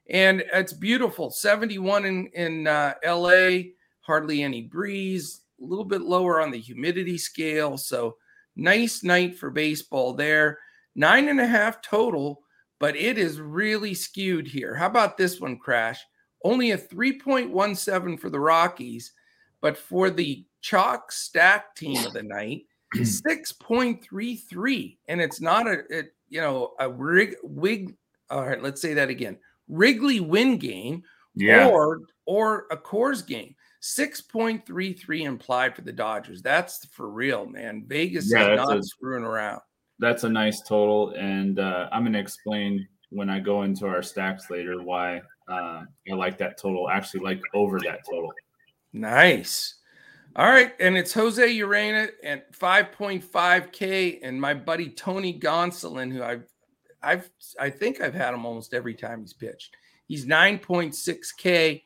And 0.10 0.44
it's 0.52 0.74
beautiful 0.74 1.32
71 1.32 2.04
in, 2.06 2.28
in 2.34 2.68
uh, 2.68 2.96
LA, 3.06 3.70
hardly 4.02 4.44
any 4.44 4.64
breeze, 4.64 5.42
a 5.62 5.64
little 5.64 5.86
bit 5.86 6.02
lower 6.02 6.42
on 6.42 6.52
the 6.52 6.60
humidity 6.60 7.18
scale. 7.18 7.78
So 7.78 8.18
nice 8.58 9.04
night 9.04 9.38
for 9.38 9.52
baseball 9.52 10.14
there. 10.14 10.60
Nine 10.96 11.30
and 11.30 11.40
a 11.40 11.48
half 11.48 11.82
total 11.82 12.42
but 12.80 12.96
it 12.96 13.18
is 13.18 13.40
really 13.40 13.94
skewed 13.94 14.48
here. 14.48 14.76
How 14.76 14.88
about 14.88 15.18
this 15.18 15.40
one, 15.40 15.58
Crash? 15.58 16.00
Only 16.44 16.72
a 16.72 16.78
3.17 16.78 18.20
for 18.20 18.30
the 18.30 18.40
Rockies, 18.40 19.14
but 19.62 19.78
for 19.78 20.10
the 20.10 20.46
chalk 20.62 21.12
stack 21.12 21.76
team 21.76 22.06
of 22.06 22.14
the 22.14 22.24
night, 22.24 22.66
6.33. 22.96 24.98
And 25.08 25.22
it's 25.22 25.42
not 25.42 25.68
a, 25.68 25.84
it, 25.90 26.14
you 26.30 26.42
know, 26.42 26.74
a 26.80 26.90
rig, 26.90 27.36
wig. 27.44 27.96
All 28.30 28.46
right, 28.46 28.62
let's 28.62 28.82
say 28.82 28.94
that 28.96 29.10
again. 29.10 29.38
Wrigley 29.68 30.20
win 30.20 30.58
game 30.58 31.04
yeah. 31.36 31.68
or 31.68 32.02
or 32.26 32.66
a 32.72 32.78
Coors 32.78 33.26
game. 33.26 33.56
6.33 33.82 35.26
implied 35.26 35.76
for 35.76 35.82
the 35.82 35.92
Dodgers. 35.92 36.42
That's 36.42 36.86
for 36.88 37.10
real, 37.10 37.46
man. 37.46 37.84
Vegas 37.86 38.32
yeah, 38.32 38.54
is 38.54 38.58
not 38.58 38.78
a, 38.78 38.84
screwing 38.84 39.24
around 39.24 39.62
that's 40.00 40.24
a 40.24 40.30
nice 40.30 40.62
total, 40.62 41.12
and 41.12 41.60
uh, 41.60 41.88
I'm 41.92 42.04
going 42.04 42.14
to 42.14 42.20
explain 42.20 42.88
when 43.10 43.30
I 43.30 43.40
go 43.40 43.64
into 43.64 43.86
our 43.86 44.02
stacks 44.02 44.50
later 44.50 44.82
why 44.82 45.22
uh, 45.48 45.84
I 46.12 46.14
like 46.14 46.38
that 46.40 46.58
total. 46.58 46.90
Actually, 46.90 47.24
like 47.24 47.42
over 47.54 47.80
that 47.80 48.00
total. 48.10 48.34
Nice. 48.94 49.76
All 50.38 50.48
right, 50.48 50.74
and 50.82 50.98
it's 50.98 51.14
Jose 51.14 51.42
Urena 51.42 52.10
at 52.22 52.52
5.5K, 52.52 54.20
and 54.22 54.40
my 54.40 54.54
buddy 54.54 54.90
Tony 54.90 55.40
Gonsolin, 55.40 56.12
who 56.12 56.22
I've, 56.22 56.44
I've, 57.02 57.30
I 57.58 57.70
think 57.70 58.02
I've 58.02 58.14
had 58.14 58.34
him 58.34 58.46
almost 58.46 58.74
every 58.74 58.96
time 58.96 59.22
he's 59.22 59.32
pitched. 59.32 59.78
He's 60.08 60.26
9.6K. 60.26 61.84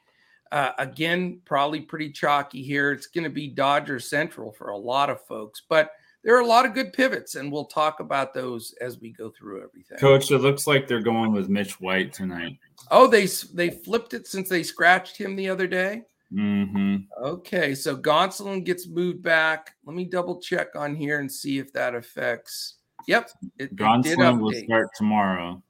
Uh, 0.52 0.72
again, 0.80 1.42
probably 1.46 1.82
pretty 1.82 2.12
chalky 2.12 2.64
here. 2.64 2.92
It's 2.92 3.06
going 3.06 3.24
to 3.24 3.30
be 3.30 3.48
Dodger 3.48 4.00
Central 4.00 4.52
for 4.52 4.70
a 4.70 4.78
lot 4.78 5.12
of 5.12 5.24
folks, 5.28 5.62
but 5.70 5.92
there 6.24 6.36
are 6.36 6.42
a 6.42 6.46
lot 6.46 6.66
of 6.66 6.74
good 6.74 6.92
pivots, 6.94 7.36
and 7.36 7.52
we'll 7.52 7.66
talk 7.66 8.00
about 8.00 8.34
those 8.34 8.74
as 8.82 9.00
we 9.00 9.12
go 9.12 9.30
through 9.30 9.64
everything. 9.64 9.98
Coach, 9.98 10.32
it 10.32 10.40
looks 10.40 10.68
like 10.68 10.88
they're 10.88 11.02
going 11.02 11.32
with 11.32 11.50
Mitch 11.50 11.80
White 11.80 12.14
tonight. 12.14 12.58
Oh, 12.92 13.08
they 13.08 13.28
they 13.54 13.70
flipped 13.70 14.14
it 14.14 14.28
since 14.28 14.50
they 14.50 14.64
scratched 14.64 15.18
him 15.18 15.36
the 15.36 15.50
other 15.50 15.68
day. 15.68 16.04
Mm-hmm. 16.34 16.98
Okay, 17.24 17.74
so 17.74 17.98
Gonsolin 17.98 18.64
gets 18.64 18.88
moved 18.88 19.24
back. 19.24 19.76
Let 19.86 19.96
me 19.96 20.06
double 20.06 20.40
check 20.40 20.76
on 20.76 20.96
here 20.96 21.20
and 21.20 21.32
see 21.32 21.58
if 21.58 21.74
that 21.74 21.96
affects. 21.96 22.76
Yep, 23.08 23.32
it, 23.58 23.76
Gonsolin 23.76 24.38
it 24.38 24.42
will 24.42 24.54
start 24.54 24.90
tomorrow. 24.96 25.64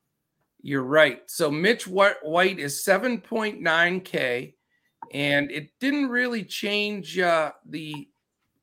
You're 0.62 0.84
right. 0.84 1.22
So 1.28 1.50
Mitch 1.50 1.88
White 1.88 2.60
is 2.60 2.84
7.9k, 2.84 4.54
and 5.14 5.52
it 5.52 5.70
didn't 5.80 6.10
really 6.10 6.44
change 6.44 7.18
uh, 7.18 7.52
the 7.66 8.10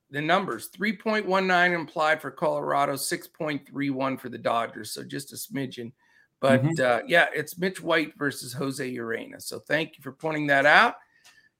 the 0.09 0.21
numbers 0.21 0.69
3.19 0.69 1.73
implied 1.73 2.21
for 2.21 2.31
Colorado, 2.31 2.93
6.31 2.93 4.19
for 4.19 4.29
the 4.29 4.37
Dodgers. 4.37 4.91
So 4.91 5.03
just 5.03 5.33
a 5.33 5.35
smidgen. 5.35 5.91
But 6.39 6.63
mm-hmm. 6.63 6.81
uh, 6.81 6.99
yeah, 7.07 7.27
it's 7.33 7.57
Mitch 7.57 7.81
White 7.81 8.13
versus 8.17 8.53
Jose 8.53 8.93
Urena. 8.95 9.41
So 9.41 9.59
thank 9.59 9.97
you 9.97 10.03
for 10.03 10.11
pointing 10.11 10.47
that 10.47 10.65
out. 10.65 10.95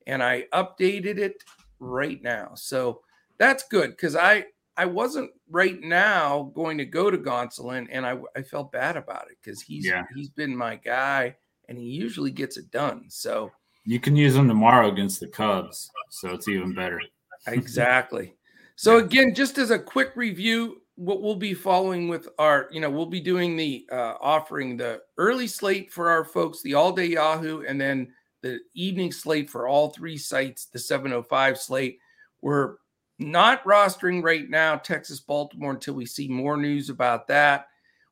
And 0.05 0.23
I 0.23 0.45
updated 0.53 1.17
it 1.17 1.43
right 1.79 2.21
now. 2.21 2.51
So 2.55 3.01
that's 3.37 3.63
good 3.67 3.91
because 3.91 4.15
I 4.15 4.45
I 4.77 4.85
wasn't 4.85 5.31
right 5.49 5.81
now 5.81 6.51
going 6.53 6.77
to 6.77 6.85
go 6.85 7.09
to 7.09 7.17
Gonsolin 7.17 7.87
and 7.91 8.05
I, 8.05 8.17
I 8.35 8.43
felt 8.43 8.71
bad 8.71 8.95
about 8.95 9.25
it 9.31 9.37
because 9.43 9.61
he's 9.61 9.87
yeah. 9.87 10.03
he's 10.15 10.29
been 10.29 10.55
my 10.55 10.75
guy 10.75 11.35
and 11.67 11.77
he 11.77 11.85
usually 11.85 12.31
gets 12.31 12.57
it 12.57 12.69
done. 12.71 13.05
So 13.09 13.51
you 13.85 13.99
can 13.99 14.15
use 14.15 14.35
him 14.35 14.47
tomorrow 14.47 14.91
against 14.91 15.19
the 15.19 15.27
Cubs. 15.27 15.89
So 16.09 16.29
it's 16.29 16.47
even 16.47 16.73
better. 16.73 17.01
exactly. 17.47 18.36
So 18.77 18.99
again, 18.99 19.33
just 19.33 19.57
as 19.57 19.71
a 19.71 19.79
quick 19.79 20.11
review, 20.15 20.83
what 20.97 21.23
we'll 21.23 21.35
be 21.35 21.55
following 21.55 22.09
with 22.09 22.29
our, 22.37 22.69
you 22.71 22.79
know, 22.79 22.91
we'll 22.91 23.07
be 23.07 23.19
doing 23.19 23.57
the 23.57 23.87
uh, 23.91 24.13
offering 24.21 24.77
the 24.77 25.01
early 25.17 25.47
slate 25.47 25.91
for 25.91 26.11
our 26.11 26.23
folks, 26.23 26.61
the 26.61 26.75
all 26.75 26.91
day 26.91 27.07
Yahoo, 27.07 27.63
and 27.67 27.81
then 27.81 28.13
the 28.43 28.59
evening 28.75 29.11
slate 29.11 29.49
for 29.49 29.67
all 29.67 29.89
three 29.89 30.15
sites, 30.15 30.65
the 30.65 30.77
705 30.77 31.57
slate. 31.57 31.97
We're 32.41 32.75
not 33.17 33.63
rostering 33.63 34.23
right 34.23 34.47
now 34.47 34.75
Texas 34.75 35.19
Baltimore 35.21 35.71
until 35.71 35.95
we 35.95 36.05
see 36.05 36.27
more 36.27 36.55
news 36.55 36.91
about 36.91 37.27
that. 37.29 37.69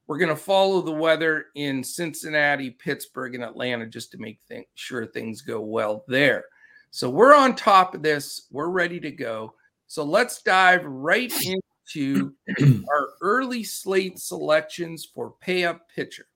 We're 0.07 0.17
going 0.17 0.29
to 0.29 0.35
follow 0.35 0.81
the 0.81 0.91
weather 0.91 1.45
in 1.53 1.83
Cincinnati, 1.83 2.71
Pittsburgh, 2.71 3.35
and 3.35 3.43
Atlanta 3.43 3.85
just 3.85 4.11
to 4.13 4.17
make 4.17 4.39
th- 4.47 4.65
sure 4.73 5.05
things 5.05 5.41
go 5.41 5.61
well 5.61 6.03
there. 6.07 6.45
So 6.89 7.07
we're 7.07 7.35
on 7.35 7.55
top 7.55 7.93
of 7.93 8.01
this. 8.01 8.47
We're 8.49 8.69
ready 8.69 8.99
to 9.01 9.11
go. 9.11 9.53
So 9.87 10.03
let's 10.03 10.41
dive 10.41 10.83
right 10.85 11.33
into 11.95 12.33
our 12.59 13.09
early 13.21 13.63
slate 13.63 14.19
selections 14.19 15.05
for 15.05 15.33
pay 15.39 15.65
up 15.65 15.89
pitcher. 15.89 16.27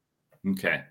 Okay. 0.47 0.83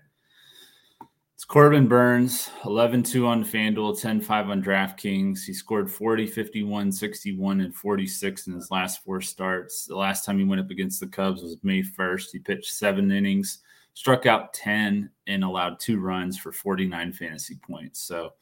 It's 1.39 1.45
Corbin 1.45 1.87
Burnes, 1.87 2.49
11 2.65 3.01
2 3.01 3.25
on 3.25 3.45
FanDuel, 3.45 4.01
10 4.01 4.19
5 4.19 4.49
on 4.49 4.61
DraftKings. 4.61 5.45
He 5.45 5.53
scored 5.53 5.89
40, 5.89 6.27
51, 6.27 6.91
61, 6.91 7.61
and 7.61 7.73
46 7.73 8.47
in 8.47 8.53
his 8.55 8.69
last 8.69 9.01
four 9.05 9.21
starts. 9.21 9.85
The 9.85 9.95
last 9.95 10.25
time 10.25 10.37
he 10.37 10.43
went 10.43 10.59
up 10.59 10.69
against 10.69 10.99
the 10.99 11.07
Cubs 11.07 11.41
was 11.41 11.55
May 11.63 11.81
1st. 11.81 12.33
He 12.33 12.39
pitched 12.39 12.73
seven 12.73 13.09
innings, 13.09 13.59
struck 13.93 14.25
out 14.25 14.53
10, 14.53 15.09
and 15.27 15.43
allowed 15.45 15.79
two 15.79 16.01
runs 16.01 16.37
for 16.37 16.51
49 16.51 17.13
fantasy 17.13 17.57
points. 17.65 18.01
So 18.01 18.33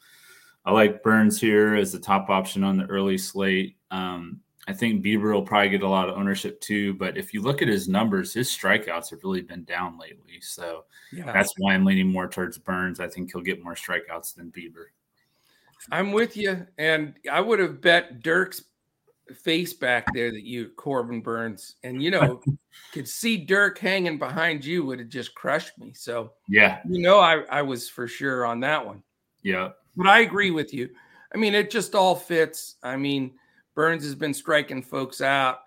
I 0.68 0.72
like 0.72 1.02
Burnes 1.02 1.40
here 1.40 1.76
as 1.76 1.92
the 1.92 1.98
top 1.98 2.28
option 2.28 2.62
on 2.62 2.76
the 2.76 2.84
early 2.84 3.16
slate. 3.16 3.78
Um, 3.90 4.40
I 4.68 4.74
think 4.74 5.02
Bieber 5.02 5.32
will 5.32 5.40
probably 5.40 5.70
get 5.70 5.80
a 5.80 5.88
lot 5.88 6.10
of 6.10 6.18
ownership 6.18 6.60
too. 6.60 6.92
But 6.92 7.16
if 7.16 7.32
you 7.32 7.40
look 7.40 7.62
at 7.62 7.68
his 7.68 7.88
numbers, 7.88 8.34
his 8.34 8.50
strikeouts 8.50 9.08
have 9.08 9.20
really 9.24 9.40
been 9.40 9.64
down 9.64 9.98
lately. 9.98 10.42
So 10.42 10.84
yeah. 11.10 11.32
that's 11.32 11.54
why 11.56 11.72
I'm 11.72 11.86
leaning 11.86 12.12
more 12.12 12.28
towards 12.28 12.58
Burnes. 12.58 13.00
I 13.00 13.08
think 13.08 13.32
he'll 13.32 13.40
get 13.40 13.64
more 13.64 13.74
strikeouts 13.74 14.34
than 14.34 14.52
Bieber. 14.52 14.88
I'm 15.90 16.12
with 16.12 16.36
you. 16.36 16.66
And 16.76 17.14
I 17.32 17.40
would 17.40 17.60
have 17.60 17.80
bet 17.80 18.20
Dirk's 18.20 18.62
face 19.34 19.72
back 19.72 20.04
there 20.12 20.30
that 20.30 20.44
you, 20.44 20.68
Corbin 20.76 21.22
Burnes, 21.22 21.76
and 21.82 22.02
you 22.02 22.10
know, 22.10 22.42
could 22.92 23.08
see 23.08 23.38
Dirk 23.38 23.78
hanging 23.78 24.18
behind 24.18 24.66
you 24.66 24.84
would 24.84 24.98
have 24.98 25.08
just 25.08 25.34
crushed 25.34 25.78
me. 25.78 25.94
So 25.94 26.32
yeah, 26.46 26.80
you 26.86 27.00
know, 27.00 27.20
I, 27.20 27.38
I 27.50 27.62
was 27.62 27.88
for 27.88 28.06
sure 28.06 28.44
on 28.44 28.60
that 28.60 28.84
one. 28.84 29.02
Yeah. 29.42 29.70
But 29.96 30.06
I 30.06 30.20
agree 30.20 30.50
with 30.50 30.72
you. 30.72 30.90
I 31.34 31.38
mean, 31.38 31.54
it 31.54 31.70
just 31.70 31.94
all 31.94 32.14
fits. 32.14 32.76
I 32.82 32.96
mean, 32.96 33.32
Burnes 33.74 34.04
has 34.04 34.14
been 34.14 34.34
striking 34.34 34.82
folks 34.82 35.20
out. 35.20 35.60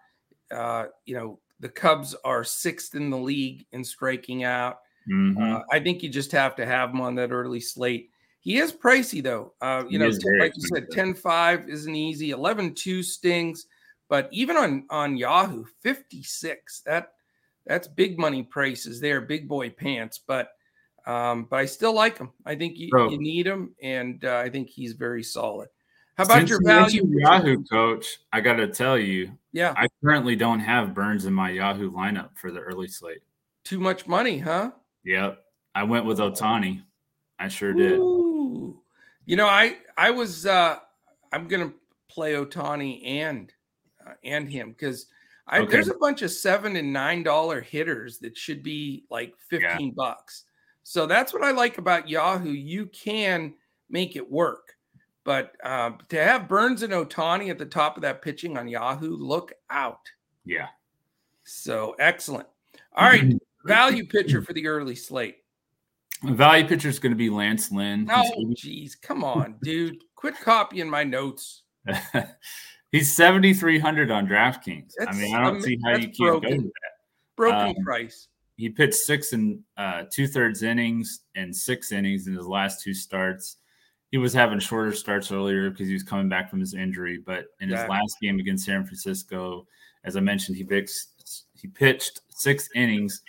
Uh, 0.50 0.86
you 1.06 1.16
know, 1.16 1.40
the 1.60 1.70
Cubs 1.70 2.16
are 2.26 2.44
sixth 2.44 2.96
in 2.96 3.10
the 3.10 3.18
league 3.18 3.66
in 3.72 3.84
striking 3.84 4.44
out. 4.44 4.80
Mm-hmm. 5.10 5.42
Uh, 5.42 5.62
I 5.72 5.80
think 5.80 6.04
you 6.04 6.10
just 6.10 6.32
have 6.32 6.56
to 6.56 6.66
have 6.66 6.92
him 6.92 7.02
on 7.02 7.16
that 7.16 7.32
early 7.32 7.60
slate. 7.60 8.10
He 8.40 8.58
is 8.58 8.74
pricey 8.74 9.22
though. 9.22 9.54
Uh, 9.62 9.84
you 9.88 10.00
he 10.00 10.06
know, 10.06 10.12
like 10.40 10.54
you 10.56 10.68
said, 10.74 10.90
10-5 10.90 11.70
isn't 11.70 11.96
easy. 11.96 12.32
11-2 12.32 13.04
stings, 13.04 13.68
but 14.10 14.28
even 14.32 14.58
on 14.58 14.86
on 14.90 15.16
Yahoo, 15.16 15.66
56. 15.82 16.82
That 16.86 17.14
that's 17.68 17.88
big 17.88 18.18
money 18.18 18.44
prices 18.44 19.00
there, 19.00 19.22
big 19.22 19.48
boy 19.48 19.70
pants. 19.70 20.20
But 20.26 20.50
um, 21.06 21.48
but 21.50 21.58
I 21.58 21.66
still 21.66 21.94
like 21.94 22.18
him. 22.18 22.30
I 22.46 22.56
think 22.56 22.78
you, 22.78 22.90
you 23.10 23.18
need 23.18 23.48
him, 23.48 23.76
and 23.82 24.24
uh, 24.24 24.38
I 24.38 24.50
think 24.50 24.70
he's 24.70 24.94
very 24.94 25.24
solid. 25.24 25.70
How 26.16 26.26
about 26.26 26.38
Since 26.40 26.50
your 26.50 26.64
value 26.64 27.04
Yahoo 27.08 27.64
coach? 27.64 28.20
I 28.32 28.42
got 28.42 28.56
to 28.56 28.68
tell 28.68 28.98
you, 28.98 29.32
yeah, 29.54 29.74
I 29.76 29.88
currently 30.04 30.36
don't 30.36 30.60
have 30.60 30.94
Burnes 30.94 31.26
in 31.26 31.34
my 31.34 31.50
Yahoo 31.50 31.92
lineup 31.92 32.30
for 32.36 32.52
the 32.52 32.60
early 32.60 32.88
slate. 32.88 33.22
Too 33.64 33.80
much 33.80 34.08
money, 34.08 34.38
huh? 34.38 34.72
Yep, 35.04 35.44
I 35.74 35.84
went 35.84 36.06
with 36.06 36.20
Ohtani. 36.20 36.84
I 37.40 37.48
sure 37.48 37.74
did. 37.74 37.94
Ooh. 37.94 38.80
You 39.26 39.36
know, 39.36 39.48
I 39.48 39.78
I 39.98 40.12
was 40.12 40.46
uh 40.46 40.78
I'm 41.32 41.48
gonna 41.48 41.74
play 42.08 42.34
Ohtani 42.34 43.06
and 43.06 43.52
uh, 44.06 44.14
and 44.24 44.48
him 44.48 44.70
because 44.72 45.08
I 45.48 45.60
okay. 45.60 45.72
there's 45.72 45.90
a 45.90 45.96
bunch 45.96 46.22
of 46.22 46.32
seven 46.32 46.76
and 46.76 46.94
nine 46.94 47.24
dollar 47.24 47.62
hitters 47.62 48.20
that 48.20 48.38
should 48.38 48.62
be 48.62 49.06
like 49.10 49.34
fifteen 49.50 49.88
yeah. 49.88 49.94
bucks. 49.96 50.46
So 50.84 51.06
that's 51.06 51.34
what 51.34 51.44
I 51.44 51.52
like 51.52 51.78
about 51.78 52.10
Yahoo. 52.10 52.52
You 52.52 52.88
can 52.88 53.54
make 53.90 54.16
it 54.16 54.30
work. 54.30 54.76
But 55.24 55.54
uh, 55.64 55.92
to 56.10 56.24
have 56.24 56.48
Burnes 56.50 56.82
and 56.82 56.94
Ohtani 56.94 57.50
at 57.50 57.60
the 57.60 57.66
top 57.66 57.96
of 57.96 58.02
that 58.02 58.22
pitching 58.22 58.58
on 58.58 58.68
Yahoo, 58.68 59.16
look 59.16 59.54
out. 59.70 60.10
Yeah. 60.46 60.68
So 61.44 61.96
excellent. 62.00 62.48
All 62.96 63.08
right. 63.08 63.34
value 63.66 64.06
pitcher 64.06 64.42
for 64.42 64.54
the 64.54 64.68
early 64.68 64.96
slate. 64.96 65.38
Value 66.24 66.68
pitcher 66.68 66.90
is 66.90 67.00
going 67.00 67.12
to 67.12 67.18
be 67.18 67.30
Lance 67.30 67.72
Lynn. 67.72 68.08
Oh, 68.12 68.54
geez. 68.56 68.96
Come 68.96 69.24
on, 69.24 69.56
dude. 69.64 69.98
Quit 70.16 70.40
copying 70.40 70.90
my 70.90 71.04
notes. 71.04 71.64
He's 72.92 73.16
7,300 73.16 74.12
on 74.12 74.28
DraftKings. 74.28 74.92
That's, 74.98 75.18
I 75.18 75.20
mean, 75.20 75.36
I 75.36 75.44
don't 75.44 75.56
um, 75.56 75.62
see 75.62 75.80
how 75.84 75.92
you 75.92 76.06
can't 76.06 76.18
broken. 76.18 76.50
go 76.50 76.56
to 76.58 76.64
that. 76.64 76.92
Broken 77.36 77.68
um, 77.70 77.76
price 77.84 78.28
he 78.62 78.70
pitched 78.70 78.94
six 78.94 79.34
and 79.34 79.60
uh, 79.76 80.04
two 80.12 80.28
thirds 80.28 80.62
innings 80.62 81.22
and 81.36 81.56
six 81.56 81.92
innings 81.92 82.28
in 82.28 82.36
his 82.36 82.46
last 82.46 82.84
two 82.84 82.94
starts. 82.94 83.58
He 84.12 84.20
was 84.20 84.34
having 84.36 84.60
shorter 84.60 84.94
starts 84.94 85.32
earlier 85.32 85.72
because 85.72 85.88
he 85.88 85.94
was 85.94 86.04
coming 86.04 86.30
back 86.30 86.48
from 86.48 86.60
his 86.60 86.76
injury. 86.76 87.18
But 87.26 87.46
in 87.60 87.70
his 87.70 87.80
last 87.90 88.18
game 88.22 88.40
against 88.40 88.66
San 88.66 88.86
Francisco, 88.86 89.66
as 90.04 90.16
I 90.16 90.20
mentioned, 90.20 90.58
he 90.58 90.64
pitched, 90.64 91.08
he 91.54 91.70
pitched 91.70 92.22
six 92.30 92.70
innings 92.76 93.24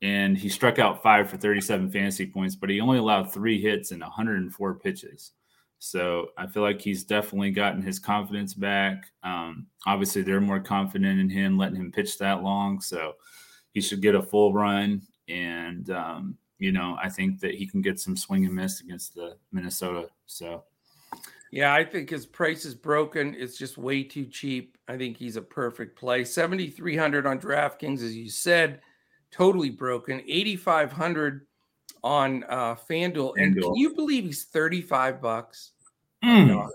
and 0.00 0.38
he 0.38 0.48
struck 0.48 0.78
out 0.78 1.02
five 1.02 1.28
for 1.28 1.36
37 1.36 1.90
fantasy 1.90 2.24
points, 2.24 2.56
but 2.56 2.70
he 2.70 2.80
only 2.80 2.96
allowed 2.96 3.30
three 3.30 3.60
hits 3.60 3.90
and 3.90 4.00
104 4.00 4.74
pitches. 4.76 5.32
So 5.80 6.28
I 6.38 6.46
feel 6.46 6.62
like 6.62 6.80
he's 6.80 7.04
definitely 7.04 7.50
gotten 7.50 7.82
his 7.82 7.98
confidence 7.98 8.54
back. 8.54 9.04
Um, 9.22 9.66
obviously, 9.86 10.22
they're 10.22 10.40
more 10.40 10.60
confident 10.60 11.20
in 11.20 11.28
him 11.28 11.58
letting 11.58 11.76
him 11.76 11.92
pitch 11.92 12.16
that 12.18 12.42
long. 12.42 12.80
So 12.80 13.16
he 13.78 13.82
should 13.82 14.02
get 14.02 14.16
a 14.16 14.22
full 14.22 14.52
run. 14.52 15.00
And, 15.28 15.88
um, 15.90 16.36
you 16.58 16.72
know, 16.72 16.96
I 17.00 17.08
think 17.08 17.38
that 17.40 17.54
he 17.54 17.64
can 17.64 17.80
get 17.80 18.00
some 18.00 18.16
swing 18.16 18.44
and 18.44 18.52
miss 18.52 18.80
against 18.80 19.14
the 19.14 19.36
Minnesota. 19.52 20.08
So, 20.26 20.64
yeah, 21.52 21.72
I 21.72 21.84
think 21.84 22.10
his 22.10 22.26
price 22.26 22.64
is 22.64 22.74
broken. 22.74 23.36
It's 23.38 23.56
just 23.56 23.78
way 23.78 24.02
too 24.02 24.26
cheap. 24.26 24.76
I 24.88 24.96
think 24.96 25.16
he's 25.16 25.36
a 25.36 25.42
perfect 25.42 25.96
play. 25.96 26.24
7,300 26.24 27.24
on 27.24 27.38
DraftKings, 27.38 28.02
as 28.02 28.16
you 28.16 28.28
said, 28.28 28.80
totally 29.30 29.70
broken. 29.70 30.22
8,500 30.26 31.46
on 32.02 32.44
uh, 32.48 32.74
FanDuel. 32.74 33.34
And 33.36 33.62
can 33.62 33.76
you 33.76 33.94
believe 33.94 34.24
he's 34.24 34.46
35 34.46 35.22
bucks? 35.22 35.70
Mm. 36.24 36.68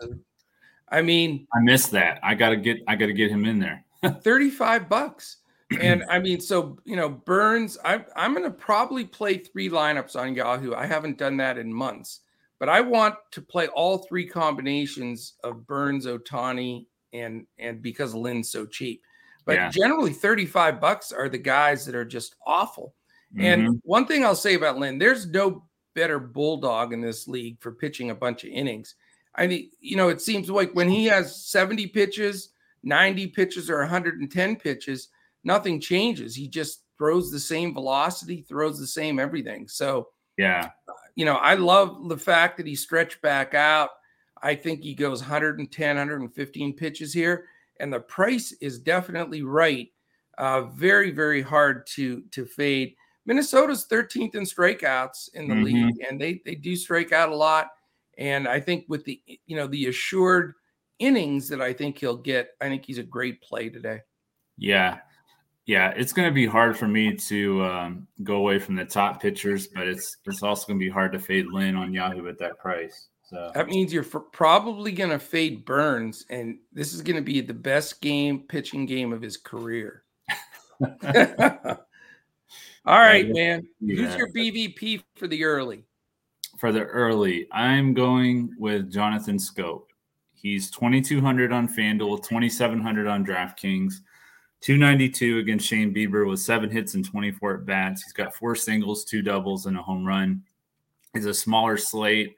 I 0.88 1.02
mean, 1.02 1.48
I 1.54 1.60
missed 1.60 1.92
that. 1.92 2.22
I 2.24 2.34
got 2.34 2.52
to 2.52 2.56
get, 2.56 2.78
I 2.88 2.96
got 2.96 3.08
to 3.08 3.13
get 3.13 3.30
him 3.30 3.44
in 3.44 3.60
there. 3.60 3.84
35 4.22 4.88
bucks 4.88 5.38
and 5.82 6.04
I 6.10 6.20
mean, 6.20 6.40
so 6.40 6.78
you 6.86 6.96
know, 6.96 7.10
Burnes, 7.10 7.78
I, 7.84 8.04
I'm 8.16 8.34
going 8.34 8.46
to 8.46 8.52
probably 8.52 9.06
play 9.06 9.38
three 9.38 9.70
lineups 9.70 10.16
on 10.16 10.36
Yahoo. 10.36 10.74
I 10.74 10.86
haven't 10.86 11.18
done 11.18 11.38
that 11.38 11.58
in 11.58 11.74
months, 11.74 12.22
but 12.60 12.70
I 12.70 12.82
want 12.82 13.16
to 13.32 13.42
play 13.42 13.68
all 13.68 14.00
three 14.00 14.28
combinations 14.28 15.34
of 15.44 15.66
Burns, 15.68 16.06
Ohtani, 16.06 16.86
and 17.14 17.46
and 17.58 17.82
because 17.82 18.14
Lynn's 18.14 18.52
so 18.52 18.66
cheap, 18.66 19.02
But 19.46 19.56
yeah. 19.56 19.70
generally, 19.70 20.14
35 20.14 20.82
bucks 20.82 21.12
are 21.12 21.30
the 21.30 21.38
guys 21.38 21.86
that 21.86 21.96
are 21.96 22.06
just 22.06 22.36
awful. 22.46 22.94
Mm-hmm. 23.36 23.46
And 23.46 23.82
one 23.84 24.06
thing 24.06 24.26
I'll 24.26 24.36
say 24.36 24.56
about 24.56 24.78
Lynn, 24.78 24.98
there's 24.98 25.28
no 25.28 25.66
better 25.96 26.20
bulldog 26.20 26.94
in 26.94 27.02
this 27.02 27.28
league 27.28 27.58
for 27.62 27.72
pitching 27.72 28.10
a 28.10 28.16
bunch 28.16 28.44
of 28.44 28.50
innings. 28.50 28.96
I 29.36 29.48
mean, 29.48 29.72
you 29.80 29.96
know, 29.96 30.10
it 30.10 30.22
seems 30.22 30.50
like 30.50 30.72
when 30.74 30.90
he 30.90 31.06
has 31.06 31.44
70 31.46 31.88
pitches, 31.88 32.50
90 32.84 33.28
pitches, 33.28 33.70
or 33.70 33.80
110 33.80 34.56
pitches, 34.58 35.10
nothing 35.43 35.79
changes. 35.79 36.36
He 36.36 36.47
just 36.47 36.84
throws 36.97 37.32
the 37.32 37.39
same 37.39 37.73
velocity, 37.73 38.41
throws 38.41 38.79
the 38.79 38.88
same 38.88 39.19
everything. 39.19 39.67
So, 39.67 40.10
yeah, 40.38 40.69
you 41.15 41.25
know, 41.25 41.36
I 41.36 41.56
love 41.56 42.10
the 42.10 42.17
fact 42.17 42.58
that 42.58 42.67
he 42.67 42.75
stretched 42.75 43.21
back 43.21 43.53
out. 43.53 43.89
I 44.41 44.56
think 44.56 44.84
he 44.84 44.93
goes 44.93 45.21
110, 45.21 45.95
115 45.95 46.73
pitches 46.73 47.13
here, 47.13 47.45
and 47.79 47.93
the 47.93 47.99
price 47.99 48.51
is 48.62 48.79
definitely 48.79 49.43
right. 49.43 49.89
Uh, 50.38 50.62
very, 50.62 51.12
very 51.12 51.41
hard 51.41 51.86
to 51.88 52.23
to 52.32 52.45
fade. 52.45 52.95
Minnesota's 53.25 53.88
13th 53.89 54.36
in 54.36 54.43
strikeouts 54.43 55.29
in 55.34 55.47
the 55.47 55.53
mm-hmm. 55.53 55.63
league, 55.63 55.95
and 56.10 56.19
they 56.19 56.41
they 56.45 56.56
do 56.56 56.75
strike 56.75 57.12
out 57.12 57.29
a 57.29 57.36
lot. 57.36 57.69
And 58.17 58.47
I 58.47 58.60
think 58.60 58.86
with 58.88 59.06
the 59.06 59.21
you 59.45 59.56
know 59.56 59.67
the 59.67 59.88
assured 59.88 60.53
innings 60.99 61.47
that 61.49 61.62
I 61.62 61.73
think 61.73 61.97
he'll 61.97 62.17
get, 62.17 62.49
I 62.62 62.67
think 62.67 62.86
he's 62.86 62.97
a 62.97 63.03
great 63.03 63.41
play 63.41 63.69
today. 63.69 64.01
Yeah, 64.58 64.99
yeah, 65.65 65.93
it's 65.95 66.12
going 66.12 66.28
to 66.28 66.34
be 66.34 66.45
hard 66.45 66.78
for 66.78 66.88
me 66.88 67.15
to 67.15 67.63
um, 67.63 68.08
go 68.21 68.36
away 68.36 68.60
from 68.60 68.76
the 68.76 68.86
top 68.86 69.21
pitchers, 69.21 69.67
but 69.67 69.88
it's 69.88 70.17
it's 70.26 70.43
also 70.43 70.67
going 70.67 70.80
to 70.80 70.86
be 70.86 70.91
hard 70.91 71.13
to 71.13 71.19
fade 71.19 71.47
Lynn 71.47 71.76
on 71.76 71.93
Yahoo 71.93 72.28
at 72.28 72.38
that 72.39 72.58
price. 72.58 73.08
So 73.23 73.52
that 73.56 73.67
means 73.67 73.93
you're 73.93 74.04
probably 74.04 74.91
going 74.91 75.12
to 75.12 75.19
fade 75.19 75.65
Burnes, 75.65 76.26
and 76.30 76.60
this 76.73 76.93
is 76.93 77.02
going 77.02 77.15
to 77.15 77.21
be 77.21 77.39
the 77.39 77.54
best 77.54 78.02
game 78.02 78.39
pitching 78.41 78.86
game 78.86 79.13
of 79.13 79.21
his 79.21 79.38
career. 79.38 80.04
All 82.86 82.99
right, 82.99 83.28
man. 83.30 83.65
Who's 83.80 84.15
your 84.15 84.30
BVP 84.34 85.02
for 85.15 85.28
the 85.28 85.45
early? 85.45 85.86
For 86.60 86.73
the 86.73 86.84
early, 86.84 87.47
I'm 87.52 87.93
going 87.93 88.54
with 88.60 88.91
Jonathan 88.91 89.38
Schoop. 89.38 89.84
He's 90.34 90.69
2,200 90.71 91.54
on 91.54 91.69
FanDuel, 91.69 92.21
2,700 92.21 93.08
on 93.08 93.26
DraftKings, 93.26 93.93
292 94.63 95.39
against 95.39 95.67
Shane 95.67 95.93
Bieber 95.93 96.26
with 96.26 96.39
seven 96.39 96.69
hits 96.69 96.93
and 96.93 97.04
24 97.04 97.56
at 97.56 97.65
bats. 97.65 98.02
He's 98.02 98.13
got 98.13 98.34
four 98.34 98.56
singles, 98.56 99.04
two 99.04 99.21
doubles, 99.21 99.65
and 99.65 99.78
a 99.78 99.82
home 99.82 100.06
run. 100.06 100.41
He's 101.13 101.26
a 101.26 101.34
smaller 101.34 101.76
slate. 101.76 102.34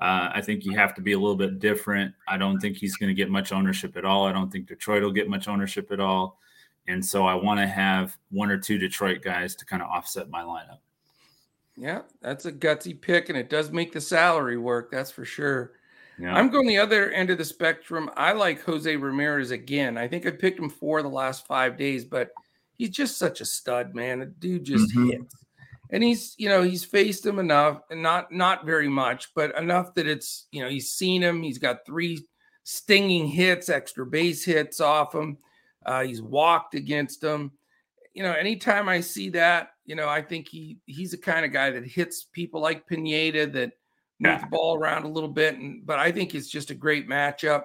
Uh, 0.00 0.28
I 0.34 0.40
think 0.40 0.64
you 0.64 0.74
have 0.74 0.92
to 0.96 1.00
be 1.00 1.12
a 1.12 1.18
little 1.18 1.36
bit 1.36 1.60
different. 1.60 2.12
I 2.26 2.36
don't 2.36 2.58
think 2.58 2.76
he's 2.76 2.96
going 2.96 3.10
to 3.10 3.14
get 3.14 3.30
much 3.30 3.52
ownership 3.52 3.96
at 3.96 4.04
all. 4.04 4.26
I 4.26 4.32
don't 4.32 4.50
think 4.50 4.66
Detroit 4.66 5.04
will 5.04 5.12
get 5.12 5.30
much 5.30 5.46
ownership 5.46 5.92
at 5.92 6.00
all. 6.00 6.40
And 6.88 7.04
so 7.04 7.24
I 7.26 7.34
want 7.36 7.60
to 7.60 7.66
have 7.68 8.18
one 8.32 8.50
or 8.50 8.58
two 8.58 8.78
Detroit 8.78 9.22
guys 9.22 9.54
to 9.54 9.64
kind 9.64 9.80
of 9.80 9.88
offset 9.88 10.30
my 10.30 10.42
lineup. 10.42 10.78
Yeah, 11.76 12.02
that's 12.20 12.44
a 12.46 12.50
gutsy 12.50 13.00
pick, 13.00 13.28
and 13.28 13.38
it 13.38 13.48
does 13.48 13.70
make 13.70 13.92
the 13.92 14.00
salary 14.00 14.56
work. 14.56 14.90
That's 14.90 15.12
for 15.12 15.24
sure. 15.24 15.74
Yeah. 16.18 16.34
I'm 16.34 16.50
going 16.50 16.66
the 16.66 16.78
other 16.78 17.10
end 17.10 17.30
of 17.30 17.38
the 17.38 17.44
spectrum. 17.44 18.10
I 18.16 18.32
like 18.32 18.62
Jose 18.62 18.94
Ramirez 18.96 19.52
again. 19.52 19.96
I 19.96 20.08
think 20.08 20.26
I 20.26 20.30
picked 20.30 20.58
him 20.58 20.68
for 20.70 21.02
the 21.02 21.08
last 21.08 21.46
five 21.46 21.78
days, 21.78 22.04
but 22.04 22.30
he's 22.74 22.90
just 22.90 23.18
such 23.18 23.40
a 23.40 23.44
stud, 23.44 23.94
man. 23.94 24.20
The 24.20 24.26
dude 24.26 24.64
just 24.64 24.90
mm-hmm. 24.90 25.10
hits. 25.10 25.34
And 25.90 26.02
he's, 26.02 26.34
you 26.36 26.48
know, 26.48 26.62
he's 26.62 26.84
faced 26.84 27.24
him 27.24 27.38
enough, 27.38 27.80
and 27.90 28.02
not 28.02 28.30
not 28.30 28.66
very 28.66 28.88
much, 28.88 29.32
but 29.34 29.56
enough 29.56 29.94
that 29.94 30.06
it's, 30.06 30.46
you 30.50 30.62
know, 30.62 30.68
he's 30.68 30.90
seen 30.90 31.22
him. 31.22 31.42
He's 31.42 31.58
got 31.58 31.86
three 31.86 32.26
stinging 32.64 33.26
hits, 33.26 33.70
extra 33.70 34.04
base 34.04 34.44
hits 34.44 34.80
off 34.80 35.14
him. 35.14 35.38
Uh, 35.86 36.02
he's 36.02 36.20
walked 36.20 36.74
against 36.74 37.24
him. 37.24 37.52
You 38.12 38.22
know, 38.22 38.32
anytime 38.32 38.88
I 38.88 39.00
see 39.00 39.30
that, 39.30 39.70
you 39.86 39.94
know, 39.94 40.08
I 40.08 40.20
think 40.20 40.48
he 40.48 40.78
he's 40.84 41.12
the 41.12 41.16
kind 41.16 41.46
of 41.46 41.52
guy 41.52 41.70
that 41.70 41.86
hits 41.86 42.24
people 42.24 42.60
like 42.60 42.86
Pineda 42.86 43.46
that 43.46 43.72
move 44.20 44.32
yeah. 44.32 44.40
the 44.40 44.46
ball 44.46 44.76
around 44.76 45.04
a 45.04 45.08
little 45.08 45.28
bit. 45.28 45.56
And 45.56 45.84
but 45.86 45.98
I 45.98 46.12
think 46.12 46.34
it's 46.34 46.48
just 46.48 46.70
a 46.70 46.74
great 46.74 47.08
matchup. 47.08 47.64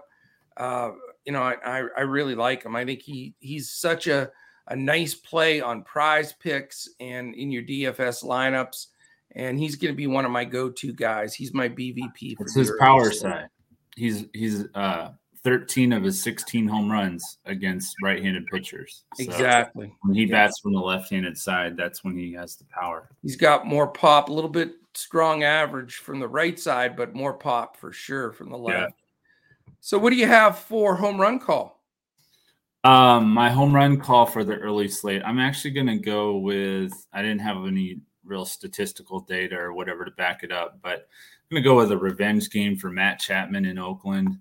Uh, 0.57 0.91
you 1.25 1.31
know, 1.31 1.41
I, 1.41 1.55
I, 1.63 1.87
I 1.97 2.01
really 2.01 2.35
like 2.35 2.63
him. 2.63 2.75
I 2.75 2.85
think 2.85 3.01
he 3.01 3.33
he's 3.39 3.71
such 3.71 4.07
a 4.07 4.31
a 4.67 4.75
nice 4.75 5.13
play 5.13 5.61
on 5.61 5.83
prize 5.83 6.33
picks 6.33 6.89
and 6.99 7.35
in 7.35 7.51
your 7.51 7.63
DFS 7.63 8.23
lineups. 8.23 8.87
And 9.35 9.57
he's 9.57 9.75
going 9.75 9.91
to 9.91 9.97
be 9.97 10.07
one 10.07 10.25
of 10.25 10.31
my 10.31 10.45
go-to 10.45 10.93
guys. 10.93 11.33
He's 11.33 11.53
my 11.53 11.67
BVP. 11.67 12.37
For 12.37 12.43
it's 12.43 12.55
his 12.55 12.71
power 12.79 13.11
side. 13.11 13.49
He's 13.95 14.25
he's 14.33 14.65
uh 14.75 15.11
13 15.43 15.91
of 15.91 16.03
his 16.03 16.23
16 16.23 16.67
home 16.67 16.89
runs 16.89 17.37
against 17.45 17.95
right-handed 18.01 18.45
pitchers. 18.47 19.03
So 19.15 19.23
exactly. 19.23 19.93
When 20.01 20.15
he 20.15 20.25
bats 20.25 20.59
from 20.61 20.73
the 20.73 20.79
left-handed 20.79 21.37
side, 21.37 21.75
that's 21.75 22.01
when 22.03 22.17
he 22.17 22.31
has 22.33 22.55
the 22.55 22.63
power. 22.65 23.09
He's 23.21 23.35
got 23.35 23.67
more 23.67 23.87
pop, 23.87 24.29
a 24.29 24.33
little 24.33 24.49
bit 24.49 24.71
strong 24.93 25.43
average 25.43 25.95
from 25.97 26.19
the 26.19 26.27
right 26.27 26.59
side, 26.59 26.95
but 26.95 27.13
more 27.13 27.33
pop 27.33 27.77
for 27.77 27.91
sure 27.91 28.31
from 28.31 28.49
the 28.49 28.57
left. 28.57 28.93
Yeah. 28.97 29.73
So 29.79 29.97
what 29.97 30.11
do 30.11 30.15
you 30.15 30.27
have 30.27 30.59
for 30.59 30.95
home 30.95 31.19
run 31.19 31.39
call? 31.39 31.81
Um, 32.83 33.29
my 33.29 33.49
home 33.49 33.73
run 33.73 33.99
call 33.99 34.25
for 34.25 34.43
the 34.43 34.55
early 34.55 34.87
slate. 34.87 35.21
I'm 35.25 35.39
actually 35.39 35.71
going 35.71 35.87
to 35.87 35.97
go 35.97 36.37
with. 36.37 36.93
I 37.13 37.21
didn't 37.21 37.39
have 37.39 37.57
any 37.65 38.01
real 38.25 38.45
statistical 38.45 39.21
data 39.21 39.57
or 39.57 39.73
whatever 39.73 40.05
to 40.05 40.11
back 40.11 40.43
it 40.43 40.51
up, 40.51 40.79
but 40.81 40.93
I'm 40.99 41.55
going 41.55 41.63
to 41.63 41.69
go 41.69 41.75
with 41.75 41.91
a 41.91 41.97
revenge 41.97 42.49
game 42.49 42.75
for 42.75 42.89
Matt 42.89 43.19
Chapman 43.19 43.65
in 43.65 43.77
Oakland 43.77 44.37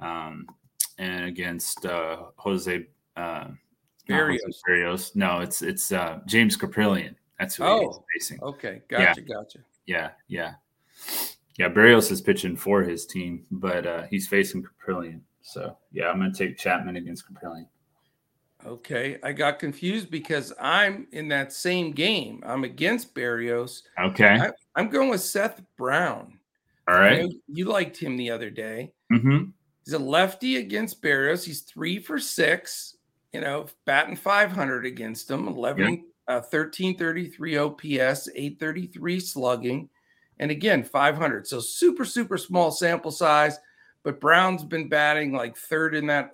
um, 0.00 0.46
and 0.98 1.26
against 1.26 1.84
uh, 1.84 2.24
Jose 2.36 2.86
uh, 3.16 3.48
Berrios. 4.08 4.60
Berrios. 4.68 5.16
No, 5.16 5.40
it's 5.40 5.62
it's 5.62 5.92
uh, 5.92 6.20
James 6.26 6.56
Kaprielian. 6.56 7.14
That's 7.38 7.56
who 7.56 7.64
oh, 7.64 8.04
he's 8.12 8.28
facing. 8.28 8.42
Okay, 8.42 8.82
gotcha, 8.88 9.20
yeah. 9.20 9.34
gotcha. 9.34 9.58
Yeah, 9.92 10.10
yeah, 10.26 10.54
yeah. 11.58 11.68
Berrios 11.68 12.10
is 12.10 12.22
pitching 12.22 12.56
for 12.56 12.82
his 12.82 13.04
team, 13.04 13.44
but 13.50 13.86
uh, 13.86 14.02
he's 14.08 14.26
facing 14.26 14.64
Kaprielian. 14.64 15.20
So 15.42 15.76
yeah, 15.92 16.08
I'm 16.08 16.18
going 16.18 16.32
to 16.32 16.38
take 16.38 16.56
Chapman 16.56 16.96
against 16.96 17.24
Kaprielian. 17.30 17.66
Okay, 18.64 19.18
I 19.22 19.32
got 19.32 19.58
confused 19.58 20.10
because 20.10 20.52
I'm 20.58 21.08
in 21.12 21.28
that 21.28 21.52
same 21.52 21.92
game. 21.92 22.42
I'm 22.46 22.64
against 22.64 23.14
Berrios. 23.14 23.82
Okay, 24.00 24.50
I, 24.76 24.80
am 24.80 24.88
going 24.88 25.10
with 25.10 25.20
Seth 25.20 25.60
Brown. 25.76 26.38
All 26.88 26.98
right, 26.98 27.28
you 27.48 27.66
liked 27.66 27.98
him 27.98 28.16
the 28.16 28.30
other 28.30 28.48
day. 28.48 28.92
Mm-hmm. 29.12 29.50
He's 29.84 29.94
a 29.94 29.98
lefty 29.98 30.56
against 30.56 31.02
Berrios. 31.02 31.44
He's 31.44 31.62
three 31.62 31.98
for 31.98 32.18
six, 32.18 32.96
you 33.32 33.42
know, 33.42 33.66
batting 33.84 34.16
500 34.16 34.86
against 34.86 35.30
him, 35.30 35.48
11, 35.48 35.82
yeah. 35.82 36.00
Uh, 36.28 36.40
1333 36.40 37.56
OPS, 37.56 38.28
833 38.34 39.20
slugging, 39.20 39.88
and 40.38 40.50
again, 40.50 40.82
500. 40.82 41.46
So 41.46 41.60
super, 41.60 42.04
super 42.04 42.38
small 42.38 42.70
sample 42.70 43.10
size. 43.10 43.58
But 44.02 44.20
Brown's 44.20 44.64
been 44.64 44.88
batting 44.88 45.32
like 45.32 45.56
third 45.56 45.94
in 45.94 46.06
that 46.08 46.32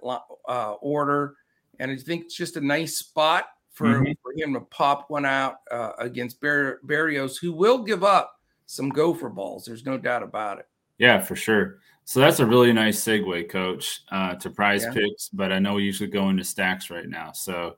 uh, 0.49 0.73
order. 0.81 1.35
And 1.79 1.91
I 1.91 1.97
think 1.97 2.25
it's 2.25 2.35
just 2.35 2.57
a 2.57 2.61
nice 2.61 2.97
spot 2.97 3.47
for, 3.73 3.87
mm-hmm. 3.87 4.13
for 4.23 4.33
him 4.35 4.55
to 4.55 4.61
pop 4.61 5.11
one 5.11 5.27
out 5.27 5.57
uh, 5.71 5.93
against 5.99 6.41
Bar- 6.41 6.81
Berrios, 6.87 7.39
who 7.39 7.53
will 7.53 7.79
give 7.79 8.03
up 8.03 8.41
some 8.67 8.89
gopher 8.89 9.29
balls. 9.29 9.65
There's 9.65 9.85
no 9.85 9.99
doubt 9.99 10.23
about 10.23 10.59
it. 10.59 10.67
Yeah, 10.99 11.21
for 11.21 11.37
sure. 11.37 11.79
So 12.05 12.21
that's 12.21 12.41
a 12.41 12.47
really 12.47 12.73
nice 12.73 13.05
segue, 13.05 13.51
Coach, 13.51 14.01
uh, 14.11 14.35
to 14.37 14.51
prize 14.51 14.85
yeah. 14.85 14.93
picks. 14.93 15.29
But 15.29 15.53
I 15.53 15.59
know 15.59 15.75
we 15.75 15.85
usually 15.85 16.09
go 16.09 16.31
into 16.31 16.45
stacks 16.45 16.89
right 16.91 17.09
now. 17.09 17.33
So, 17.33 17.77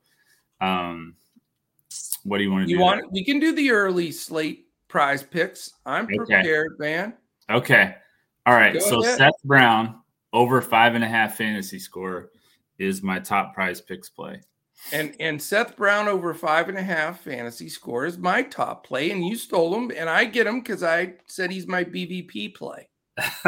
um, 0.60 1.16
what 2.24 2.38
do 2.38 2.44
you 2.44 2.50
want 2.50 2.62
to 2.62 2.66
do? 2.66 2.72
you 2.72 2.78
do? 2.78 2.82
Want 2.82 3.12
we 3.12 3.24
can 3.24 3.38
do 3.38 3.52
the 3.54 3.70
early 3.70 4.12
slate 4.12 4.66
prize 4.88 5.22
picks. 5.22 5.72
I'm 5.86 6.04
okay. 6.04 6.16
prepared, 6.16 6.78
man. 6.78 7.14
Okay. 7.50 7.94
All 8.46 8.54
right. 8.54 8.74
Go 8.74 8.80
so 8.80 9.02
ahead. 9.02 9.18
Seth 9.18 9.42
Brown 9.44 10.00
over 10.32 10.60
five 10.60 10.94
and 10.94 11.04
a 11.04 11.08
half 11.08 11.36
fantasy 11.36 11.78
score 11.78 12.30
is 12.78 13.02
my 13.02 13.18
top 13.18 13.54
prize 13.54 13.80
picks 13.80 14.08
play. 14.08 14.40
And 14.92 15.14
and 15.20 15.40
Seth 15.40 15.76
Brown 15.76 16.08
over 16.08 16.32
five 16.32 16.68
and 16.68 16.78
a 16.78 16.82
half 16.82 17.20
fantasy 17.20 17.68
score 17.68 18.06
is 18.06 18.16
my 18.16 18.42
top 18.42 18.86
play, 18.86 19.10
and 19.10 19.24
you 19.24 19.36
stole 19.36 19.74
him, 19.74 19.92
and 19.94 20.08
I 20.08 20.24
get 20.24 20.46
him 20.46 20.60
because 20.60 20.82
I 20.82 21.14
said 21.26 21.50
he's 21.50 21.66
my 21.66 21.84
BVP 21.84 22.54
play. 22.54 22.88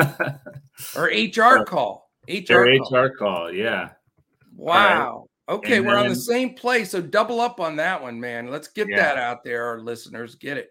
or 0.97 1.05
HR 1.05 1.65
call. 1.65 2.11
HR 2.29 2.67
call. 2.77 3.05
HR 3.05 3.09
call. 3.19 3.53
Yeah. 3.53 3.91
Wow. 4.55 5.27
Okay, 5.53 5.79
and 5.79 5.87
we're 5.87 5.95
then, 5.95 6.05
on 6.05 6.09
the 6.09 6.17
same 6.17 6.55
play. 6.55 6.85
So 6.85 7.01
double 7.01 7.41
up 7.41 7.61
on 7.61 7.77
that 7.77 8.03
one, 8.03 8.19
man. 8.19 8.51
Let's 8.51 8.69
get 8.69 8.89
yeah. 8.89 8.97
that 8.97 9.19
out 9.19 9.45
there. 9.45 9.65
Our 9.67 9.81
listeners 9.81 10.35
get 10.35 10.57
it. 10.57 10.71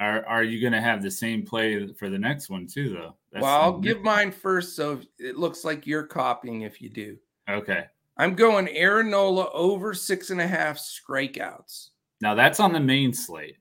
Are 0.00 0.24
Are 0.26 0.42
you 0.42 0.60
going 0.60 0.72
to 0.72 0.80
have 0.80 1.02
the 1.02 1.10
same 1.10 1.44
play 1.44 1.92
for 1.92 2.08
the 2.08 2.18
next 2.18 2.48
one 2.48 2.66
too, 2.66 2.90
though? 2.90 3.14
That's 3.32 3.42
well, 3.42 3.60
I'll 3.60 3.78
give 3.78 4.00
mine 4.00 4.32
first, 4.32 4.76
so 4.76 5.00
it 5.18 5.36
looks 5.36 5.64
like 5.64 5.86
you're 5.86 6.06
copying 6.06 6.62
if 6.62 6.80
you 6.80 6.88
do. 6.88 7.16
Okay. 7.48 7.84
I'm 8.16 8.34
going 8.34 8.68
Aaron 8.68 9.10
Nola 9.10 9.50
over 9.52 9.92
six 9.92 10.30
and 10.30 10.40
a 10.40 10.46
half 10.46 10.78
strikeouts. 10.78 11.90
Now 12.20 12.34
that's 12.34 12.60
on 12.60 12.72
the 12.72 12.80
main 12.80 13.12
slate. 13.12 13.56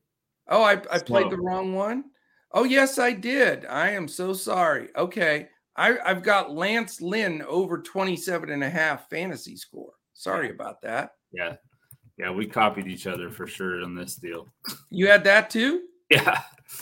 Oh, 0.48 0.62
I, 0.62 0.74
I 0.92 1.00
played 1.00 1.30
the 1.30 1.38
wrong 1.38 1.74
one. 1.74 2.06
Oh, 2.52 2.66
yes, 2.66 3.00
I 3.00 3.14
did. 3.14 3.66
I 3.66 3.90
am 3.92 4.08
so 4.08 4.34
sorry. 4.34 4.90
Okay. 4.96 5.50
I, 5.76 5.98
I've 6.06 6.22
got 6.22 6.52
Lance 6.52 7.02
Lynn 7.02 7.42
over 7.48 7.82
27 7.82 8.52
and 8.52 8.64
a 8.64 8.70
half 8.70 9.10
fantasy 9.10 9.56
score. 9.56 9.94
Sorry 10.14 10.50
about 10.50 10.82
that. 10.82 11.16
Yeah. 11.32 11.56
Yeah, 12.18 12.32
we 12.32 12.46
copied 12.46 12.88
each 12.88 13.08
other 13.08 13.30
for 13.30 13.48
sure 13.48 13.82
on 13.82 13.96
this 13.96 14.16
deal. 14.16 14.48
You 14.90 15.08
had 15.08 15.24
that 15.24 15.50
too? 15.50 15.84
Yeah. 16.10 16.42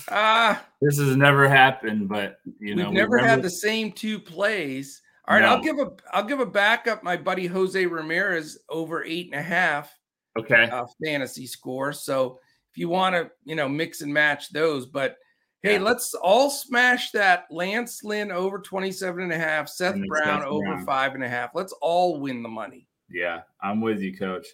Ah, 0.10 0.66
this 0.82 0.98
has 0.98 1.16
never 1.16 1.48
happened, 1.48 2.08
but 2.08 2.38
you 2.60 2.76
know, 2.76 2.86
we've 2.90 2.94
never 2.94 3.18
had 3.18 3.42
the 3.42 3.50
same 3.50 3.92
two 3.92 4.20
plays. 4.20 5.02
All 5.28 5.36
right, 5.36 5.42
no. 5.42 5.48
I'll 5.48 5.64
give 5.64 5.80
a 5.80 5.92
I'll 6.12 6.24
give 6.24 6.40
a 6.40 6.46
backup. 6.46 7.04
My 7.04 7.18
buddy 7.18 7.46
Jose 7.46 7.86
Ramirez 7.86 8.58
over 8.70 9.04
eight 9.04 9.28
and 9.32 9.40
a 9.40 9.44
half. 9.44 9.98
Okay. 10.38 10.70
Uh, 10.70 10.86
fantasy 11.04 11.46
score. 11.46 11.94
So 11.94 12.40
if 12.72 12.78
you 12.78 12.90
want 12.90 13.16
to, 13.16 13.32
you 13.44 13.56
know, 13.56 13.68
mix 13.68 14.02
and 14.02 14.14
match 14.14 14.52
those, 14.52 14.86
but 14.86 15.18
hey, 15.62 15.74
yeah. 15.74 15.82
let's 15.82 16.14
all 16.14 16.50
smash 16.50 17.12
that 17.12 17.46
Lance 17.52 18.04
Lynn 18.04 18.32
over 18.32 18.60
27 18.60 19.24
and 19.24 19.34
a 19.34 19.38
half, 19.38 19.68
Seth 19.68 20.00
Brown 20.08 20.44
over 20.44 20.80
five 20.86 21.16
and 21.16 21.24
a 21.24 21.30
half. 21.30 21.52
Let's 21.54 21.74
all 21.82 22.20
win 22.20 22.44
the 22.44 22.50
money. 22.50 22.88
Yeah, 23.12 23.42
I'm 23.62 23.82
with 23.82 24.02
you, 24.02 24.18
coach. 24.18 24.48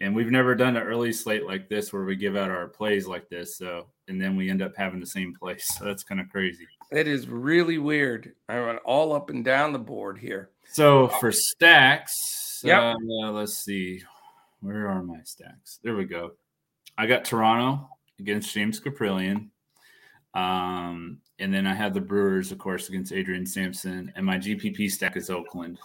And 0.00 0.14
we've 0.14 0.30
never 0.30 0.54
done 0.54 0.76
an 0.76 0.82
early 0.82 1.12
slate 1.12 1.46
like 1.46 1.68
this 1.68 1.92
where 1.92 2.04
we 2.04 2.16
give 2.16 2.36
out 2.36 2.50
our 2.50 2.68
plays 2.68 3.06
like 3.06 3.28
this. 3.30 3.56
So, 3.56 3.86
and 4.08 4.20
then 4.20 4.36
we 4.36 4.50
end 4.50 4.60
up 4.60 4.76
having 4.76 5.00
the 5.00 5.06
same 5.06 5.34
place. 5.34 5.66
So 5.78 5.84
that's 5.84 6.02
kind 6.02 6.20
of 6.20 6.28
crazy. 6.28 6.66
It 6.92 7.08
is 7.08 7.28
really 7.28 7.78
weird. 7.78 8.34
I 8.48 8.60
went 8.60 8.78
all 8.84 9.12
up 9.12 9.30
and 9.30 9.44
down 9.44 9.72
the 9.72 9.78
board 9.78 10.18
here. 10.18 10.50
So 10.70 11.08
for 11.08 11.32
stacks, 11.32 12.60
yeah, 12.62 12.94
uh, 12.94 13.30
let's 13.30 13.58
see. 13.58 14.02
Where 14.60 14.88
are 14.88 15.02
my 15.02 15.20
stacks? 15.24 15.78
There 15.82 15.96
we 15.96 16.04
go. 16.04 16.32
I 16.98 17.06
got 17.06 17.24
Toronto 17.24 17.88
against 18.18 18.52
James 18.52 18.80
Kaprielian. 18.80 19.48
Um, 20.34 21.18
and 21.38 21.52
then 21.52 21.66
I 21.66 21.74
have 21.74 21.94
the 21.94 22.00
Brewers, 22.00 22.52
of 22.52 22.58
course, 22.58 22.88
against 22.88 23.12
Adrian 23.12 23.46
Sampson. 23.46 24.12
And 24.16 24.24
my 24.24 24.38
GPP 24.38 24.90
stack 24.90 25.16
is 25.16 25.30
Oakland. 25.30 25.78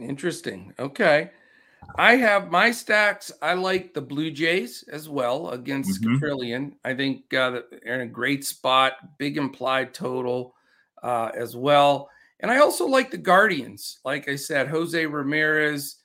Interesting. 0.00 0.72
Okay. 0.78 1.30
I 1.96 2.16
have 2.16 2.50
my 2.50 2.70
stacks. 2.70 3.32
I 3.42 3.54
like 3.54 3.94
the 3.94 4.00
Blue 4.00 4.30
Jays 4.30 4.84
as 4.92 5.08
well 5.08 5.50
against 5.50 6.02
mm 6.02 6.72
I 6.84 6.94
think 6.94 7.32
uh, 7.34 7.50
they're 7.50 7.94
in 7.94 8.00
a 8.02 8.06
great 8.06 8.44
spot, 8.44 8.92
big 9.18 9.36
implied 9.36 9.94
total 9.94 10.54
uh, 11.02 11.30
as 11.34 11.56
well. 11.56 12.08
And 12.40 12.50
I 12.50 12.58
also 12.58 12.86
like 12.86 13.10
the 13.10 13.18
Guardians. 13.18 13.98
Like 14.04 14.28
I 14.28 14.36
said, 14.36 14.68
Jose 14.68 15.04
Ramirez, 15.04 15.96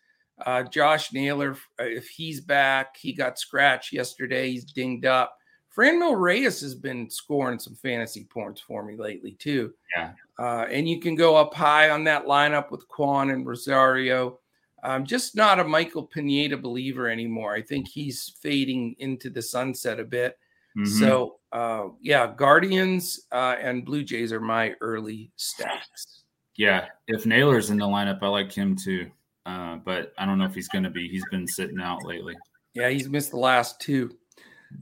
uh, 0.45 0.63
Josh 0.63 1.13
Naylor, 1.13 1.57
if 1.79 2.07
he's 2.09 2.41
back, 2.41 2.97
he 2.97 3.13
got 3.13 3.39
scratched 3.39 3.93
yesterday. 3.93 4.51
He's 4.51 4.65
dinged 4.65 5.05
up. 5.05 5.37
Franmil 5.75 6.19
Reyes 6.19 6.61
has 6.61 6.75
been 6.75 7.09
scoring 7.09 7.59
some 7.59 7.75
fantasy 7.75 8.23
points 8.25 8.61
for 8.61 8.83
me 8.83 8.95
lately 8.97 9.33
too. 9.33 9.73
Yeah, 9.95 10.11
uh, 10.39 10.65
and 10.69 10.87
you 10.87 10.99
can 10.99 11.15
go 11.15 11.35
up 11.35 11.53
high 11.53 11.89
on 11.89 12.03
that 12.05 12.25
lineup 12.25 12.71
with 12.71 12.87
Kwan 12.87 13.29
and 13.31 13.45
Rosario. 13.45 14.39
I'm 14.83 15.05
just 15.05 15.35
not 15.35 15.59
a 15.59 15.63
Michael 15.63 16.03
Pineda 16.03 16.57
believer 16.57 17.09
anymore. 17.09 17.55
I 17.55 17.61
think 17.61 17.87
he's 17.87 18.33
fading 18.41 18.95
into 18.99 19.29
the 19.29 19.41
sunset 19.41 19.99
a 19.99 20.03
bit. 20.03 20.37
Mm-hmm. 20.77 20.99
So, 20.99 21.39
uh, 21.51 21.87
yeah, 22.01 22.33
Guardians 22.35 23.21
uh, 23.31 23.55
and 23.59 23.85
Blue 23.85 24.03
Jays 24.03 24.31
are 24.31 24.41
my 24.41 24.73
early 24.81 25.31
stacks. 25.37 26.23
Yeah, 26.57 26.87
if 27.07 27.25
Naylor's 27.25 27.69
in 27.69 27.77
the 27.77 27.85
lineup, 27.85 28.19
I 28.21 28.27
like 28.27 28.51
him 28.51 28.75
too. 28.75 29.09
Uh, 29.45 29.77
but 29.77 30.13
I 30.17 30.25
don't 30.25 30.37
know 30.37 30.45
if 30.45 30.55
he's 30.55 30.67
going 30.67 30.83
to 30.83 30.89
be. 30.89 31.07
He's 31.07 31.25
been 31.31 31.47
sitting 31.47 31.79
out 31.79 32.03
lately. 32.03 32.35
Yeah, 32.73 32.89
he's 32.89 33.09
missed 33.09 33.31
the 33.31 33.37
last 33.37 33.79
two. 33.79 34.11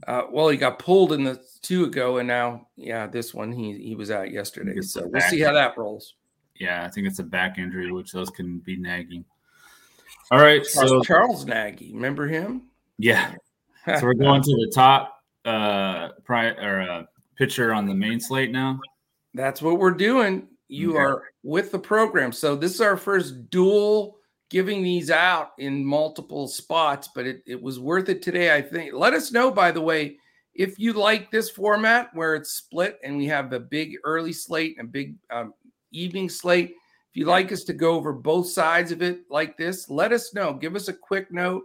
Uh, 0.06 0.22
well, 0.30 0.48
he 0.48 0.56
got 0.56 0.78
pulled 0.78 1.12
in 1.12 1.24
the 1.24 1.42
two 1.62 1.84
ago, 1.84 2.18
and 2.18 2.28
now, 2.28 2.68
yeah, 2.76 3.06
this 3.06 3.34
one 3.34 3.52
he 3.52 3.78
he 3.78 3.94
was 3.94 4.10
out 4.10 4.30
yesterday. 4.30 4.80
So 4.80 5.06
we'll 5.06 5.22
see 5.22 5.40
how 5.40 5.52
that 5.52 5.76
rolls. 5.76 6.14
Yeah, 6.58 6.84
I 6.84 6.90
think 6.90 7.06
it's 7.06 7.18
a 7.18 7.24
back 7.24 7.58
injury, 7.58 7.90
which 7.92 8.12
those 8.12 8.30
can 8.30 8.58
be 8.58 8.76
nagging. 8.76 9.24
All 10.30 10.40
right, 10.40 10.62
Charles, 10.64 10.90
so 10.90 11.02
Charles 11.02 11.44
Nagy, 11.46 11.92
remember 11.92 12.26
him? 12.26 12.62
Yeah. 12.98 13.34
so 13.86 14.00
we're 14.02 14.14
going 14.14 14.42
to 14.42 14.50
the 14.50 14.72
top 14.74 15.22
uh 15.44 16.08
pri- 16.24 16.56
or 16.56 16.80
uh, 16.80 17.02
pitcher 17.36 17.72
on 17.72 17.86
the 17.86 17.94
main 17.94 18.20
slate 18.20 18.50
now. 18.50 18.78
That's 19.34 19.60
what 19.60 19.78
we're 19.78 19.90
doing. 19.90 20.48
You 20.68 20.90
okay. 20.90 20.98
are 20.98 21.22
with 21.42 21.70
the 21.70 21.78
program. 21.78 22.32
So 22.32 22.56
this 22.56 22.74
is 22.74 22.80
our 22.80 22.96
first 22.96 23.50
dual 23.50 24.16
giving 24.54 24.84
these 24.84 25.10
out 25.10 25.50
in 25.58 25.84
multiple 25.84 26.46
spots, 26.46 27.08
but 27.12 27.26
it, 27.26 27.42
it 27.44 27.60
was 27.60 27.80
worth 27.80 28.08
it 28.08 28.22
today, 28.22 28.54
I 28.54 28.62
think. 28.62 28.92
Let 28.94 29.12
us 29.12 29.32
know, 29.32 29.50
by 29.50 29.72
the 29.72 29.80
way, 29.80 30.18
if 30.54 30.78
you 30.78 30.92
like 30.92 31.32
this 31.32 31.50
format 31.50 32.14
where 32.14 32.36
it's 32.36 32.52
split 32.52 33.00
and 33.02 33.16
we 33.16 33.26
have 33.26 33.52
a 33.52 33.58
big 33.58 33.96
early 34.04 34.32
slate 34.32 34.76
and 34.78 34.86
a 34.86 34.92
big 34.92 35.16
um, 35.28 35.54
evening 35.90 36.28
slate 36.28 36.76
if 37.14 37.18
you'd 37.18 37.26
like 37.26 37.50
us 37.50 37.64
to 37.64 37.72
go 37.72 37.96
over 37.96 38.12
both 38.12 38.48
sides 38.48 38.92
of 38.92 39.02
it 39.02 39.22
like 39.28 39.56
this, 39.56 39.90
let 39.90 40.12
us 40.12 40.34
know. 40.34 40.52
Give 40.52 40.76
us 40.76 40.86
a 40.86 40.92
quick 40.92 41.32
note 41.32 41.64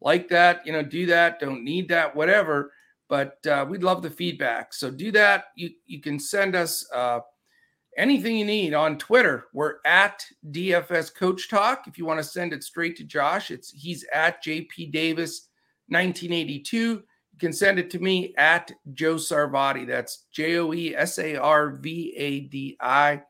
like 0.00 0.28
that. 0.30 0.66
You 0.66 0.72
know, 0.72 0.82
do 0.82 1.06
that. 1.06 1.38
Don't 1.38 1.62
need 1.62 1.88
that, 1.90 2.16
whatever. 2.16 2.72
But 3.08 3.44
uh, 3.46 3.64
we'd 3.68 3.84
love 3.84 4.02
the 4.02 4.10
feedback. 4.10 4.74
So 4.74 4.90
do 4.90 5.12
that. 5.12 5.46
You 5.54 5.70
you 5.86 6.00
can 6.00 6.18
send 6.18 6.56
us 6.56 6.84
uh, 6.92 7.20
anything 7.96 8.36
you 8.36 8.44
need 8.44 8.74
on 8.74 8.98
Twitter. 8.98 9.46
We're 9.52 9.76
at 9.84 10.24
DFS 10.50 11.14
Coach 11.14 11.48
Talk. 11.48 11.86
If 11.86 11.98
you 11.98 12.04
want 12.04 12.18
to 12.20 12.24
send 12.24 12.52
it 12.52 12.64
straight 12.64 12.96
to 12.96 13.04
Josh, 13.04 13.50
it's 13.50 13.70
he's 13.70 14.04
at 14.12 14.42
JP 14.44 14.92
Davis 14.92 15.48
1982. 15.88 16.76
You 16.76 17.38
can 17.38 17.52
send 17.52 17.78
it 17.78 17.90
to 17.90 17.98
me 17.98 18.34
at 18.36 18.70
Joe 18.92 19.16
Sarvadi. 19.16 19.86
That's 19.86 20.26
J 20.32 20.58
O 20.58 20.72
E 20.72 20.94
S 20.94 21.18
A 21.18 21.36
R 21.36 21.70
V 21.70 22.14
A 22.16 22.40
D 22.40 22.76
I. 22.80 23.22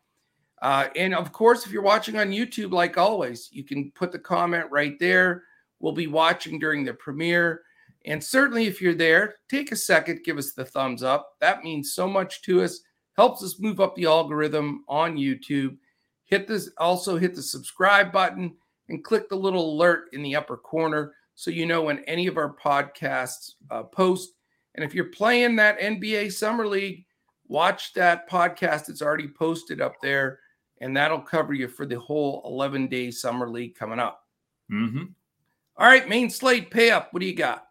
Uh, 0.60 0.88
and 0.96 1.14
of 1.14 1.32
course, 1.32 1.66
if 1.66 1.72
you're 1.72 1.82
watching 1.82 2.16
on 2.16 2.30
YouTube, 2.30 2.72
like 2.72 2.96
always, 2.96 3.48
you 3.52 3.64
can 3.64 3.90
put 3.92 4.12
the 4.12 4.18
comment 4.18 4.66
right 4.70 4.98
there. 4.98 5.42
We'll 5.80 5.92
be 5.92 6.06
watching 6.06 6.58
during 6.58 6.84
the 6.84 6.94
premiere. 6.94 7.62
And 8.06 8.22
certainly, 8.22 8.66
if 8.66 8.80
you're 8.80 8.94
there, 8.94 9.36
take 9.48 9.72
a 9.72 9.76
second, 9.76 10.24
give 10.24 10.38
us 10.38 10.52
the 10.52 10.64
thumbs 10.64 11.02
up. 11.02 11.32
That 11.40 11.64
means 11.64 11.94
so 11.94 12.06
much 12.06 12.42
to 12.42 12.62
us, 12.62 12.80
helps 13.16 13.42
us 13.42 13.58
move 13.58 13.80
up 13.80 13.94
the 13.94 14.06
algorithm 14.06 14.84
on 14.88 15.16
YouTube. 15.16 15.76
Hit 16.26 16.46
this, 16.46 16.70
also 16.78 17.16
hit 17.16 17.34
the 17.34 17.42
subscribe 17.42 18.12
button 18.12 18.54
and 18.88 19.04
click 19.04 19.28
the 19.28 19.36
little 19.36 19.74
alert 19.74 20.06
in 20.12 20.22
the 20.22 20.36
upper 20.36 20.56
corner 20.56 21.14
so 21.34 21.50
you 21.50 21.66
know 21.66 21.82
when 21.82 22.00
any 22.00 22.26
of 22.26 22.36
our 22.36 22.54
podcasts 22.54 23.52
uh, 23.70 23.82
post. 23.82 24.34
And 24.74 24.84
if 24.84 24.94
you're 24.94 25.06
playing 25.06 25.56
that 25.56 25.80
NBA 25.80 26.32
Summer 26.32 26.66
League, 26.66 27.04
watch 27.48 27.92
that 27.94 28.28
podcast. 28.28 28.88
It's 28.88 29.02
already 29.02 29.28
posted 29.28 29.80
up 29.80 29.94
there 30.02 30.40
and 30.80 30.96
that'll 30.96 31.20
cover 31.20 31.54
you 31.54 31.68
for 31.68 31.86
the 31.86 31.98
whole 31.98 32.42
11 32.44 32.88
day 32.88 33.10
summer 33.10 33.48
league 33.48 33.74
coming 33.74 33.98
up. 33.98 34.24
Mm-hmm. 34.70 35.04
All 35.76 35.86
right, 35.86 36.08
main 36.08 36.30
slate 36.30 36.70
pay 36.70 36.90
up. 36.90 37.12
What 37.12 37.20
do 37.20 37.26
you 37.26 37.34
got? 37.34 37.63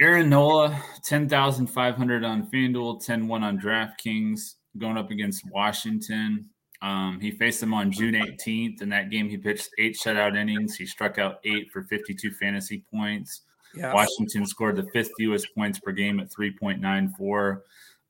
Aaron 0.00 0.28
Nola, 0.28 0.82
10,500 1.04 2.24
on 2.24 2.50
FanDuel, 2.50 3.04
10 3.04 3.26
1 3.26 3.42
on 3.42 3.58
DraftKings, 3.58 4.54
going 4.76 4.98
up 4.98 5.10
against 5.10 5.48
Washington. 5.50 6.50
Um, 6.82 7.18
he 7.20 7.30
faced 7.30 7.60
them 7.60 7.72
on 7.72 7.90
June 7.90 8.14
18th. 8.14 8.82
In 8.82 8.90
that 8.90 9.10
game, 9.10 9.28
he 9.28 9.38
pitched 9.38 9.70
eight 9.78 9.96
shutout 9.96 10.36
innings. 10.36 10.76
He 10.76 10.84
struck 10.84 11.18
out 11.18 11.38
eight 11.44 11.70
for 11.72 11.84
52 11.84 12.30
fantasy 12.32 12.84
points. 12.92 13.42
Yes. 13.74 13.94
Washington 13.94 14.46
scored 14.46 14.76
the 14.76 14.86
fifth 14.92 15.12
fewest 15.16 15.54
points 15.54 15.78
per 15.78 15.92
game 15.92 16.20
at 16.20 16.30
3.94. 16.30 17.60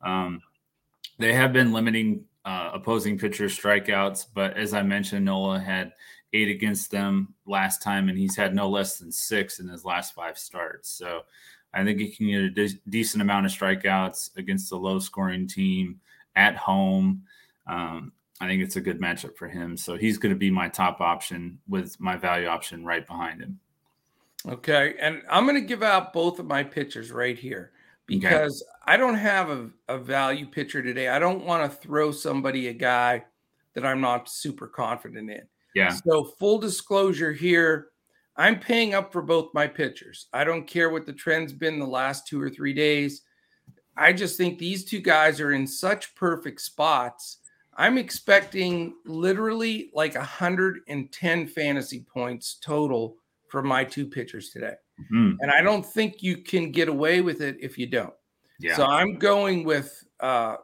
Um, 0.03 0.41
they 1.19 1.33
have 1.33 1.53
been 1.53 1.73
limiting 1.73 2.25
uh, 2.45 2.71
opposing 2.75 3.19
pitcher 3.19 3.47
strikeouts. 3.47 4.27
But 4.35 4.57
as 4.57 4.75
I 4.75 4.83
mentioned, 4.83 5.25
Nola 5.25 5.59
had 5.59 5.93
eight 6.33 6.49
against 6.49 6.91
them 6.91 7.35
last 7.47 7.83
time, 7.83 8.09
and 8.09 8.19
he's 8.19 8.37
had 8.37 8.55
no 8.55 8.69
less 8.69 8.99
than 8.99 9.11
six 9.11 9.59
in 9.59 9.69
his 9.69 9.85
last 9.85 10.15
five 10.15 10.39
starts. 10.39 10.91
So 10.91 11.23
I 11.77 11.85
think 11.85 12.01
he 12.01 12.09
can 12.09 12.27
get 12.27 12.41
a 12.41 12.51
de- 12.51 12.81
decent 12.89 13.21
amount 13.21 13.47
of 13.47 13.53
strikeouts 13.53 14.37
against 14.37 14.73
a 14.73 14.77
low 14.77 14.99
scoring 14.99 15.47
team 15.47 16.01
at 16.35 16.57
home. 16.57 17.23
Um, 17.67 18.13
I 18.41 18.47
think 18.47 18.63
it's 18.63 18.77
a 18.77 18.81
good 18.81 19.01
matchup 19.01 19.37
for 19.37 19.49
him. 19.49 19.77
So 19.77 19.97
he's 19.97 20.19
going 20.19 20.33
to 20.33 20.39
be 20.39 20.51
my 20.51 20.69
top 20.69 21.01
option 21.01 21.59
with 21.69 21.99
my 22.01 22.17
value 22.17 22.47
option 22.47 22.85
right 22.85 23.07
behind 23.07 23.43
him. 23.43 23.61
Okay. 24.49 24.95
And 25.01 25.23
I'm 25.29 25.45
going 25.45 25.61
to 25.61 25.67
give 25.67 25.83
out 25.83 26.13
both 26.13 26.39
of 26.39 26.47
my 26.47 26.63
pitchers 26.63 27.13
right 27.13 27.39
here 27.39 27.73
because 28.07 28.63
okay. 28.63 28.95
I 28.95 28.97
don't 28.97 29.17
have 29.17 29.51
a, 29.51 29.71
a 29.89 29.99
value 29.99 30.47
pitcher 30.47 30.83
today. 30.83 31.09
I 31.09 31.19
don't 31.19 31.45
want 31.45 31.71
to 31.71 31.77
throw 31.79 32.11
somebody 32.11 32.69
a 32.69 32.73
guy 32.73 33.25
that 33.75 33.85
I'm 33.85 34.01
not 34.01 34.29
super 34.31 34.67
confident 34.67 35.31
in. 35.31 35.43
Yeah. 35.75 35.91
So 35.91 36.25
full 36.25 36.59
disclosure 36.59 37.33
here, 37.33 37.89
I'm 38.39 38.59
paying 38.61 38.95
up 38.95 39.13
for 39.13 39.23
both 39.23 39.55
my 39.55 39.67
pitchers. 39.67 40.27
I 40.33 40.45
don't 40.45 40.67
care 40.67 40.91
what 40.91 41.07
the 41.07 41.13
trend's 41.13 41.53
been 41.53 41.79
the 41.79 41.87
last 41.87 42.27
two 42.27 42.41
or 42.41 42.51
three 42.51 42.75
days. 42.75 43.23
I 43.97 44.13
just 44.13 44.37
think 44.37 44.59
these 44.59 44.85
two 44.85 45.01
guys 45.01 45.41
are 45.41 45.53
in 45.53 45.67
such 45.67 46.15
perfect 46.15 46.61
spots. 46.61 47.39
I'm 47.77 47.97
expecting 47.97 48.95
literally 49.07 49.91
like 49.95 50.15
110 50.15 51.47
fantasy 51.47 52.01
points 52.01 52.59
total 52.61 53.17
from 53.49 53.67
my 53.67 53.85
two 53.85 54.07
pitchers 54.07 54.51
today. 54.51 54.75
Mm-hmm. 55.01 55.37
And 55.41 55.51
I 55.51 55.63
don't 55.63 55.85
think 55.85 56.23
you 56.23 56.39
can 56.39 56.73
get 56.73 56.89
away 56.89 57.21
with 57.21 57.41
it 57.41 57.57
if 57.61 57.79
you 57.79 57.87
don't. 57.87 58.15
Yeah. 58.59 58.77
So 58.77 58.85
I'm 58.85 59.19
going 59.19 59.65
with 59.65 60.05
uh, 60.21 60.57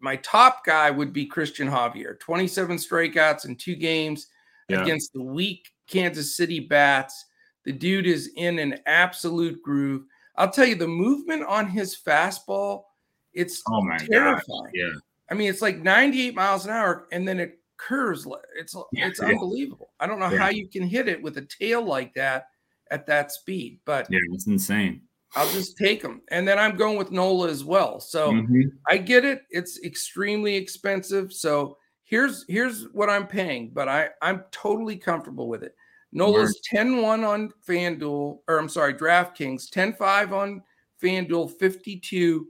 my 0.00 0.16
top 0.16 0.64
guy 0.64 0.90
would 0.90 1.12
be 1.12 1.28
Cristian 1.28 1.70
Javier, 1.70 2.18
27 2.18 2.76
strikeouts 2.76 3.46
in 3.46 3.56
two 3.56 3.76
games 3.76 4.28
yeah. 4.68 4.82
against 4.82 5.12
the 5.12 5.22
weak 5.22 5.71
Kansas 5.88 6.36
City 6.36 6.60
Bats. 6.60 7.26
The 7.64 7.72
dude 7.72 8.06
is 8.06 8.30
in 8.36 8.58
an 8.58 8.80
absolute 8.86 9.62
groove. 9.62 10.04
I'll 10.36 10.50
tell 10.50 10.66
you, 10.66 10.74
the 10.74 10.88
movement 10.88 11.44
on 11.44 11.68
his 11.68 11.96
fastball, 11.96 12.84
it's 13.32 13.62
oh 13.68 13.82
my 13.82 13.98
terrifying. 13.98 14.42
God. 14.48 14.70
Yeah. 14.74 14.92
I 15.30 15.34
mean, 15.34 15.48
it's 15.48 15.62
like 15.62 15.78
98 15.78 16.34
miles 16.34 16.66
an 16.66 16.72
hour, 16.72 17.06
and 17.12 17.26
then 17.26 17.38
it 17.40 17.58
curves. 17.76 18.26
It's 18.58 18.74
it's 18.92 19.20
yeah. 19.20 19.28
unbelievable. 19.28 19.90
I 20.00 20.06
don't 20.06 20.18
know 20.18 20.30
yeah. 20.30 20.38
how 20.38 20.48
you 20.48 20.68
can 20.68 20.82
hit 20.82 21.08
it 21.08 21.22
with 21.22 21.38
a 21.38 21.42
tail 21.42 21.84
like 21.84 22.14
that 22.14 22.46
at 22.90 23.06
that 23.06 23.32
speed, 23.32 23.80
but 23.84 24.06
yeah, 24.10 24.20
it's 24.32 24.46
insane. 24.46 25.02
I'll 25.34 25.50
just 25.50 25.78
take 25.78 26.02
them. 26.02 26.20
And 26.30 26.46
then 26.46 26.58
I'm 26.58 26.76
going 26.76 26.98
with 26.98 27.10
Nola 27.10 27.48
as 27.48 27.64
well. 27.64 28.00
So 28.00 28.32
mm-hmm. 28.32 28.62
I 28.86 28.98
get 28.98 29.24
it. 29.24 29.42
It's 29.50 29.82
extremely 29.82 30.54
expensive. 30.54 31.32
So 31.32 31.78
here's 32.04 32.44
here's 32.48 32.84
what 32.92 33.10
I'm 33.10 33.26
paying, 33.26 33.70
but 33.72 33.88
I 33.88 34.10
I'm 34.20 34.44
totally 34.50 34.96
comfortable 34.96 35.48
with 35.48 35.62
it. 35.62 35.74
Nola's 36.12 36.60
10-1 36.72 37.26
on 37.26 37.50
FanDuel, 37.66 38.40
or 38.46 38.58
I'm 38.58 38.68
sorry, 38.68 38.92
DraftKings, 38.92 39.70
10-5 39.70 40.32
on 40.32 40.62
FanDuel, 41.02 41.58
52 41.58 42.46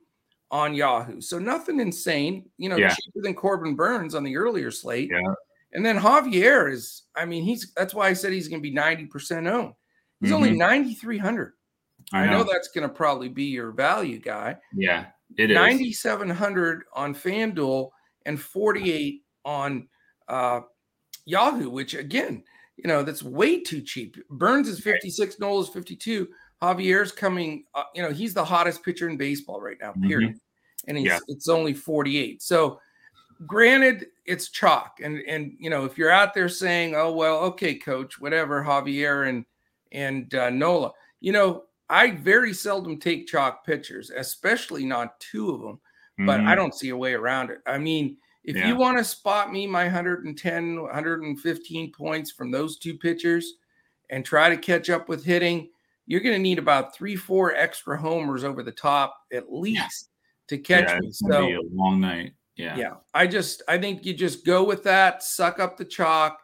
on 0.51 0.75
Yahoo. 0.75 1.21
So 1.21 1.39
nothing 1.39 1.81
insane, 1.81 2.51
you 2.59 2.69
know, 2.69 2.77
yeah. 2.77 2.89
cheaper 2.89 3.23
than 3.23 3.35
Corbin 3.35 3.77
Burnes 3.77 4.15
on 4.15 4.25
the 4.25 4.37
earlier 4.37 4.71
slate. 4.71 5.11
Yeah. 5.11 5.35
And 5.73 5.87
then 5.87 5.99
Javier 5.99 6.71
is, 6.71 7.03
I 7.17 7.25
mean, 7.25 7.45
he's 7.45 7.73
that's 7.75 7.95
why 7.95 8.09
I 8.09 8.13
said 8.13 8.33
he's 8.33 8.49
going 8.49 8.63
to 8.63 8.69
be 8.69 8.75
90% 8.75 9.51
owned. 9.51 9.73
He's 10.21 10.29
mm-hmm. 10.29 10.37
only 10.37 10.51
9,300. 10.53 11.55
I 12.13 12.27
know. 12.27 12.33
I 12.33 12.37
know 12.37 12.45
that's 12.45 12.69
going 12.69 12.87
to 12.87 12.95
probably 12.95 13.29
be 13.29 13.45
your 13.45 13.71
value 13.71 14.19
guy. 14.19 14.57
Yeah, 14.75 15.07
it 15.39 15.51
is. 15.51 15.55
9,700 15.55 16.83
on 16.93 17.15
FanDuel 17.15 17.91
and 18.27 18.39
48 18.39 19.22
on 19.45 19.89
uh, 20.29 20.61
Yahoo, 21.25 21.71
which 21.71 21.95
again, 21.95 22.43
you 22.77 22.89
know, 22.89 23.03
that's 23.03 23.23
way 23.23 23.61
too 23.61 23.81
cheap. 23.81 24.17
Burnes 24.31 24.69
is 24.69 24.81
56, 24.81 25.39
Nola 25.39 25.63
is 25.63 25.69
52. 25.69 26.29
Javier's 26.63 27.13
coming, 27.13 27.65
uh, 27.75 27.85
you 27.95 28.03
know, 28.03 28.11
he's 28.11 28.35
the 28.35 28.45
hottest 28.45 28.85
pitcher 28.85 29.09
in 29.09 29.17
baseball 29.17 29.61
right 29.61 29.77
now, 29.81 29.93
period. 29.93 30.31
Mm-hmm. 30.31 30.89
And 30.89 30.99
he's, 30.99 31.07
yeah. 31.07 31.19
it's 31.29 31.49
only 31.49 31.75
48. 31.75 32.43
So, 32.43 32.81
granted, 33.47 34.07
it's 34.25 34.49
chalk. 34.49 34.99
And, 35.03 35.23
and, 35.29 35.53
you 35.59 35.71
know, 35.71 35.85
if 35.85 35.99
you're 35.99 36.11
out 36.11 36.35
there 36.35 36.49
saying, 36.49 36.95
oh, 36.95 37.13
well, 37.13 37.39
okay, 37.39 37.75
coach, 37.75 38.21
whatever, 38.21 38.63
Javier 38.63 39.29
and, 39.29 39.45
and 39.91 40.33
uh, 40.35 40.51
Nola, 40.51 40.93
you 41.21 41.33
know, 41.33 41.65
I 41.89 42.13
very 42.13 42.55
seldom 42.55 42.99
take 42.99 43.27
chalk 43.27 43.67
pitchers, 43.67 44.11
especially 44.11 44.85
not 44.85 45.19
two 45.21 45.51
of 45.51 45.61
them, 45.61 45.81
but 46.27 46.41
mm-hmm. 46.41 46.49
I 46.49 46.55
don't 46.55 46.75
see 46.75 46.89
a 46.89 46.97
way 46.97 47.13
around 47.13 47.51
it. 47.51 47.59
I 47.67 47.79
mean, 47.79 48.17
if 48.45 48.57
yeah. 48.57 48.67
you 48.67 48.77
want 48.77 48.99
to 48.99 49.05
spot 49.05 49.53
me 49.53 49.67
my 49.67 49.85
110, 49.85 50.83
115 50.83 51.93
points 51.93 52.31
from 52.31 52.51
those 52.51 52.79
two 52.79 52.97
pitchers 52.99 53.55
and 54.11 54.25
try 54.25 54.49
to 54.49 54.57
catch 54.57 54.91
up 54.91 55.09
with 55.09 55.25
hitting, 55.25 55.69
you're 56.07 56.21
going 56.21 56.35
to 56.35 56.43
need 56.43 56.59
about 56.59 56.95
three, 56.95 57.15
four 57.15 57.55
extra 57.55 57.97
homers 57.97 58.43
over 58.43 58.63
the 58.63 58.73
top 58.73 59.17
at 59.33 59.53
least 59.53 59.79
yeah. 59.79 60.57
to 60.57 60.59
catch 60.59 60.89
yeah, 60.89 60.99
me. 60.99 61.09
so 61.13 61.49
a 61.49 61.59
long 61.73 62.01
night. 62.01 62.35
Yeah. 62.57 62.77
Yeah. 62.77 62.95
I 63.15 63.27
just 63.27 63.63
I 63.69 63.79
think 63.79 64.05
you 64.05 64.13
just 64.13 64.45
go 64.45 64.65
with 64.65 64.83
that, 64.85 65.23
suck 65.23 65.61
up 65.61 65.77
the 65.77 65.85
chalk. 65.85 66.39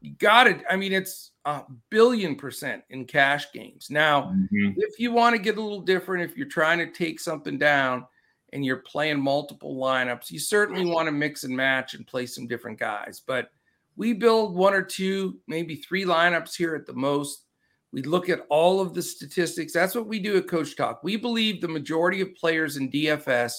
You 0.00 0.14
got 0.14 0.46
it. 0.46 0.62
I 0.68 0.76
mean, 0.76 0.92
it's 0.92 1.32
a 1.44 1.62
billion 1.90 2.34
percent 2.34 2.82
in 2.90 3.04
cash 3.04 3.52
games. 3.52 3.88
Now, 3.90 4.22
mm-hmm. 4.22 4.72
if 4.76 4.98
you 4.98 5.12
want 5.12 5.36
to 5.36 5.42
get 5.42 5.58
a 5.58 5.60
little 5.60 5.80
different, 5.80 6.28
if 6.28 6.36
you're 6.36 6.48
trying 6.48 6.78
to 6.78 6.90
take 6.90 7.20
something 7.20 7.58
down 7.58 8.06
and 8.52 8.64
you're 8.64 8.78
playing 8.78 9.20
multiple 9.20 9.76
lineups, 9.76 10.30
you 10.30 10.38
certainly 10.38 10.84
want 10.84 11.06
to 11.06 11.12
mix 11.12 11.44
and 11.44 11.56
match 11.56 11.94
and 11.94 12.06
play 12.06 12.26
some 12.26 12.46
different 12.46 12.78
guys. 12.78 13.20
But 13.24 13.50
we 13.96 14.12
build 14.12 14.54
one 14.54 14.74
or 14.74 14.82
two, 14.82 15.38
maybe 15.46 15.76
three 15.76 16.04
lineups 16.04 16.54
here 16.54 16.74
at 16.74 16.86
the 16.86 16.92
most. 16.92 17.44
We 17.92 18.02
look 18.02 18.28
at 18.28 18.46
all 18.50 18.80
of 18.80 18.94
the 18.94 19.02
statistics. 19.02 19.72
That's 19.72 19.94
what 19.94 20.06
we 20.06 20.18
do 20.18 20.36
at 20.36 20.48
Coach 20.48 20.76
Talk. 20.76 21.02
We 21.02 21.16
believe 21.16 21.60
the 21.60 21.68
majority 21.68 22.20
of 22.20 22.34
players 22.34 22.76
in 22.76 22.90
DFS 22.90 23.52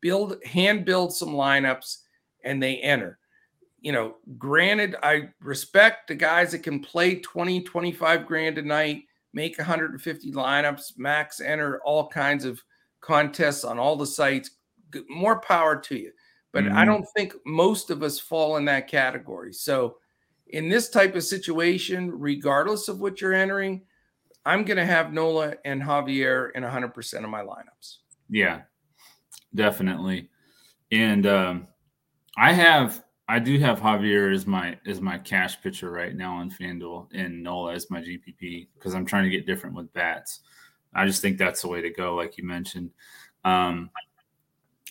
build 0.00 0.42
hand 0.44 0.84
build 0.84 1.14
some 1.14 1.30
lineups 1.30 1.98
and 2.44 2.62
they 2.62 2.76
enter 2.78 3.20
you 3.80 3.92
know, 3.92 4.16
granted, 4.38 4.96
I 5.02 5.30
respect 5.40 6.08
the 6.08 6.14
guys 6.14 6.52
that 6.52 6.62
can 6.62 6.80
play 6.80 7.16
20, 7.16 7.62
25 7.62 8.26
grand 8.26 8.58
a 8.58 8.62
night, 8.62 9.04
make 9.32 9.56
150 9.58 10.32
lineups, 10.32 10.98
max 10.98 11.40
enter 11.40 11.80
all 11.82 12.08
kinds 12.08 12.44
of 12.44 12.62
contests 13.00 13.64
on 13.64 13.78
all 13.78 13.96
the 13.96 14.06
sites. 14.06 14.50
More 15.08 15.40
power 15.40 15.76
to 15.80 15.96
you. 15.96 16.12
But 16.52 16.64
mm-hmm. 16.64 16.76
I 16.76 16.84
don't 16.84 17.06
think 17.16 17.34
most 17.46 17.90
of 17.90 18.02
us 18.02 18.18
fall 18.18 18.56
in 18.56 18.64
that 18.66 18.88
category. 18.88 19.52
So, 19.52 19.96
in 20.48 20.68
this 20.68 20.88
type 20.88 21.14
of 21.14 21.22
situation, 21.22 22.10
regardless 22.10 22.88
of 22.88 23.00
what 23.00 23.20
you're 23.20 23.34
entering, 23.34 23.82
I'm 24.44 24.64
going 24.64 24.78
to 24.78 24.86
have 24.86 25.12
Nola 25.12 25.54
and 25.64 25.80
Javier 25.80 26.50
in 26.56 26.64
100% 26.64 27.24
of 27.24 27.30
my 27.30 27.42
lineups. 27.42 27.98
Yeah, 28.28 28.62
definitely. 29.54 30.28
And 30.90 31.26
um, 31.26 31.68
I 32.36 32.52
have 32.52 33.04
I 33.28 33.38
do 33.38 33.60
have 33.60 33.78
Javier 33.78 34.34
as 34.34 34.44
my 34.44 34.76
as 34.88 35.00
my 35.00 35.16
cash 35.16 35.60
pitcher 35.62 35.90
right 35.90 36.16
now 36.16 36.34
on 36.34 36.50
FanDuel 36.50 37.08
and 37.14 37.42
Nola 37.44 37.74
as 37.74 37.88
my 37.88 38.00
GPP 38.00 38.68
because 38.74 38.92
I'm 38.92 39.06
trying 39.06 39.22
to 39.22 39.30
get 39.30 39.46
different 39.46 39.76
with 39.76 39.92
bats. 39.92 40.40
I 40.94 41.06
just 41.06 41.22
think 41.22 41.38
that's 41.38 41.62
the 41.62 41.68
way 41.68 41.82
to 41.82 41.90
go, 41.90 42.14
like 42.14 42.36
you 42.38 42.44
mentioned. 42.44 42.90
Um, 43.44 43.90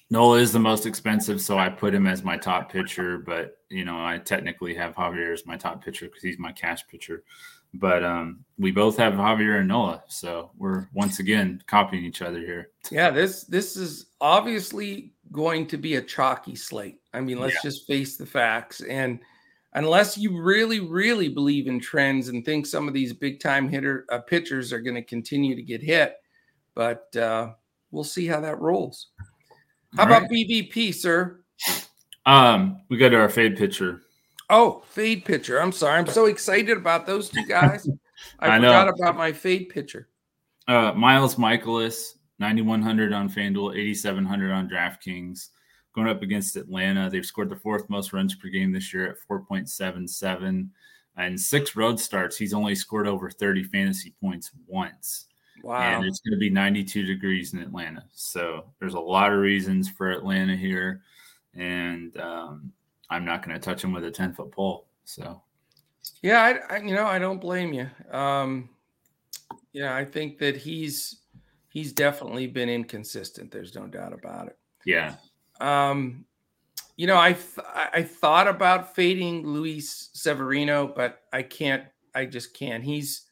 Nola 0.10 0.40
is 0.40 0.52
the 0.52 0.60
most 0.60 0.86
expensive, 0.86 1.40
so 1.40 1.60
I 1.60 1.70
put 1.70 1.94
him 1.94 2.08
as 2.08 2.24
my 2.24 2.38
top 2.38 2.72
pitcher. 2.72 3.20
But 3.20 3.58
you 3.70 3.86
know, 3.86 4.04
I 4.04 4.18
technically 4.18 4.74
have 4.76 4.96
Javier 4.96 5.34
as 5.34 5.46
my 5.46 5.56
top 5.58 5.84
pitcher 5.84 6.06
because 6.06 6.24
he's 6.24 6.40
my 6.40 6.52
cash 6.52 6.88
pitcher. 6.88 7.24
But 7.76 8.04
um, 8.04 8.44
we 8.58 8.72
both 8.72 8.98
have 8.98 9.14
Javier 9.14 9.60
and 9.60 9.68
Nola, 9.68 10.04
so 10.08 10.50
we're 10.58 10.88
once 10.94 11.20
again 11.20 11.62
copying 11.68 12.04
each 12.04 12.24
other 12.24 12.40
here. 12.40 12.70
Yeah, 12.90 13.12
this 13.12 13.44
this 13.44 13.78
is 13.78 14.08
obviously 14.20 15.14
going 15.32 15.68
to 15.68 15.78
be 15.78 15.96
a 15.96 16.02
chalky 16.02 16.56
slate. 16.56 17.00
I 17.14 17.22
mean, 17.22 17.40
let's 17.40 17.56
yeah. 17.56 17.70
just 17.70 17.86
face 17.86 18.18
the 18.18 18.26
facts. 18.26 18.82
And 18.82 19.20
unless 19.74 20.18
you 20.18 20.42
really, 20.42 20.80
really 20.80 21.30
believe 21.30 21.68
in 21.68 21.80
trends 21.80 22.30
and 22.30 22.44
think 22.44 22.66
some 22.66 22.88
of 22.88 22.94
these 22.94 23.14
big 23.14 23.40
time 23.40 23.70
hitter 23.70 24.06
uh, 24.12 24.20
pitchers 24.20 24.74
are 24.74 24.82
going 24.82 24.96
to 24.96 25.04
continue 25.04 25.56
to 25.56 25.62
get 25.62 25.82
hit, 25.82 26.18
but 26.76 27.16
uh, 27.16 27.52
we'll 27.92 28.04
see 28.04 28.26
how 28.26 28.40
that 28.40 28.60
rolls. 28.60 29.08
How 29.96 30.04
All 30.04 30.08
about 30.08 30.22
right. 30.24 30.32
BVP, 30.32 30.94
sir? 30.94 31.42
Um, 32.26 32.82
we 32.90 32.98
go 32.98 33.10
to 33.10 33.18
our 33.18 33.30
fade 33.30 33.58
pitcher. 33.58 34.02
Oh, 34.50 34.84
fade 34.90 35.26
pitcher. 35.26 35.62
I'm 35.62 35.72
sorry. 35.72 36.00
I'm 36.00 36.08
so 36.08 36.26
excited 36.26 36.78
about 36.78 37.06
those 37.06 37.30
two 37.30 37.46
guys. 37.46 37.88
I, 38.40 38.56
I 38.56 38.58
forgot 38.58 38.88
know. 38.88 38.94
about 38.94 39.16
my 39.16 39.32
fade 39.32 39.70
pitcher. 39.70 40.10
Uh, 40.68 40.92
Miles 40.94 41.36
Mikolas, 41.36 42.16
9,100 42.40 43.14
on 43.14 43.30
FanDuel, 43.30 43.76
8,700 43.76 44.52
on 44.52 44.70
DraftKings. 44.70 45.50
Going 46.00 46.16
up 46.16 46.22
against 46.22 46.56
Atlanta, 46.56 47.10
they've 47.10 47.26
scored 47.26 47.50
the 47.50 47.58
fourth 47.58 47.90
most 47.90 48.14
runs 48.14 48.34
per 48.34 48.48
game 48.48 48.72
this 48.72 48.94
year 48.94 49.06
at 49.10 49.18
4.77. 49.30 50.70
And 51.18 51.38
six 51.38 51.76
road 51.76 52.00
starts, 52.00 52.38
he's 52.38 52.54
only 52.54 52.74
scored 52.74 53.06
over 53.06 53.30
30 53.30 53.66
fantasy 53.66 54.14
points 54.22 54.52
once. 54.66 55.26
Wow. 55.62 55.82
And 55.82 56.06
it's 56.06 56.22
going 56.22 56.32
to 56.32 56.40
be 56.40 56.50
92 56.50 57.04
degrees 57.04 57.54
in 57.54 57.60
Atlanta. 57.60 58.06
So 58.14 58.68
there's 58.80 58.94
a 58.94 59.00
lot 59.00 59.34
of 59.34 59.40
reasons 59.40 59.90
for 59.90 60.10
Atlanta 60.10 60.56
here. 60.56 61.02
And 61.54 62.16
um, 62.16 62.72
I'm 63.10 63.26
not 63.26 63.46
going 63.46 63.60
to 63.60 63.62
touch 63.62 63.84
him 63.84 63.92
with 63.92 64.06
a 64.06 64.12
10 64.12 64.32
foot 64.32 64.54
pole. 64.54 64.88
So, 65.04 65.42
yeah, 66.22 66.62
I, 66.70 66.76
I, 66.76 66.78
you 66.78 66.96
know, 66.96 67.08
I 67.08 67.20
don't 67.20 67.42
blame 67.42 67.74
you. 67.74 67.90
Um, 68.10 68.70
yeah, 69.74 69.98
I 69.98 70.06
think 70.06 70.38
that 70.38 70.56
he's 70.56 71.24
he's 71.68 71.92
definitely 71.92 72.48
been 72.48 72.70
inconsistent. 72.70 73.52
There's 73.52 73.76
no 73.76 73.86
doubt 73.86 74.14
about 74.14 74.48
it. 74.48 74.58
Yeah. 74.86 75.16
Um, 75.60 76.26
you 76.96 77.08
know, 77.08 77.18
I 77.18 77.34
th- 77.34 77.66
I 77.94 78.04
thought 78.04 78.48
about 78.48 78.96
fading 78.96 79.48
Luis 79.48 80.10
Severino, 80.14 80.88
but 80.88 81.22
I 81.32 81.44
can't. 81.44 81.84
I 82.14 82.26
just 82.26 82.54
can't. 82.54 82.84
He's 82.84 83.28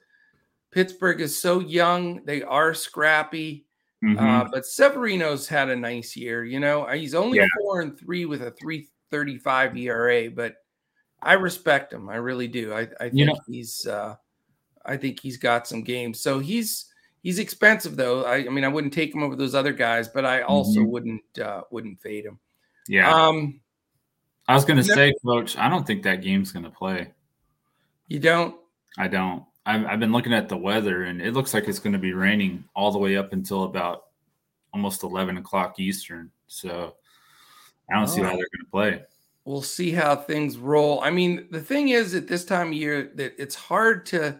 Pittsburgh 0.71 1.21
is 1.21 1.37
so 1.37 1.59
young. 1.59 2.23
They 2.23 2.43
are 2.43 2.73
scrappy. 2.73 3.65
Mm-hmm. 4.03 4.19
Uh, 4.19 4.45
but 4.51 4.65
Severino's 4.65 5.47
had 5.47 5.69
a 5.69 5.75
nice 5.75 6.15
year. 6.15 6.45
You 6.45 6.59
know, 6.59 6.85
he's 6.85 7.15
only 7.15 7.39
yeah. 7.39 7.47
four 7.59 7.81
and 7.81 7.97
three 7.97 8.25
with 8.25 8.41
a 8.41 8.51
three 8.51 8.87
thirty 9.09 9.37
five 9.37 9.75
ERA, 9.75 10.29
but 10.29 10.55
I 11.21 11.33
respect 11.33 11.91
him. 11.91 12.09
I 12.09 12.17
really 12.17 12.47
do. 12.47 12.73
I, 12.73 12.81
I 12.81 13.09
think 13.09 13.13
you 13.13 13.25
know, 13.25 13.39
he's. 13.47 13.85
Uh, 13.85 14.15
I 14.85 14.95
think 14.95 15.19
he's 15.19 15.37
got 15.37 15.67
some 15.67 15.83
games. 15.83 16.21
So 16.21 16.39
he's 16.39 16.85
He's 17.27 17.39
expensive 17.39 17.97
though. 17.97 18.23
I, 18.23 18.35
I 18.35 18.47
mean, 18.47 18.63
I 18.63 18.69
wouldn't 18.69 18.93
take 18.93 19.13
him 19.13 19.21
over 19.21 19.35
those 19.35 19.53
other 19.53 19.73
guys, 19.73 20.07
but 20.07 20.23
I 20.23 20.43
also 20.43 20.79
mm-hmm. 20.79 20.89
wouldn't 20.89 21.39
uh, 21.43 21.63
wouldn't 21.71 21.99
fade 21.99 22.23
him. 22.23 22.39
Yeah. 22.87 23.13
Um, 23.13 23.59
I 24.47 24.55
was 24.55 24.63
going 24.63 24.77
to 24.77 24.83
say, 24.85 25.13
Coach, 25.25 25.57
I 25.57 25.67
don't 25.67 25.85
think 25.85 26.03
that 26.03 26.21
game's 26.21 26.53
going 26.53 26.63
to 26.63 26.71
play. 26.71 27.11
You 28.07 28.19
don't? 28.19 28.55
I 28.97 29.09
don't. 29.09 29.43
I've, 29.65 29.85
I've 29.85 29.99
been 29.99 30.13
looking 30.13 30.31
at 30.33 30.47
the 30.47 30.55
weather, 30.55 31.03
and 31.03 31.21
it 31.21 31.33
looks 31.33 31.53
like 31.53 31.67
it's 31.67 31.79
going 31.79 31.91
to 31.91 31.99
be 31.99 32.13
raining 32.13 32.63
all 32.73 32.93
the 32.93 32.97
way 32.97 33.17
up 33.17 33.33
until 33.33 33.63
about 33.63 34.05
almost 34.73 35.03
eleven 35.03 35.35
o'clock 35.35 35.81
Eastern. 35.81 36.31
So 36.47 36.95
I 37.91 37.95
don't 37.95 38.03
oh. 38.03 38.05
see 38.05 38.21
how 38.21 38.29
they're 38.29 38.37
going 38.37 38.63
to 38.63 38.71
play. 38.71 39.03
We'll 39.43 39.61
see 39.61 39.91
how 39.91 40.15
things 40.15 40.57
roll. 40.57 41.01
I 41.01 41.11
mean, 41.11 41.49
the 41.51 41.59
thing 41.59 41.89
is, 41.89 42.15
at 42.15 42.29
this 42.29 42.45
time 42.45 42.67
of 42.67 42.73
year, 42.75 43.11
that 43.15 43.33
it's 43.37 43.55
hard 43.55 44.05
to 44.05 44.39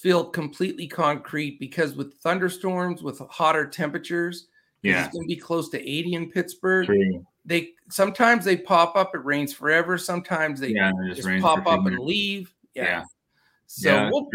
feel 0.00 0.24
completely 0.24 0.86
concrete 0.86 1.60
because 1.60 1.94
with 1.94 2.14
thunderstorms, 2.20 3.02
with 3.02 3.18
hotter 3.28 3.66
temperatures, 3.66 4.46
yeah, 4.82 5.04
it's 5.04 5.12
going 5.14 5.28
to 5.28 5.34
be 5.34 5.36
close 5.36 5.68
to 5.68 5.78
80 5.78 6.14
in 6.14 6.30
Pittsburgh. 6.30 6.86
True. 6.86 7.26
They 7.44 7.72
sometimes 7.90 8.44
they 8.44 8.56
pop 8.56 8.96
up. 8.96 9.14
It 9.14 9.24
rains 9.24 9.52
forever. 9.52 9.98
Sometimes 9.98 10.60
they 10.60 10.70
yeah, 10.70 10.92
just, 11.08 11.22
just 11.22 11.42
pop 11.42 11.66
up 11.66 11.84
and 11.86 11.98
leave. 11.98 12.52
Yeah. 12.74 12.84
yeah. 12.84 13.04
So 13.66 13.90
yeah, 13.90 14.10
we'll, 14.10 14.28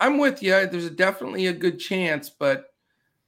I, 0.00 0.06
am 0.06 0.18
with 0.18 0.42
you. 0.42 0.66
There's 0.66 0.86
a, 0.86 0.90
definitely 0.90 1.46
a 1.48 1.52
good 1.52 1.78
chance, 1.78 2.30
but 2.30 2.72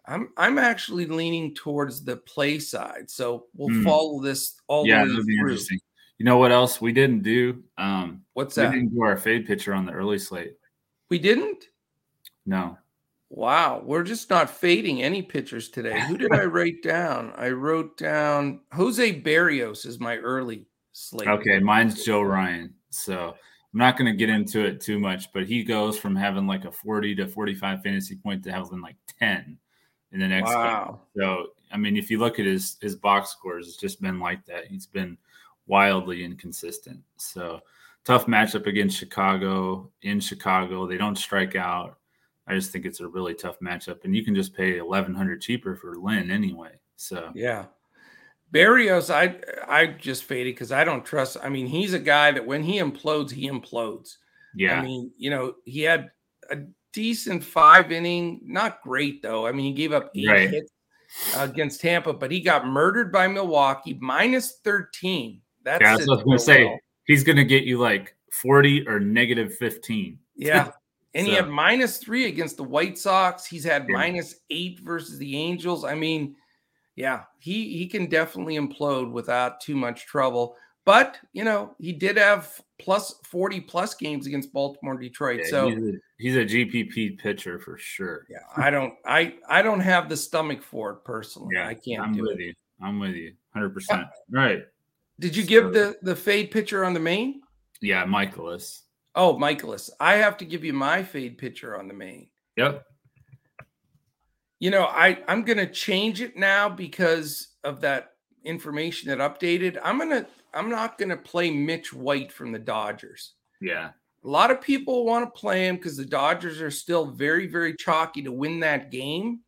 I'm 0.07 0.31
I'm 0.37 0.59
actually 0.59 1.07
leaning 1.07 1.55
towards 1.55 2.03
the 2.03 2.17
play 2.17 2.59
side. 2.59 3.11
So 3.11 3.47
we'll 3.55 3.69
mm. 3.69 3.85
follow 3.85 4.21
this 4.21 4.61
all 4.69 4.87
yeah, 4.87 5.05
the 5.05 5.11
way 5.11 5.23
through. 5.23 5.41
Interesting. 5.41 5.81
You 6.17 6.25
know 6.25 6.39
what 6.39 6.51
else 6.51 6.81
we 6.81 6.93
didn't 6.93 7.23
do? 7.23 7.63
Um, 7.77 8.23
What's 8.33 8.55
that? 8.57 8.71
We 8.71 8.81
didn't 8.81 8.95
do 8.95 9.03
our 9.03 9.17
fade 9.17 9.47
pitcher 9.47 9.75
on 9.75 9.87
the 9.87 9.93
early 9.93 10.19
slate. 10.19 10.55
We 11.09 11.19
didn't. 11.19 11.65
No. 12.47 12.79
Wow, 13.31 13.83
we're 13.85 14.05
just 14.05 14.31
not 14.31 14.49
fading 14.49 15.03
any 15.03 15.21
pitchers 15.21 15.69
today. 15.69 16.01
Who 16.01 16.17
did 16.17 16.33
I 16.33 16.45
write 16.45 16.83
down? 16.83 17.33
I 17.37 17.51
wrote 17.51 17.99
down 17.99 18.61
Jose 18.73 19.21
Berrios 19.21 19.85
is 19.85 20.01
my 20.01 20.17
early 20.17 20.65
slate. 20.93 21.29
Okay, 21.29 21.59
mine's 21.59 22.05
Joe 22.05 22.23
Ryan. 22.23 22.73
So 22.89 23.35
I'm 23.75 23.79
not 23.79 23.99
going 23.99 24.11
to 24.11 24.17
get 24.17 24.31
into 24.31 24.65
it 24.65 24.81
too 24.81 24.99
much, 24.99 25.31
but 25.33 25.47
he 25.47 25.63
goes 25.63 25.99
from 25.99 26.17
having 26.17 26.47
like 26.47 26.65
a 26.65 26.73
40 26.73 27.17
to 27.17 27.29
45 27.29 27.83
fantasy 27.83 28.17
point 28.17 28.43
to 28.45 28.53
having 28.53 28.81
like 28.81 28.97
10 29.19 29.59
in 30.13 30.21
the 30.21 30.27
next 30.27 30.49
wow. 30.49 31.01
Game. 31.15 31.23
So 31.23 31.47
I 31.71 31.77
mean, 31.77 31.99
if 31.99 32.11
you 32.11 32.19
look 32.19 32.39
at 32.39 32.47
his 32.47 32.79
his 32.81 32.97
box 32.97 33.31
scores, 33.31 33.69
it's 33.69 33.77
just 33.77 34.01
been 34.01 34.19
like 34.19 34.47
that. 34.47 34.67
He's 34.67 34.87
been 34.87 35.19
wildly 35.67 36.25
inconsistent. 36.25 37.01
So 37.19 37.61
tough 38.05 38.27
matchup 38.27 38.67
against 38.67 38.99
Chicago 38.99 39.91
in 40.03 40.21
Chicago. 40.21 40.87
They 40.87 40.97
don't 40.97 41.17
strike 41.17 41.57
out. 41.57 41.99
I 42.47 42.55
just 42.55 42.71
think 42.71 42.87
it's 42.87 43.01
a 43.01 43.09
really 43.09 43.35
tough 43.35 43.61
matchup, 43.61 44.05
and 44.05 44.17
you 44.17 44.25
can 44.25 44.35
just 44.35 44.55
pay 44.55 44.79
eleven 44.79 45.15
hundred 45.15 45.43
cheaper 45.43 45.77
for 45.77 45.97
Lynn 45.97 46.31
anyway. 46.31 46.71
So 46.97 47.31
yeah, 47.35 47.67
Berrios, 48.53 49.13
I 49.13 49.37
I 49.67 49.87
just 49.87 50.25
faded 50.25 50.55
because 50.55 50.73
I 50.73 50.85
don't 50.85 51.05
trust. 51.05 51.37
I 51.43 51.51
mean, 51.51 51.67
he's 51.67 51.93
a 51.93 51.99
guy 51.99 52.33
that 52.33 52.47
when 52.47 52.63
he 52.63 52.79
implodes, 52.79 53.31
he 53.31 53.51
implodes. 53.51 54.17
Yeah, 54.55 54.81
I 54.81 54.83
mean, 54.83 55.11
you 55.19 55.29
know, 55.29 55.57
he 55.67 55.83
had 55.83 56.11
a 56.51 56.59
decent 56.95 57.45
five 57.45 57.93
inning, 57.93 58.41
not 58.45 58.81
great 58.81 59.21
though. 59.23 59.47
I 59.47 59.53
mean, 59.53 59.67
he 59.67 59.73
gave 59.75 59.93
up 59.93 60.11
eight 60.15 60.29
right. 60.29 60.51
hits 60.51 60.73
against 61.37 61.83
Tampa, 61.83 62.15
but 62.15 62.31
he 62.31 62.41
got 62.41 62.67
murdered 62.67 63.13
by 63.13 63.29
Milwaukee 63.29 63.99
minus 64.01 64.61
thirteen. 64.65 65.43
That's, 65.65 65.83
yeah, 65.83 65.97
that's 65.97 66.09
what 66.09 66.15
I 66.15 66.17
was 66.17 66.25
going 66.25 66.39
to 66.39 66.45
say. 66.45 66.81
He's 67.09 67.25
going 67.25 67.37
to 67.37 67.45
get 67.45 67.65
you 67.65 67.79
like 67.79 68.15
forty 68.31 68.87
or 68.87 69.01
negative 69.01 69.57
fifteen. 69.57 70.21
Yeah. 70.37 70.71
And 71.15 71.25
so. 71.25 71.31
he 71.31 71.37
had 71.37 71.49
minus 71.49 71.97
three 71.97 72.27
against 72.27 72.59
the 72.59 72.63
White 72.63 72.99
Sox. 72.99 73.47
He's 73.47 73.65
had 73.65 73.87
yeah. 73.89 73.95
minus 73.95 74.37
eight 74.51 74.79
versus 74.81 75.19
the 75.19 75.37
Angels. 75.39 75.83
I 75.83 75.95
mean, 75.95 76.37
yeah, 76.97 77.23
he 77.39 77.79
he 77.79 77.87
can 77.87 78.09
definitely 78.11 78.57
implode 78.57 79.11
without 79.11 79.61
too 79.61 79.75
much 79.75 80.05
trouble. 80.07 80.55
But 80.85 81.19
you 81.33 81.45
know, 81.45 81.75
he 81.79 81.93
did 81.93 82.17
have 82.17 82.61
plus 82.79 83.15
40 83.25 83.61
plus 83.61 83.95
games 83.95 84.27
against 84.27 84.53
Baltimore 84.53 84.97
Detroit. 84.97 85.41
Yeah, 85.45 85.51
so 85.51 85.69
he's 85.69 85.79
a, 85.79 85.93
he's 86.19 86.37
a, 86.37 86.45
GPP 86.45 87.19
pitcher 87.19 87.59
for 87.59 87.77
sure. 87.77 88.27
Yeah, 88.31 88.39
I 88.57 88.71
don't 88.71 88.95
I 89.05 89.35
I 89.49 89.63
don't 89.63 89.81
have 89.81 90.09
the 90.09 90.17
stomach 90.17 90.63
for 90.63 90.91
it 90.93 91.05
personally. 91.05 91.55
Yeah, 91.55 91.69
I 91.69 91.75
can't 91.75 92.03
I'm 92.03 92.17
with 92.17 92.39
it. 92.39 92.41
you. 92.41 92.55
I'm 92.81 92.99
with 92.99 93.15
you 93.15 93.35
100%. 93.57 94.09
Right. 94.31 94.63
Did 95.21 95.37
you 95.37 95.45
give 95.45 95.73
the 95.73 95.97
the 96.03 96.15
fade 96.15 96.51
pitcher 96.51 96.85
on 96.85 96.95
the 96.95 97.01
main? 97.01 97.43
Yeah, 97.81 98.05
Mikolas. 98.05 98.83
Oh, 99.15 99.37
Mikolas. 99.37 99.91
I 99.99 100.15
have 100.15 100.37
to 100.39 100.45
give 100.45 100.65
you 100.65 100.73
my 100.73 101.03
fade 101.03 101.39
pitcher 101.39 101.79
on 101.79 101.89
the 101.89 101.95
main. 101.95 102.29
Yep. 102.57 102.85
You 104.61 104.71
know, 104.71 104.85
I 104.85 105.19
I'm 105.29 105.43
gonna 105.43 105.71
change 105.71 106.21
it 106.21 106.37
now 106.37 106.69
because 106.69 107.49
of 107.65 107.81
that 107.81 108.13
information 108.45 109.09
that 109.09 109.19
updated. 109.19 109.79
I'm 109.83 109.99
gonna 109.99 110.27
I'm 110.55 110.71
not 110.71 110.99
gonna 110.99 111.17
play 111.17 111.51
Mitch 111.51 111.93
White 111.93 112.33
from 112.33 112.53
the 112.53 112.59
Dodgers. 112.59 113.35
Yeah. 113.61 113.91
A 114.25 114.29
lot 114.29 114.51
of 114.51 114.61
people 114.61 115.05
want 115.05 115.25
to 115.25 115.41
play 115.41 115.67
him 115.67 115.77
because 115.77 115.97
the 115.97 116.05
Dodgers 116.05 116.61
are 116.61 116.71
still 116.71 117.07
very, 117.07 117.47
very 117.47 117.75
chalky 117.77 118.23
to 118.23 118.33
win 118.33 118.61
that 118.61 118.91
game. 118.91 119.41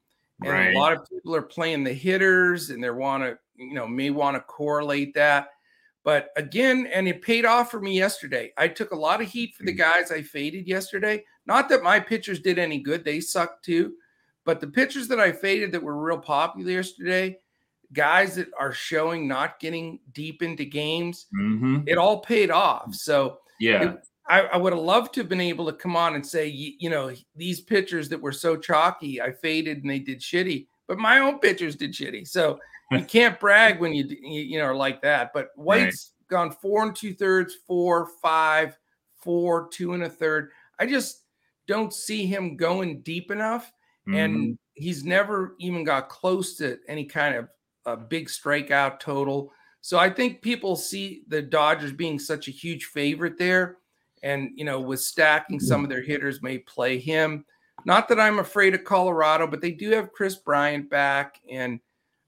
And 0.43 0.53
right. 0.53 0.75
a 0.75 0.79
lot 0.79 0.93
of 0.93 1.09
people 1.09 1.35
are 1.35 1.43
playing 1.43 1.85
the 1.85 1.93
hitters 1.93 2.71
and 2.71 2.83
they 2.83 2.91
want 2.91 3.25
to, 3.25 3.39
you 3.57 3.75
know, 3.75 3.87
may 3.87 4.11
want 4.11 4.37
to 4.37 4.41
correlate 4.41 5.15
that. 5.15 5.49
But 6.03 6.31
again, 6.37 6.89
and 6.93 7.07
it 7.07 7.23
paid 7.23 7.45
off 7.45 7.71
for 7.71 7.81
me 7.81 7.97
yesterday. 7.97 8.53
I 8.57 8.69
took 8.69 8.93
a 8.93 8.97
lot 8.97 9.21
of 9.21 9.29
heat 9.29 9.55
for 9.55 9.65
the 9.65 9.75
mm. 9.75 9.79
guys 9.79 10.11
I 10.11 10.23
faded 10.23 10.67
yesterday. 10.67 11.25
Not 11.47 11.69
that 11.69 11.83
my 11.83 12.01
pitchers 12.01 12.41
did 12.41 12.59
any 12.59 12.81
good, 12.81 13.05
they 13.05 13.21
sucked 13.21 13.65
too. 13.65 13.95
But 14.45 14.61
the 14.61 14.67
pitchers 14.67 15.09
that 15.09 15.21
I 15.21 15.33
faded 15.33 15.73
that 15.73 15.83
were 15.83 16.03
real 16.03 16.19
popular 16.19 16.71
yesterday, 16.71 17.39
guys 17.93 18.37
that 18.37 18.49
are 18.59 18.73
showing 18.73 19.29
not 19.29 19.61
getting 19.61 20.01
deep 20.13 20.43
into 20.43 20.65
games, 20.65 21.27
mm-hmm. 21.39 21.81
it 21.87 21.99
all 21.99 22.21
paid 22.21 22.51
off. 22.51 22.95
So, 22.95 23.39
yeah. 23.59 23.91
It, 23.91 24.01
I, 24.29 24.43
I, 24.43 24.57
would 24.59 24.73
have 24.73 24.83
loved 24.83 25.13
to 25.15 25.21
have 25.21 25.29
been 25.29 25.41
able 25.41 25.67
to 25.67 25.73
come 25.73 25.97
on 25.97 26.15
and 26.15 26.25
say, 26.25 26.47
you, 26.47 26.73
you 26.79 26.89
know, 26.89 27.13
these 27.35 27.61
pitchers 27.61 28.09
that 28.11 28.21
were 28.21 28.33
so 28.33 28.57
chalky, 28.57 29.21
I 29.21 29.33
faded 29.33 29.83
and 29.83 29.91
they 29.91 29.99
did 29.99 30.21
shitty, 30.21 30.69
but 30.87 30.99
my 30.99 31.19
own 31.19 31.41
pitchers 31.41 31.75
did 31.75 31.93
shitty. 31.93 32.29
So 32.29 32.61
you 32.91 33.05
can't 33.05 33.39
brag 33.39 33.81
when 33.81 33.95
you 33.95 34.05
you 34.09 34.59
know 34.59 34.65
are 34.65 34.75
like 34.75 35.03
that. 35.03 35.33
But 35.33 35.49
White's 35.57 36.13
right. 36.31 36.37
gone 36.37 36.51
four 36.51 36.83
and 36.83 36.95
two 36.95 37.15
thirds, 37.15 37.55
four, 37.67 38.09
five, 38.23 38.77
four, 39.17 39.69
two 39.69 39.93
and 39.93 40.03
a 40.03 40.09
third. 40.09 40.51
I 40.79 40.87
just 40.87 41.23
don't 41.67 41.93
see 41.93 42.27
him 42.27 42.57
going 42.57 43.03
deep 43.03 43.31
enough, 43.31 43.73
mm-hmm. 44.09 44.17
and 44.17 44.59
he's 44.75 45.05
never 45.05 45.55
even 45.61 45.85
got 45.85 46.09
close 46.09 46.57
to 46.57 46.79
any 46.89 47.05
kind 47.05 47.37
of 47.37 47.49
a 47.87 47.97
big 47.97 48.29
strikeout 48.29 48.99
total. 48.99 49.53
So 49.83 49.99
I 49.99 50.11
think 50.11 50.43
people 50.43 50.77
see 50.77 51.23
the 51.29 51.41
Dodgers 51.41 51.93
being 51.93 52.19
such 52.19 52.49
a 52.49 52.53
huge 52.53 52.87
favorite 52.87 53.39
there, 53.39 53.79
and 54.23 54.51
you 54.57 54.65
know, 54.65 54.81
with 54.81 55.01
stacking 55.01 55.61
some 55.61 55.85
of 55.85 55.91
their 55.91 56.03
hitters 56.03 56.43
may 56.43 56.59
play 56.59 56.99
him. 56.99 57.45
Not 57.87 58.09
that 58.09 58.21
I'm 58.21 58.41
afraid 58.41 58.75
of 58.75 58.85
Colorado, 58.85 59.47
but 59.47 59.63
they 59.63 59.71
do 59.71 59.91
have 59.93 60.13
Kris 60.13 60.37
Bryant 60.37 60.91
back, 60.91 61.41
and 61.51 61.81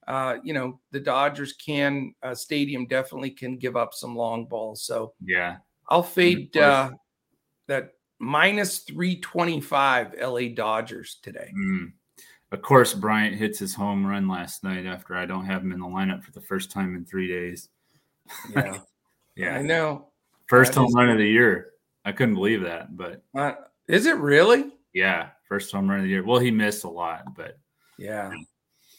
uh, 0.09 0.36
you 0.42 0.53
know, 0.53 0.80
the 0.90 1.00
Dodgers 1.00 1.53
can 1.53 2.14
uh, 2.22 2.34
stadium 2.34 2.86
definitely 2.86 3.30
can 3.30 3.57
give 3.57 3.76
up 3.76 3.94
some 3.94 4.16
long 4.16 4.46
balls. 4.46 4.82
So 4.82 5.14
yeah, 5.24 5.57
I'll 5.88 6.03
fade 6.03 6.57
uh, 6.57 6.90
that 7.66 7.92
minus 8.18 8.78
325 8.80 10.14
LA 10.20 10.48
Dodgers 10.55 11.18
today. 11.22 11.53
Mm. 11.57 11.92
Of 12.53 12.61
course, 12.61 12.92
Bryant 12.92 13.34
hits 13.34 13.59
his 13.59 13.74
home 13.74 14.07
run 14.07 14.28
last 14.28 14.62
night 14.62 14.84
after 14.84 15.16
I 15.16 15.24
don't 15.24 15.46
have 15.46 15.62
him 15.62 15.72
in 15.72 15.80
the 15.80 15.86
lineup 15.86 16.22
for 16.22 16.32
the 16.32 16.40
first 16.40 16.70
time 16.70 16.94
in 16.94 17.05
three 17.05 17.26
days. 17.26 17.70
Yeah. 18.50 18.78
yeah. 19.36 19.57
I 19.57 19.62
know. 19.62 20.09
First 20.48 20.74
that 20.74 20.80
home 20.80 20.94
run 20.94 21.09
of 21.09 21.18
the 21.18 21.26
year. 21.26 21.70
I 22.05 22.12
couldn't 22.12 22.34
believe 22.34 22.62
that, 22.62 22.94
but 22.94 23.22
uh, 23.34 23.53
is 23.88 24.07
it 24.07 24.16
really? 24.16 24.66
Yeah. 24.92 25.30
First 25.48 25.72
home 25.72 25.88
run 25.88 26.00
of 26.00 26.05
the 26.05 26.11
year. 26.11 26.24
Well, 26.24 26.40
he 26.40 26.50
missed 26.50 26.84
a 26.84 26.90
lot, 26.90 27.34
but 27.34 27.59
yeah. 27.96 28.30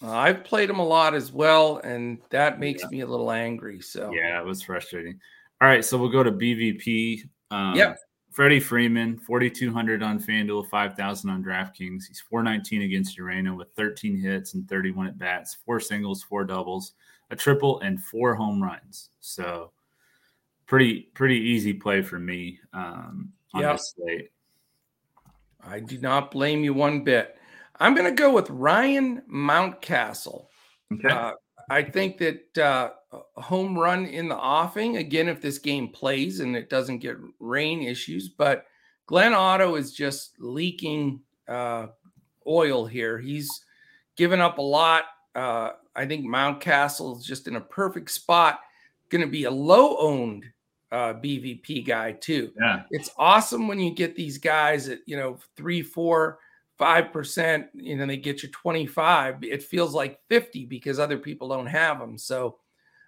I've 0.03 0.43
played 0.43 0.69
him 0.69 0.79
a 0.79 0.85
lot 0.85 1.13
as 1.13 1.31
well, 1.31 1.77
and 1.83 2.17
that 2.29 2.59
makes 2.59 2.83
yeah. 2.83 2.89
me 2.89 3.01
a 3.01 3.07
little 3.07 3.31
angry. 3.31 3.81
So 3.81 4.11
yeah, 4.11 4.39
it 4.39 4.45
was 4.45 4.61
frustrating. 4.61 5.19
All 5.61 5.67
right, 5.67 5.83
so 5.83 5.97
we'll 5.97 6.09
go 6.09 6.23
to 6.23 6.31
BVP. 6.31 7.21
Um, 7.51 7.75
yep. 7.75 7.97
Freddie 8.31 8.59
Freeman, 8.59 9.17
4,200 9.19 10.01
on 10.01 10.19
FanDuel, 10.19 10.67
5,000 10.67 11.29
on 11.29 11.43
DraftKings. 11.43 12.05
He's 12.07 12.23
419 12.27 12.81
against 12.81 13.17
Urena 13.19 13.55
with 13.55 13.67
13 13.75 14.17
hits 14.17 14.55
and 14.55 14.67
31 14.67 15.07
at 15.07 15.19
bats, 15.19 15.57
four 15.63 15.79
singles, 15.79 16.23
four 16.23 16.43
doubles, 16.43 16.93
a 17.29 17.35
triple, 17.35 17.79
and 17.81 18.03
four 18.03 18.33
home 18.33 18.61
runs. 18.61 19.09
So 19.19 19.71
pretty 20.65 21.01
pretty 21.13 21.37
easy 21.37 21.73
play 21.73 22.01
for 22.01 22.17
me 22.17 22.59
um, 22.73 23.31
on 23.53 23.61
yep. 23.61 23.73
this 23.73 23.93
slate. 23.95 24.31
I 25.65 25.79
do 25.79 25.99
not 25.99 26.31
blame 26.31 26.63
you 26.63 26.73
one 26.73 27.03
bit. 27.03 27.37
I'm 27.79 27.95
going 27.95 28.13
to 28.13 28.21
go 28.21 28.33
with 28.33 28.49
Ryan 28.49 29.23
Mountcastle. 29.31 30.45
Okay. 30.93 31.09
Uh, 31.09 31.33
I 31.69 31.81
think 31.81 32.17
that 32.17 32.57
uh, 32.57 32.89
home 33.35 33.77
run 33.77 34.05
in 34.05 34.27
the 34.27 34.37
offing, 34.37 34.97
again, 34.97 35.27
if 35.27 35.41
this 35.41 35.57
game 35.57 35.89
plays 35.89 36.39
and 36.39 36.55
it 36.55 36.69
doesn't 36.69 36.99
get 36.99 37.17
rain 37.39 37.81
issues, 37.81 38.29
but 38.29 38.65
Glenn 39.05 39.33
Otto 39.33 39.75
is 39.75 39.93
just 39.93 40.39
leaking 40.39 41.21
uh, 41.47 41.87
oil 42.47 42.85
here. 42.85 43.17
He's 43.19 43.49
given 44.15 44.39
up 44.39 44.57
a 44.57 44.61
lot. 44.61 45.05
Uh, 45.35 45.71
I 45.95 46.05
think 46.05 46.25
Mountcastle 46.25 47.17
is 47.17 47.25
just 47.25 47.47
in 47.47 47.55
a 47.55 47.61
perfect 47.61 48.11
spot. 48.11 48.59
Going 49.09 49.21
to 49.21 49.27
be 49.27 49.45
a 49.45 49.51
low 49.51 49.97
owned 49.97 50.45
uh, 50.91 51.13
BVP 51.13 51.85
guy, 51.85 52.13
too. 52.13 52.51
Yeah. 52.59 52.83
It's 52.91 53.09
awesome 53.17 53.67
when 53.67 53.79
you 53.79 53.93
get 53.93 54.15
these 54.15 54.37
guys 54.37 54.89
at, 54.89 54.99
you 55.05 55.17
know, 55.17 55.37
three, 55.55 55.81
four, 55.81 56.39
five 56.83 57.13
percent, 57.13 57.67
you 57.73 57.95
know, 57.95 58.05
they 58.05 58.17
get 58.17 58.43
you 58.43 58.49
25. 58.49 59.41
It 59.41 59.63
feels 59.63 59.93
like 59.93 60.19
50 60.27 60.65
because 60.65 60.99
other 60.99 61.17
people 61.17 61.47
don't 61.47 61.65
have 61.65 61.97
them. 61.97 62.17
So 62.17 62.57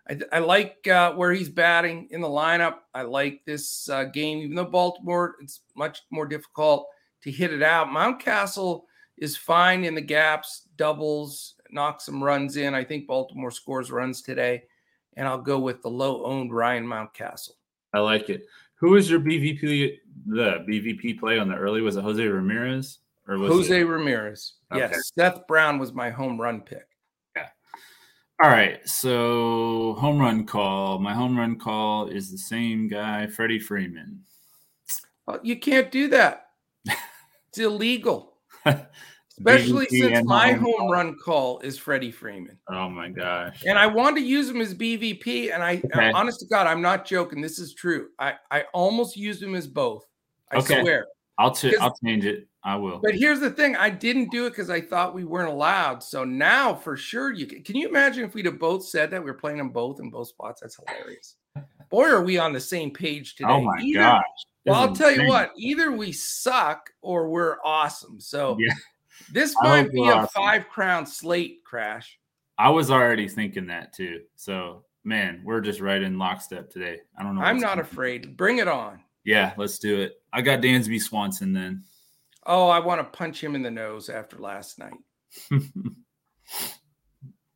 I, 0.10 0.18
I 0.32 0.40
like 0.40 0.88
uh, 0.88 1.12
where 1.12 1.34
he's 1.34 1.50
batting 1.50 2.08
in 2.12 2.22
the 2.22 2.28
lineup. 2.30 2.76
I 2.94 3.02
like 3.02 3.42
this 3.46 3.90
uh, 3.90 4.06
game, 4.06 4.38
even 4.38 4.56
though 4.56 4.64
Baltimore, 4.64 5.36
it's 5.42 5.60
much 5.76 6.04
more 6.10 6.26
difficult 6.26 6.88
to 7.24 7.32
hit 7.32 7.52
it 7.52 7.62
out. 7.62 7.88
Mountcastle 7.88 8.84
is 9.18 9.36
fine 9.36 9.84
in 9.84 9.94
the 9.94 10.00
gaps, 10.00 10.70
doubles, 10.78 11.56
knocks 11.70 12.06
some 12.06 12.24
runs 12.24 12.56
in. 12.56 12.74
I 12.74 12.86
think 12.86 13.08
Baltimore 13.08 13.52
scores 13.52 13.92
runs 13.92 14.22
today, 14.22 14.64
and 15.18 15.28
I'll 15.28 15.42
go 15.42 15.60
with 15.60 15.82
the 15.82 15.90
low 15.90 16.24
owned 16.24 16.56
Ryan 16.56 16.88
Mountcastle. 16.88 17.58
I 17.94 18.00
like 18.00 18.30
it. 18.30 18.46
Who 18.76 18.92
was 18.92 19.10
your 19.10 19.20
BVP? 19.20 19.98
The 20.28 20.66
BVP 20.66 21.20
play 21.20 21.38
on 21.40 21.50
the 21.50 21.56
early 21.58 21.82
was 21.82 21.98
it 21.98 22.04
Jose 22.04 22.26
Ramirez 22.26 23.00
Jose 23.28 23.80
it? 23.80 23.84
Ramirez? 23.84 24.54
Okay. 24.72 24.82
Yes, 24.92 25.12
Seth 25.18 25.48
Brown 25.48 25.80
was 25.80 25.94
my 25.94 26.10
home 26.10 26.40
run 26.40 26.62
pick. 26.62 26.88
Yeah. 27.36 27.48
All 28.42 28.50
right, 28.50 28.80
so 28.88 29.96
home 30.00 30.20
run 30.20 30.46
call. 30.46 31.00
My 31.00 31.14
home 31.14 31.38
run 31.38 31.58
call 31.58 32.08
is 32.08 32.32
the 32.32 32.38
same 32.38 32.88
guy, 32.88 33.28
Freddie 33.28 33.60
Freeman. 33.60 34.22
Well, 35.26 35.40
you 35.44 35.58
can't 35.58 35.92
do 35.92 36.08
that. 36.10 36.48
it's 36.86 37.58
illegal. 37.58 38.34
Especially 39.38 39.86
since 39.88 40.26
my 40.26 40.54
home 40.54 40.90
run 40.90 41.18
call 41.18 41.60
is 41.60 41.78
Freddie 41.78 42.12
Freeman. 42.12 42.58
Oh 42.70 42.88
my 42.88 43.10
gosh. 43.10 43.64
And 43.66 43.78
I 43.78 43.86
wanted 43.86 44.22
to 44.22 44.26
use 44.26 44.50
him 44.50 44.62
as 44.62 44.74
BVP. 44.74 45.54
And 45.54 45.62
I 45.62 45.76
uh, 45.94 45.98
okay. 45.98 46.12
honest 46.14 46.40
to 46.40 46.46
God, 46.46 46.68
I'm 46.68 46.82
not 46.82 47.06
joking. 47.06 47.42
This 47.42 47.60
is 47.60 47.74
true. 47.74 48.08
I, 48.18 48.36
I 48.50 48.64
almost 48.74 49.18
used 49.18 49.44
him 49.44 49.54
as 49.54 49.68
both. 49.68 50.06
I 50.54 50.58
okay. 50.58 50.82
swear. 50.82 51.08
I'll 51.38 51.54
ch- 51.54 51.76
I'll 51.80 51.96
change 52.04 52.26
it. 52.26 52.48
I 52.64 52.76
will. 52.76 53.00
But 53.00 53.16
here's 53.16 53.40
the 53.40 53.52
thing: 53.52 53.76
I 53.76 53.90
didn't 53.90 54.32
do 54.32 54.46
it 54.48 54.52
because 54.52 54.70
I 54.70 54.82
thought 54.82 55.14
we 55.14 55.24
weren't 55.24 55.50
allowed. 55.50 56.04
So 56.04 56.24
now, 56.24 56.74
for 56.74 56.96
sure, 56.98 57.32
you 57.32 57.46
can. 57.46 57.64
Can 57.64 57.76
you 57.76 57.88
imagine 57.88 58.24
if 58.24 58.34
we'd 58.34 58.46
have 58.46 58.60
both 58.60 58.86
said 58.86 59.12
that 59.12 59.24
we 59.24 59.30
were 59.30 59.38
playing 59.38 59.58
them 59.58 59.70
both 59.70 60.00
in 60.00 60.10
both 60.10 60.30
spots? 60.30 60.62
That's 60.62 60.78
hilarious. 60.78 61.36
Boy, 61.90 62.06
are 62.06 62.24
we 62.24 62.38
on 62.38 62.54
the 62.54 62.60
same 62.60 62.92
page 62.92 63.36
today? 63.36 63.50
Oh 63.50 63.62
my 63.62 63.80
either, 63.82 64.00
gosh! 64.00 64.24
Well, 64.66 64.76
I'll 64.76 64.96
tell 64.96 65.12
you 65.12 65.28
what: 65.28 65.52
either 65.58 65.92
we 65.92 66.12
suck 66.12 66.90
or 67.02 67.30
we're 67.30 67.58
awesome. 67.64 68.20
So 68.20 68.58
yeah. 68.60 68.74
This 69.32 69.56
might 69.62 69.92
be 69.92 70.08
a 70.08 70.28
five 70.28 70.68
crown 70.70 71.06
slate 71.06 71.64
crash. 71.64 72.20
I 72.58 72.70
was 72.70 72.92
already 72.92 73.28
thinking 73.28 73.68
that 73.68 73.94
too. 73.94 74.22
So, 74.36 74.84
man, 75.04 75.42
we're 75.44 75.62
just 75.62 75.82
right 75.82 76.02
in 76.02 76.18
lockstep 76.18 76.70
today. 76.70 77.00
I 77.18 77.24
don't 77.24 77.36
know. 77.36 77.42
I'm 77.42 77.60
not 77.60 77.80
afraid. 77.80 78.38
Bring 78.38 78.60
it 78.60 78.68
on. 78.68 79.02
Yeah, 79.24 79.54
let's 79.58 79.80
do 79.80 80.00
it. 80.02 80.22
I 80.36 80.42
got 80.42 80.60
Dansby 80.60 81.02
Swanson 81.02 81.54
then. 81.54 81.86
Oh, 82.46 82.68
I 82.68 82.80
want 82.80 83.00
to 83.00 83.18
punch 83.18 83.42
him 83.42 83.56
in 83.56 83.64
the 83.64 83.72
nose 83.72 84.10
after 84.10 84.38
last 84.38 84.78
night. 84.78 84.98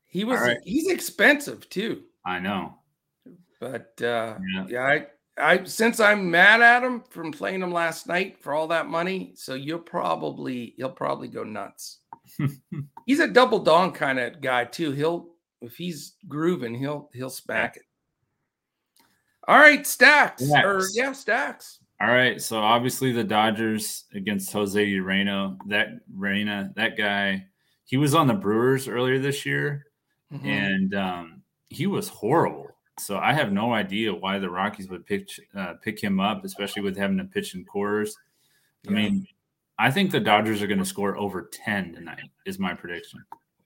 he 0.08 0.24
was 0.24 0.40
right. 0.40 0.58
he's 0.64 0.90
expensive 0.90 1.70
too. 1.70 2.04
I 2.26 2.40
know. 2.40 2.76
But 3.60 4.02
uh 4.02 4.36
yeah, 4.54 4.66
yeah 4.70 4.84
I 4.84 5.08
I 5.38 5.64
since 5.66 6.00
I'm 6.00 6.32
mad 6.32 6.62
at 6.62 6.84
him 6.84 7.04
from 7.10 7.34
playing 7.34 7.62
him 7.62 7.74
last 7.74 8.08
night 8.08 8.42
for 8.42 8.54
all 8.54 8.68
that 8.68 8.88
money, 8.88 9.34
so 9.36 9.56
you'll 9.56 9.80
probably 9.80 10.74
he'll 10.78 10.90
probably 10.90 11.28
go 11.28 11.44
nuts. 11.44 12.00
he's 13.06 13.20
a 13.20 13.28
double 13.28 13.60
dong 13.60 13.92
kind 13.92 14.20
of 14.20 14.40
guy 14.40 14.64
too. 14.64 14.92
He'll 14.92 15.32
if 15.62 15.76
he's 15.76 16.14
grooving, 16.30 16.76
he'll 16.76 17.10
he'll 17.14 17.30
smack 17.30 17.76
it. 17.76 17.84
All 19.50 19.60
right, 19.60 19.86
stacks 19.86 20.50
or 20.50 20.82
yeah, 20.94 21.12
stacks. 21.12 21.80
All 22.02 22.08
right, 22.08 22.42
so 22.42 22.60
obviously 22.60 23.12
the 23.12 23.26
Dodgers 23.26 24.06
against 24.14 24.54
Jose 24.54 24.86
Urena. 24.86 25.58
That 25.68 26.00
Reyna, 26.16 26.72
that 26.78 26.98
guy, 26.98 27.46
he 27.84 27.98
was 27.98 28.16
on 28.16 28.28
the 28.28 28.34
Brewers 28.34 28.88
earlier 28.88 29.20
this 29.20 29.46
year, 29.46 29.86
mm-hmm. 30.32 30.48
and 30.48 30.96
um, 30.96 31.42
he 31.68 31.88
was 31.88 32.08
horrible. 32.08 32.68
So 33.00 33.18
I 33.18 33.34
have 33.34 33.52
no 33.52 33.74
idea 33.74 34.14
why 34.14 34.40
the 34.40 34.50
Rockies 34.50 34.90
would 34.90 35.06
pick 35.06 35.28
uh, 35.56 35.74
pick 35.82 36.00
him 36.00 36.22
up, 36.22 36.46
especially 36.46 36.84
with 36.84 36.96
having 36.96 37.18
to 37.18 37.26
pitch 37.26 37.54
in 37.54 37.66
Coors. 37.66 38.12
I 38.88 38.92
mean, 38.92 39.28
I 39.78 39.92
think 39.92 40.12
the 40.12 40.22
Dodgers 40.22 40.62
are 40.62 40.68
going 40.68 40.80
to 40.80 40.86
score 40.86 41.18
over 41.18 41.50
ten 41.52 41.94
tonight. 41.94 42.30
Is 42.46 42.60
my 42.60 42.74
prediction. 42.74 43.26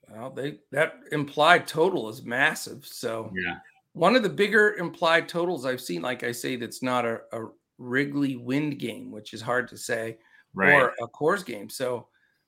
Well, 0.10 0.32
they 0.32 0.60
that 0.72 0.96
implied 1.12 1.68
total 1.68 2.10
is 2.10 2.24
massive. 2.24 2.84
So 2.86 3.32
yeah, 3.36 3.58
one 3.94 4.16
of 4.16 4.24
the 4.24 4.30
bigger 4.30 4.74
implied 4.76 5.30
totals 5.30 5.66
I've 5.66 5.82
seen, 5.82 6.02
like 6.02 6.24
I 6.24 6.32
say, 6.32 6.56
that's 6.56 6.82
not 6.82 7.06
a, 7.06 7.22
a 7.32 7.48
Wrigley 7.84 8.38
wind 8.38 8.80
game, 8.80 9.12
which 9.12 9.34
is 9.34 9.42
hard 9.42 9.68
to 9.70 9.78
say, 9.78 10.18
right. 10.54 10.74
or 10.74 10.94
a 11.02 11.08
Coors 11.08 11.46
game. 11.46 11.70
So 11.70 12.08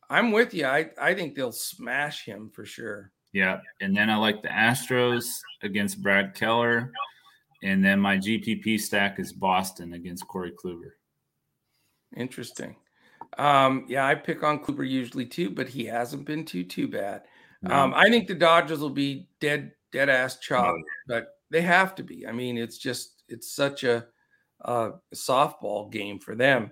I'm 0.09 0.31
with 0.31 0.53
you. 0.53 0.65
I 0.65 0.89
I 0.99 1.13
think 1.13 1.36
they'll 1.36 1.51
smash 1.51 2.25
him 2.25 2.49
for 2.53 2.65
sure. 2.65 3.11
Yeah. 3.33 3.59
And 3.81 3.95
then 3.95 4.09
I 4.09 4.15
like 4.15 4.41
the 4.41 4.47
Astros 4.47 5.25
against 5.61 6.01
Brad 6.01 6.36
Keller. 6.36 6.91
And 7.63 7.83
then 7.83 7.99
my 7.99 8.17
GPP 8.17 8.79
stack 8.79 9.19
is 9.19 9.33
Boston 9.33 9.93
against 9.93 10.27
Corey 10.27 10.51
Kluber. 10.51 10.91
Interesting. 12.15 12.75
Um, 13.38 13.86
yeah, 13.89 14.05
I 14.05 14.15
pick 14.15 14.43
on 14.43 14.59
Kluber 14.59 14.88
usually 14.88 15.25
too, 15.25 15.49
but 15.49 15.67
he 15.67 15.86
hasn't 15.86 16.25
been 16.25 16.45
too 16.45 16.63
too 16.63 16.88
bad. 16.88 17.23
No. 17.61 17.75
Um, 17.75 17.93
I 17.93 18.09
think 18.09 18.27
the 18.27 18.36
Dodgers 18.36 18.79
will 18.79 18.89
be 18.89 19.27
dead 19.41 19.71
dead 19.91 20.09
ass 20.09 20.39
chop, 20.39 20.75
oh, 20.77 20.81
but 21.07 21.27
they 21.49 21.61
have 21.61 21.95
to 21.95 22.03
be. 22.03 22.25
I 22.27 22.31
mean, 22.31 22.57
it's 22.57 22.77
just 22.77 23.23
it's 23.27 23.53
such 23.55 23.83
a, 23.83 24.05
a 24.61 24.91
softball 25.13 25.91
game 25.91 26.19
for 26.19 26.35
them. 26.35 26.71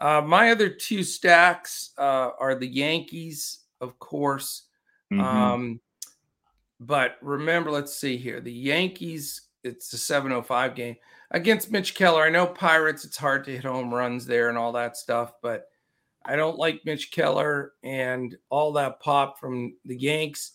Uh, 0.00 0.20
my 0.20 0.50
other 0.50 0.68
two 0.68 1.02
stacks 1.02 1.92
uh, 1.98 2.30
are 2.38 2.54
the 2.54 2.66
Yankees, 2.66 3.60
of 3.80 3.98
course. 3.98 4.66
Mm-hmm. 5.12 5.20
Um, 5.20 5.80
but 6.80 7.16
remember, 7.22 7.70
let's 7.70 7.94
see 7.94 8.16
here. 8.16 8.40
The 8.40 8.52
Yankees, 8.52 9.42
it's 9.62 9.92
a 9.92 9.98
705 9.98 10.74
game 10.74 10.96
against 11.30 11.70
Mitch 11.70 11.94
Keller. 11.94 12.22
I 12.22 12.30
know 12.30 12.46
Pirates, 12.46 13.04
it's 13.04 13.16
hard 13.16 13.44
to 13.44 13.52
hit 13.52 13.64
home 13.64 13.94
runs 13.94 14.26
there 14.26 14.48
and 14.48 14.58
all 14.58 14.72
that 14.72 14.96
stuff, 14.96 15.32
but 15.42 15.66
I 16.24 16.36
don't 16.36 16.58
like 16.58 16.82
Mitch 16.84 17.10
Keller 17.10 17.72
and 17.82 18.36
all 18.50 18.72
that 18.72 19.00
pop 19.00 19.38
from 19.38 19.76
the 19.84 19.96
Yanks. 19.96 20.52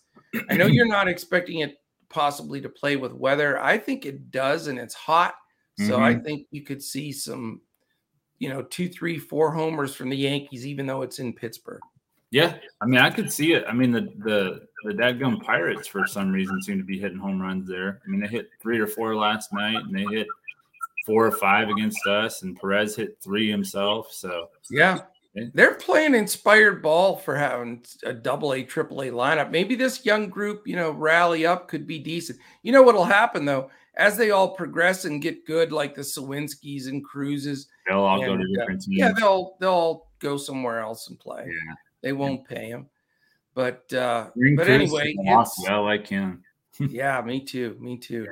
I 0.50 0.56
know 0.56 0.66
you're 0.68 0.88
not 0.88 1.08
expecting 1.08 1.60
it 1.60 1.78
possibly 2.10 2.62
to 2.62 2.70
play 2.70 2.96
with 2.96 3.14
weather. 3.14 3.60
I 3.62 3.78
think 3.78 4.06
it 4.06 4.32
does, 4.32 4.68
and 4.68 4.80
it's 4.80 4.94
hot. 4.94 5.36
So 5.78 5.94
mm-hmm. 5.94 6.04
I 6.04 6.16
think 6.16 6.48
you 6.52 6.64
could 6.64 6.82
see 6.82 7.12
some, 7.12 7.62
you 8.40 8.50
know, 8.50 8.64
two, 8.64 8.90
three, 8.90 9.20
four 9.20 9.52
homers 9.52 9.96
from 9.96 10.10
the 10.10 10.18
Yankees, 10.18 10.66
even 10.66 10.88
though 10.88 11.04
it's 11.04 11.20
in 11.20 11.34
Pittsburgh. 11.34 11.82
Yeah, 12.32 12.58
I 12.82 12.86
mean, 12.86 13.00
I 13.00 13.10
could 13.10 13.32
see 13.32 13.54
it. 13.54 13.64
I 13.70 13.74
mean, 13.74 13.92
the 13.92 14.02
the 14.18 14.68
the 14.84 14.94
Dadgum 14.94 15.42
Pirates 15.42 15.88
for 15.88 16.06
some 16.06 16.32
reason 16.32 16.62
seem 16.62 16.78
to 16.78 16.84
be 16.84 17.00
hitting 17.00 17.18
home 17.18 17.42
runs 17.42 17.68
there. 17.68 18.02
I 18.06 18.10
mean, 18.10 18.20
they 18.20 18.28
hit 18.28 18.50
three 18.62 18.80
or 18.80 18.88
four 18.88 19.16
last 19.16 19.54
night, 19.54 19.78
and 19.78 19.96
they 19.96 20.04
hit 20.14 20.28
four 21.06 21.26
or 21.26 21.32
five 21.32 21.70
against 21.70 22.06
us, 22.06 22.42
and 22.42 22.60
Perez 22.60 22.96
hit 22.96 23.18
three 23.24 23.50
himself. 23.50 24.12
So 24.12 24.50
yeah, 24.70 25.00
they're 25.54 25.76
playing 25.76 26.16
inspired 26.16 26.82
ball 26.82 27.16
for 27.16 27.36
having 27.36 27.86
a 28.04 28.14
double 28.14 28.54
A, 28.54 28.64
triple 28.64 29.04
A 29.04 29.10
lineup. 29.10 29.50
Maybe 29.50 29.76
this 29.76 30.06
young 30.06 30.28
group, 30.28 30.68
you 30.68 30.76
know, 30.76 30.92
rally 30.92 31.46
up 31.46 31.70
could 31.70 31.88
be 31.88 31.98
decent. 31.98 32.40
You 32.62 32.74
know 32.74 32.84
what'll 32.84 33.06
happen 33.06 33.46
though, 33.46 33.70
as 33.98 34.16
they 34.16 34.32
all 34.32 34.50
progress 34.50 35.06
and 35.06 35.22
get 35.22 35.46
good, 35.46 35.72
like 35.72 35.96
the 35.96 36.02
Suwinskis 36.02 36.88
and 36.88 37.06
Cruzes, 37.06 37.66
they'll 37.88 38.00
all 38.00 38.24
and, 38.24 38.26
go 38.26 38.38
to 38.38 38.48
different 38.54 38.84
uh, 38.84 38.86
teams. 38.86 38.98
Yeah, 38.98 39.12
they'll 39.18 39.58
they'll 39.60 40.08
go 40.20 40.38
somewhere 40.38 40.80
else 40.80 41.10
and 41.10 41.20
play. 41.20 41.46
Yeah. 41.48 41.74
They 42.02 42.14
won't 42.14 42.48
pay 42.48 42.68
him. 42.70 42.88
But 43.54 43.92
uh, 43.92 44.30
Green 44.38 44.56
but 44.56 44.70
anyway, 44.70 45.16
I 45.28 45.76
like 45.78 46.08
him. 46.08 46.44
yeah, 46.80 47.22
me 47.22 47.44
too. 47.44 47.76
Me 47.80 47.98
too. 47.98 48.28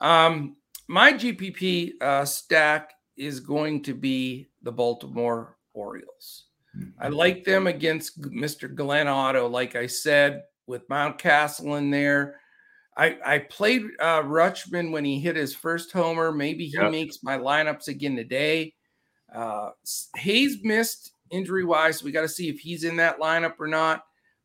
Yeah. 0.00 0.26
Um, 0.26 0.56
my 0.88 1.12
GPP 1.12 2.00
uh, 2.00 2.24
stack 2.24 2.94
is 3.16 3.40
going 3.40 3.82
to 3.82 3.94
be 3.94 4.48
the 4.62 4.72
Baltimore 4.72 5.58
Orioles. 5.74 6.44
Mm-hmm. 6.76 7.02
I 7.02 7.08
like 7.08 7.44
them 7.44 7.66
against 7.66 8.20
Mr. 8.22 8.74
Glenn 8.74 9.06
Otto, 9.06 9.48
like 9.48 9.76
I 9.76 9.86
said, 9.86 10.44
with 10.66 10.88
Mountcastle 10.88 11.76
in 11.76 11.90
there. 11.90 12.40
I, 12.96 13.16
I 13.24 13.38
played 13.38 13.82
uh, 14.00 14.22
Rutschman 14.22 14.90
when 14.90 15.04
he 15.04 15.20
hit 15.20 15.36
his 15.36 15.54
first 15.54 15.92
homer. 15.92 16.32
Maybe 16.32 16.66
he 16.66 16.76
yep. 16.76 16.90
makes 16.90 17.22
my 17.22 17.38
lineups 17.38 17.88
again 17.88 18.16
today. 18.16 18.74
Uh, 19.34 19.70
Hayes 20.16 20.58
missed 20.62 21.12
injury 21.30 21.64
wise. 21.64 22.02
we 22.02 22.12
got 22.12 22.22
to 22.22 22.28
see 22.28 22.48
if 22.48 22.58
he's 22.58 22.84
in 22.84 22.96
that 22.96 23.20
lineup 23.20 23.54
or 23.58 23.68
not. 23.68 24.02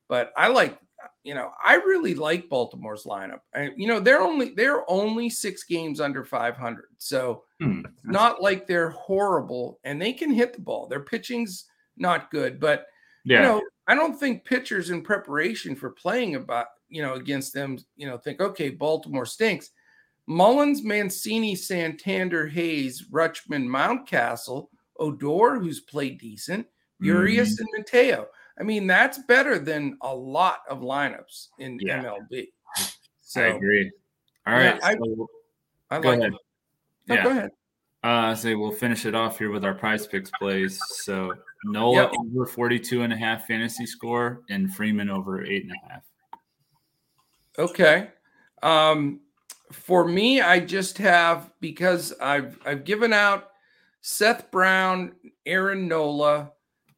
But 0.07 0.31
I 0.37 0.47
like, 0.49 0.77
you 1.23 1.33
know, 1.33 1.51
I 1.63 1.75
really 1.75 2.13
like 2.13 2.49
Baltimore's 2.49 3.03
lineup. 3.03 3.39
I, 3.53 3.71
you 3.75 3.87
know, 3.87 3.99
they're 3.99 4.21
only 4.21 4.53
they're 4.55 4.89
only 4.89 5.29
six 5.29 5.63
games 5.63 5.99
under 5.99 6.23
500, 6.23 6.85
so 6.97 7.43
hmm. 7.59 7.81
not 8.03 8.41
like 8.41 8.67
they're 8.67 8.91
horrible, 8.91 9.79
and 9.83 9.99
they 9.99 10.13
can 10.13 10.31
hit 10.31 10.53
the 10.53 10.61
ball. 10.61 10.87
Their 10.87 10.99
pitching's 10.99 11.65
not 11.97 12.29
good, 12.29 12.59
but 12.59 12.85
yeah. 13.23 13.37
you 13.37 13.43
know, 13.43 13.61
I 13.87 13.95
don't 13.95 14.17
think 14.17 14.45
pitchers 14.45 14.91
in 14.91 15.01
preparation 15.01 15.75
for 15.75 15.91
playing 15.91 16.35
about 16.35 16.67
you 16.95 17.01
know 17.01 17.15
against 17.15 17.53
them, 17.53 17.77
you 17.97 18.07
know, 18.07 18.17
think 18.17 18.39
okay, 18.39 18.69
Baltimore 18.69 19.25
stinks. 19.25 19.71
Mullins, 20.27 20.81
Mancini, 20.81 21.55
Santander, 21.55 22.47
Hayes, 22.47 23.05
Rutschman, 23.11 23.67
Mountcastle, 23.67 24.69
Odor, 24.97 25.59
who's 25.59 25.81
played 25.81 26.17
decent, 26.19 26.65
Urias 26.99 27.55
mm-hmm. 27.55 27.65
and 27.65 27.69
Mateo. 27.77 28.27
I 28.59 28.63
mean, 28.63 28.87
that's 28.87 29.19
better 29.27 29.59
than 29.59 29.97
a 30.01 30.15
lot 30.15 30.59
of 30.69 30.79
lineups 30.79 31.49
in 31.59 31.77
yeah. 31.79 32.03
MLB. 32.03 32.47
So, 33.21 33.41
I 33.41 33.47
agree. 33.47 33.91
All 34.47 34.53
right. 34.53 34.63
Yeah, 34.63 34.79
so, 34.79 35.27
I, 35.91 35.95
I 35.97 35.99
go 35.99 36.09
like 36.09 36.19
ahead. 36.19 36.33
No, 37.07 37.15
yeah. 37.15 37.23
Go 37.23 37.29
ahead. 37.31 37.51
Uh, 38.03 38.35
so 38.35 38.57
we'll 38.57 38.71
finish 38.71 39.05
it 39.05 39.15
off 39.15 39.37
here 39.39 39.51
with 39.51 39.65
our 39.65 39.73
prize 39.73 40.07
picks 40.07 40.31
plays. 40.39 40.79
So 41.03 41.33
Nola 41.65 42.03
yep. 42.03 42.11
over 42.17 42.45
42 42.45 43.01
and 43.01 43.11
a 43.11 43.17
half 43.17 43.47
fantasy 43.47 43.85
score 43.85 44.41
and 44.49 44.73
Freeman 44.73 45.09
over 45.09 45.43
eight 45.43 45.63
and 45.63 45.71
a 45.71 45.91
half. 45.91 46.03
Okay. 47.57 48.09
Um, 48.63 49.21
for 49.71 50.07
me, 50.07 50.41
I 50.41 50.59
just 50.59 50.97
have 50.99 51.51
because 51.59 52.13
I've 52.21 52.57
I've 52.65 52.83
given 52.85 53.13
out 53.13 53.49
Seth 54.01 54.51
Brown, 54.51 55.13
Aaron 55.45 55.87
Nola, 55.87 56.51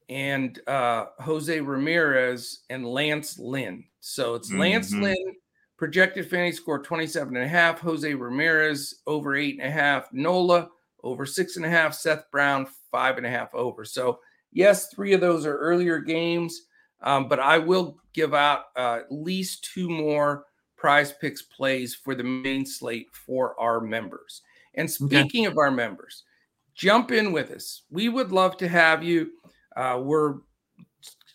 and 0.10 0.60
uh, 0.68 1.06
Jose 1.20 1.60
Ramirez 1.60 2.64
and 2.70 2.86
Lance 2.86 3.40
Lynn. 3.40 3.84
So 4.00 4.36
it's 4.36 4.50
mm-hmm. 4.50 4.60
Lance 4.60 4.94
Lynn 4.94 5.36
projected 5.78 6.30
fantasy 6.30 6.58
score 6.58 6.82
27 6.82 7.36
and 7.36 7.46
a 7.46 7.48
half, 7.48 7.80
Jose 7.80 8.14
Ramirez 8.14 8.96
over 9.06 9.36
eight 9.36 9.60
and 9.60 9.68
a 9.68 9.72
half, 9.72 10.12
Nola 10.12 10.70
over 11.04 11.26
six 11.26 11.56
and 11.56 11.66
a 11.66 11.70
half, 11.70 11.94
Seth 11.94 12.30
Brown 12.32 12.68
five 12.92 13.18
and 13.18 13.26
a 13.26 13.30
half 13.30 13.54
over. 13.54 13.86
So 13.86 14.20
yes, 14.52 14.88
three 14.90 15.14
of 15.14 15.22
those 15.22 15.46
are 15.46 15.58
earlier 15.58 16.00
games, 16.00 16.64
um, 17.02 17.28
but 17.28 17.40
I 17.40 17.58
will 17.58 17.98
give 18.14 18.34
out 18.34 18.66
uh, 18.76 19.00
at 19.02 19.12
least 19.12 19.70
two 19.74 19.90
more 19.90 20.46
prize 20.76 21.12
picks 21.12 21.42
plays 21.42 21.96
for 21.96 22.16
the 22.16 22.24
main 22.24 22.66
slate 22.66 23.08
for 23.14 23.60
our 23.60 23.82
members. 23.82 24.42
And 24.76 24.90
speaking 24.90 25.46
okay. 25.46 25.52
of 25.52 25.58
our 25.58 25.72
members, 25.72 26.24
jump 26.76 27.12
in 27.12 27.32
with 27.32 27.52
us. 27.52 27.84
We 27.90 28.10
would 28.10 28.32
love 28.32 28.58
to 28.58 28.68
have 28.68 29.04
you. 29.04 29.32
Uh, 29.76 30.00
we're 30.04 30.36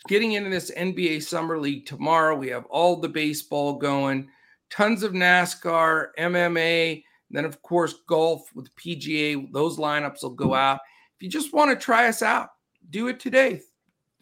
getting 0.08 0.32
into 0.32 0.50
this 0.50 0.70
NBA 0.70 1.22
Summer 1.22 1.58
League 1.58 1.86
tomorrow. 1.86 2.36
We 2.36 2.48
have 2.48 2.66
all 2.66 2.96
the 2.96 3.08
baseball 3.08 3.74
going, 3.74 4.28
tons 4.70 5.02
of 5.02 5.12
NASCAR, 5.12 6.08
MMA, 6.18 7.02
then 7.30 7.44
of 7.44 7.60
course 7.62 7.94
golf 8.08 8.48
with 8.54 8.74
PGA. 8.76 9.50
Those 9.52 9.78
lineups 9.78 10.22
will 10.22 10.30
go 10.30 10.54
out. 10.54 10.80
If 11.16 11.22
you 11.22 11.28
just 11.28 11.52
want 11.52 11.70
to 11.70 11.76
try 11.76 12.08
us 12.08 12.22
out, 12.22 12.50
do 12.90 13.08
it 13.08 13.20
today. 13.20 13.60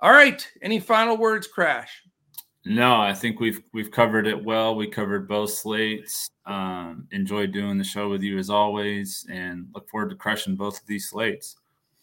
All 0.00 0.12
right. 0.12 0.46
Any 0.62 0.78
final 0.78 1.16
words, 1.16 1.46
Crash? 1.46 2.02
No, 2.66 2.96
I 2.96 3.14
think 3.14 3.38
we've 3.38 3.62
we've 3.72 3.92
covered 3.92 4.26
it 4.26 4.44
well. 4.44 4.74
We 4.74 4.88
covered 4.88 5.28
both 5.28 5.52
slates. 5.52 6.28
Um, 6.46 7.06
enjoyed 7.12 7.52
doing 7.52 7.78
the 7.78 7.84
show 7.84 8.08
with 8.10 8.22
you 8.22 8.38
as 8.38 8.50
always, 8.50 9.24
and 9.30 9.68
look 9.72 9.88
forward 9.88 10.10
to 10.10 10.16
crushing 10.16 10.56
both 10.56 10.80
of 10.80 10.86
these 10.86 11.08
slates. 11.08 11.56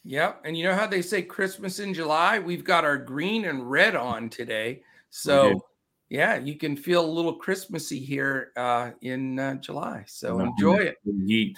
Yep, 0.06 0.42
and 0.46 0.58
you 0.58 0.64
know 0.64 0.74
how 0.74 0.88
they 0.88 1.02
say 1.02 1.22
Christmas 1.22 1.80
in 1.80 1.94
July? 1.94 2.40
We've 2.40 2.64
got 2.64 2.86
our 2.86 2.98
green 2.98 3.46
and 3.46 3.70
red 3.70 3.94
on 3.96 4.30
today, 4.30 4.84
so 5.10 5.66
yeah, 6.10 6.38
you 6.38 6.56
can 6.56 6.78
feel 6.78 7.06
a 7.06 7.12
little 7.12 7.36
Christmassy 7.36 8.00
here 8.00 8.52
uh, 8.56 8.92
in 9.02 9.40
uh, 9.40 9.56
July. 9.56 10.06
So 10.08 10.40
enjoy 10.40 10.76
it. 10.76 10.98
Heat. 11.26 11.58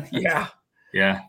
yeah. 0.12 0.48
Yeah. 0.92 1.20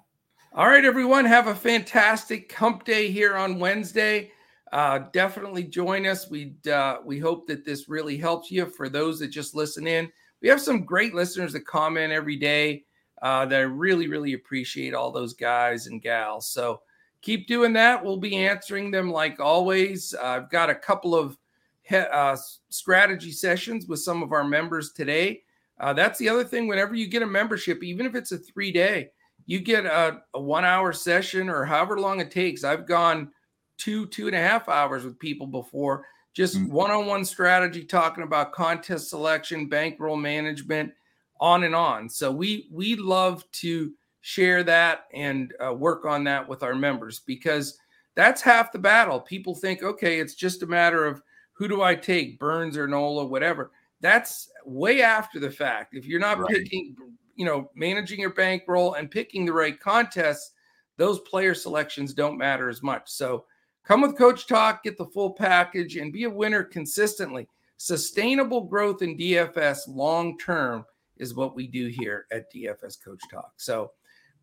All 0.54 0.68
right, 0.68 0.86
everyone. 0.86 1.26
Have 1.26 1.48
a 1.48 1.56
fantastic 1.56 2.52
hump 2.54 2.84
day 2.84 3.10
here 3.10 3.36
on 3.36 3.60
Wednesday. 3.60 4.32
Uh, 4.72 5.00
definitely 5.12 5.64
join 5.64 6.06
us. 6.06 6.30
We 6.30 6.56
uh, 6.72 6.98
we 7.04 7.20
hope 7.20 7.48
that 7.48 7.66
this 7.66 7.90
really 7.90 8.18
helps 8.18 8.52
you. 8.52 8.66
For 8.66 8.90
those 8.90 9.20
that 9.20 9.28
just 9.28 9.56
listen 9.56 9.88
in, 9.88 10.12
we 10.42 10.50
have 10.50 10.62
some 10.62 10.84
great 10.86 11.14
listeners 11.14 11.54
that 11.54 11.66
comment 11.66 12.12
every 12.12 12.36
day. 12.36 12.86
Uh, 13.22 13.46
that 13.46 13.60
I 13.60 13.64
really 13.64 14.08
really 14.08 14.34
appreciate 14.34 14.94
all 14.94 15.12
those 15.12 15.34
guys 15.34 15.88
and 15.88 16.02
gals. 16.02 16.50
So 16.50 16.82
keep 17.22 17.48
doing 17.48 17.74
that. 17.74 18.04
We'll 18.04 18.18
be 18.18 18.36
answering 18.36 18.92
them 18.92 19.12
like 19.12 19.40
always. 19.40 20.14
I've 20.14 20.50
got 20.50 20.70
a 20.70 20.76
couple 20.76 21.16
of 21.16 21.38
he- 21.84 21.96
uh, 21.96 22.38
strategy 22.70 23.32
sessions 23.32 23.88
with 23.88 24.00
some 24.00 24.22
of 24.22 24.34
our 24.34 24.44
members 24.44 24.92
today. 24.92 25.44
Uh, 25.80 25.94
that's 25.94 26.20
the 26.20 26.30
other 26.30 26.44
thing. 26.44 26.68
Whenever 26.68 26.96
you 26.96 27.08
get 27.08 27.22
a 27.22 27.28
membership, 27.28 27.84
even 27.84 28.06
if 28.06 28.16
it's 28.16 28.32
a 28.32 28.38
three 28.38 28.72
day, 28.72 29.10
you 29.46 29.60
get 29.60 29.86
a, 29.86 30.22
a 30.34 30.40
one 30.40 30.66
hour 30.66 30.94
session 30.94 31.50
or 31.50 31.66
however 31.66 32.00
long 32.00 32.20
it 32.20 32.32
takes. 32.32 32.64
I've 32.64 32.88
gone 32.88 33.32
two, 33.78 34.06
two 34.08 34.28
and 34.28 34.36
a 34.36 34.40
half 34.40 34.70
hours 34.70 35.04
with 35.04 35.20
people 35.20 35.48
before, 35.48 36.06
just 36.34 36.62
one 36.64 36.92
on 36.92 37.06
one 37.06 37.26
strategy, 37.26 37.84
talking 37.84 38.24
about 38.24 38.54
contest 38.54 39.10
selection, 39.10 39.68
bankroll 39.68 40.16
management, 40.16 40.92
on 41.40 41.64
and 41.64 41.76
on. 41.76 42.10
So 42.10 42.32
we 42.32 42.70
we 42.72 42.96
love 42.96 43.44
to 43.54 43.92
share 44.22 44.64
that 44.64 45.06
and 45.14 45.54
uh, 45.64 45.74
work 45.74 46.06
on 46.06 46.24
that 46.24 46.48
with 46.48 46.64
our 46.64 46.76
members 46.76 47.20
because 47.20 47.78
that's 48.16 48.42
half 48.42 48.72
the 48.72 48.80
battle. 48.80 49.20
People 49.20 49.54
think, 49.54 49.84
okay, 49.84 50.20
it's 50.20 50.36
just 50.36 50.64
a 50.64 50.68
matter 50.68 51.06
of 51.06 51.22
who 51.52 51.68
do 51.68 51.82
I 51.82 51.96
take, 51.96 52.40
Burnes 52.40 52.78
or 52.78 52.88
Nola, 52.88 53.26
whatever. 53.26 53.72
That's 54.02 54.50
way 54.66 55.02
after 55.02 55.40
the 55.40 55.52
fact. 55.52 55.96
If 55.96 56.06
you're 56.06 56.20
not 56.20 56.40
right. 56.40 56.56
picking 56.56 56.96
you 57.36 57.46
know, 57.46 57.70
managing 57.76 58.20
your 58.20 58.34
bankroll 58.34 58.94
and 58.94 59.10
picking 59.10 59.46
the 59.46 59.54
right 59.54 59.80
contests, 59.80 60.52
those 60.98 61.20
player 61.22 61.54
selections 61.54 62.14
don't 62.14 62.38
matter 62.38 62.70
as 62.70 62.84
much. 62.84 63.10
So 63.10 63.46
come 63.84 64.02
with 64.02 64.18
Coach 64.18 64.48
Talk, 64.48 64.84
get 64.84 64.98
the 64.98 65.06
full 65.08 65.32
package, 65.32 65.98
and 65.98 66.14
be 66.14 66.26
a 66.26 66.30
winner 66.30 66.64
consistently. 66.64 67.48
Sustainable 67.78 68.62
growth 68.62 69.02
in 69.02 69.18
DFS 69.18 69.88
long 69.88 70.38
term 70.38 70.86
is 71.18 71.34
what 71.34 71.56
we 71.56 71.68
do 71.68 71.88
here 71.88 72.26
at 72.32 72.52
DFS 72.54 73.04
Coach 73.04 73.22
Talk. 73.32 73.54
So, 73.58 73.92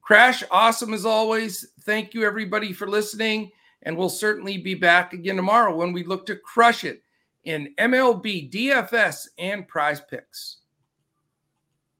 Crash, 0.02 0.42
awesome 0.50 0.94
as 0.94 1.04
always. 1.04 1.72
Thank 1.82 2.14
you, 2.14 2.24
everybody, 2.24 2.72
for 2.72 2.88
listening. 2.88 3.50
And 3.82 3.96
we'll 3.96 4.10
certainly 4.10 4.58
be 4.58 4.74
back 4.74 5.12
again 5.12 5.36
tomorrow 5.36 5.74
when 5.74 5.92
we 5.92 6.04
look 6.04 6.26
to 6.26 6.36
crush 6.36 6.84
it 6.84 7.02
in 7.44 7.74
MLB, 7.78 8.50
DFS, 8.50 9.28
and 9.38 9.66
prize 9.66 10.00
picks. 10.00 10.59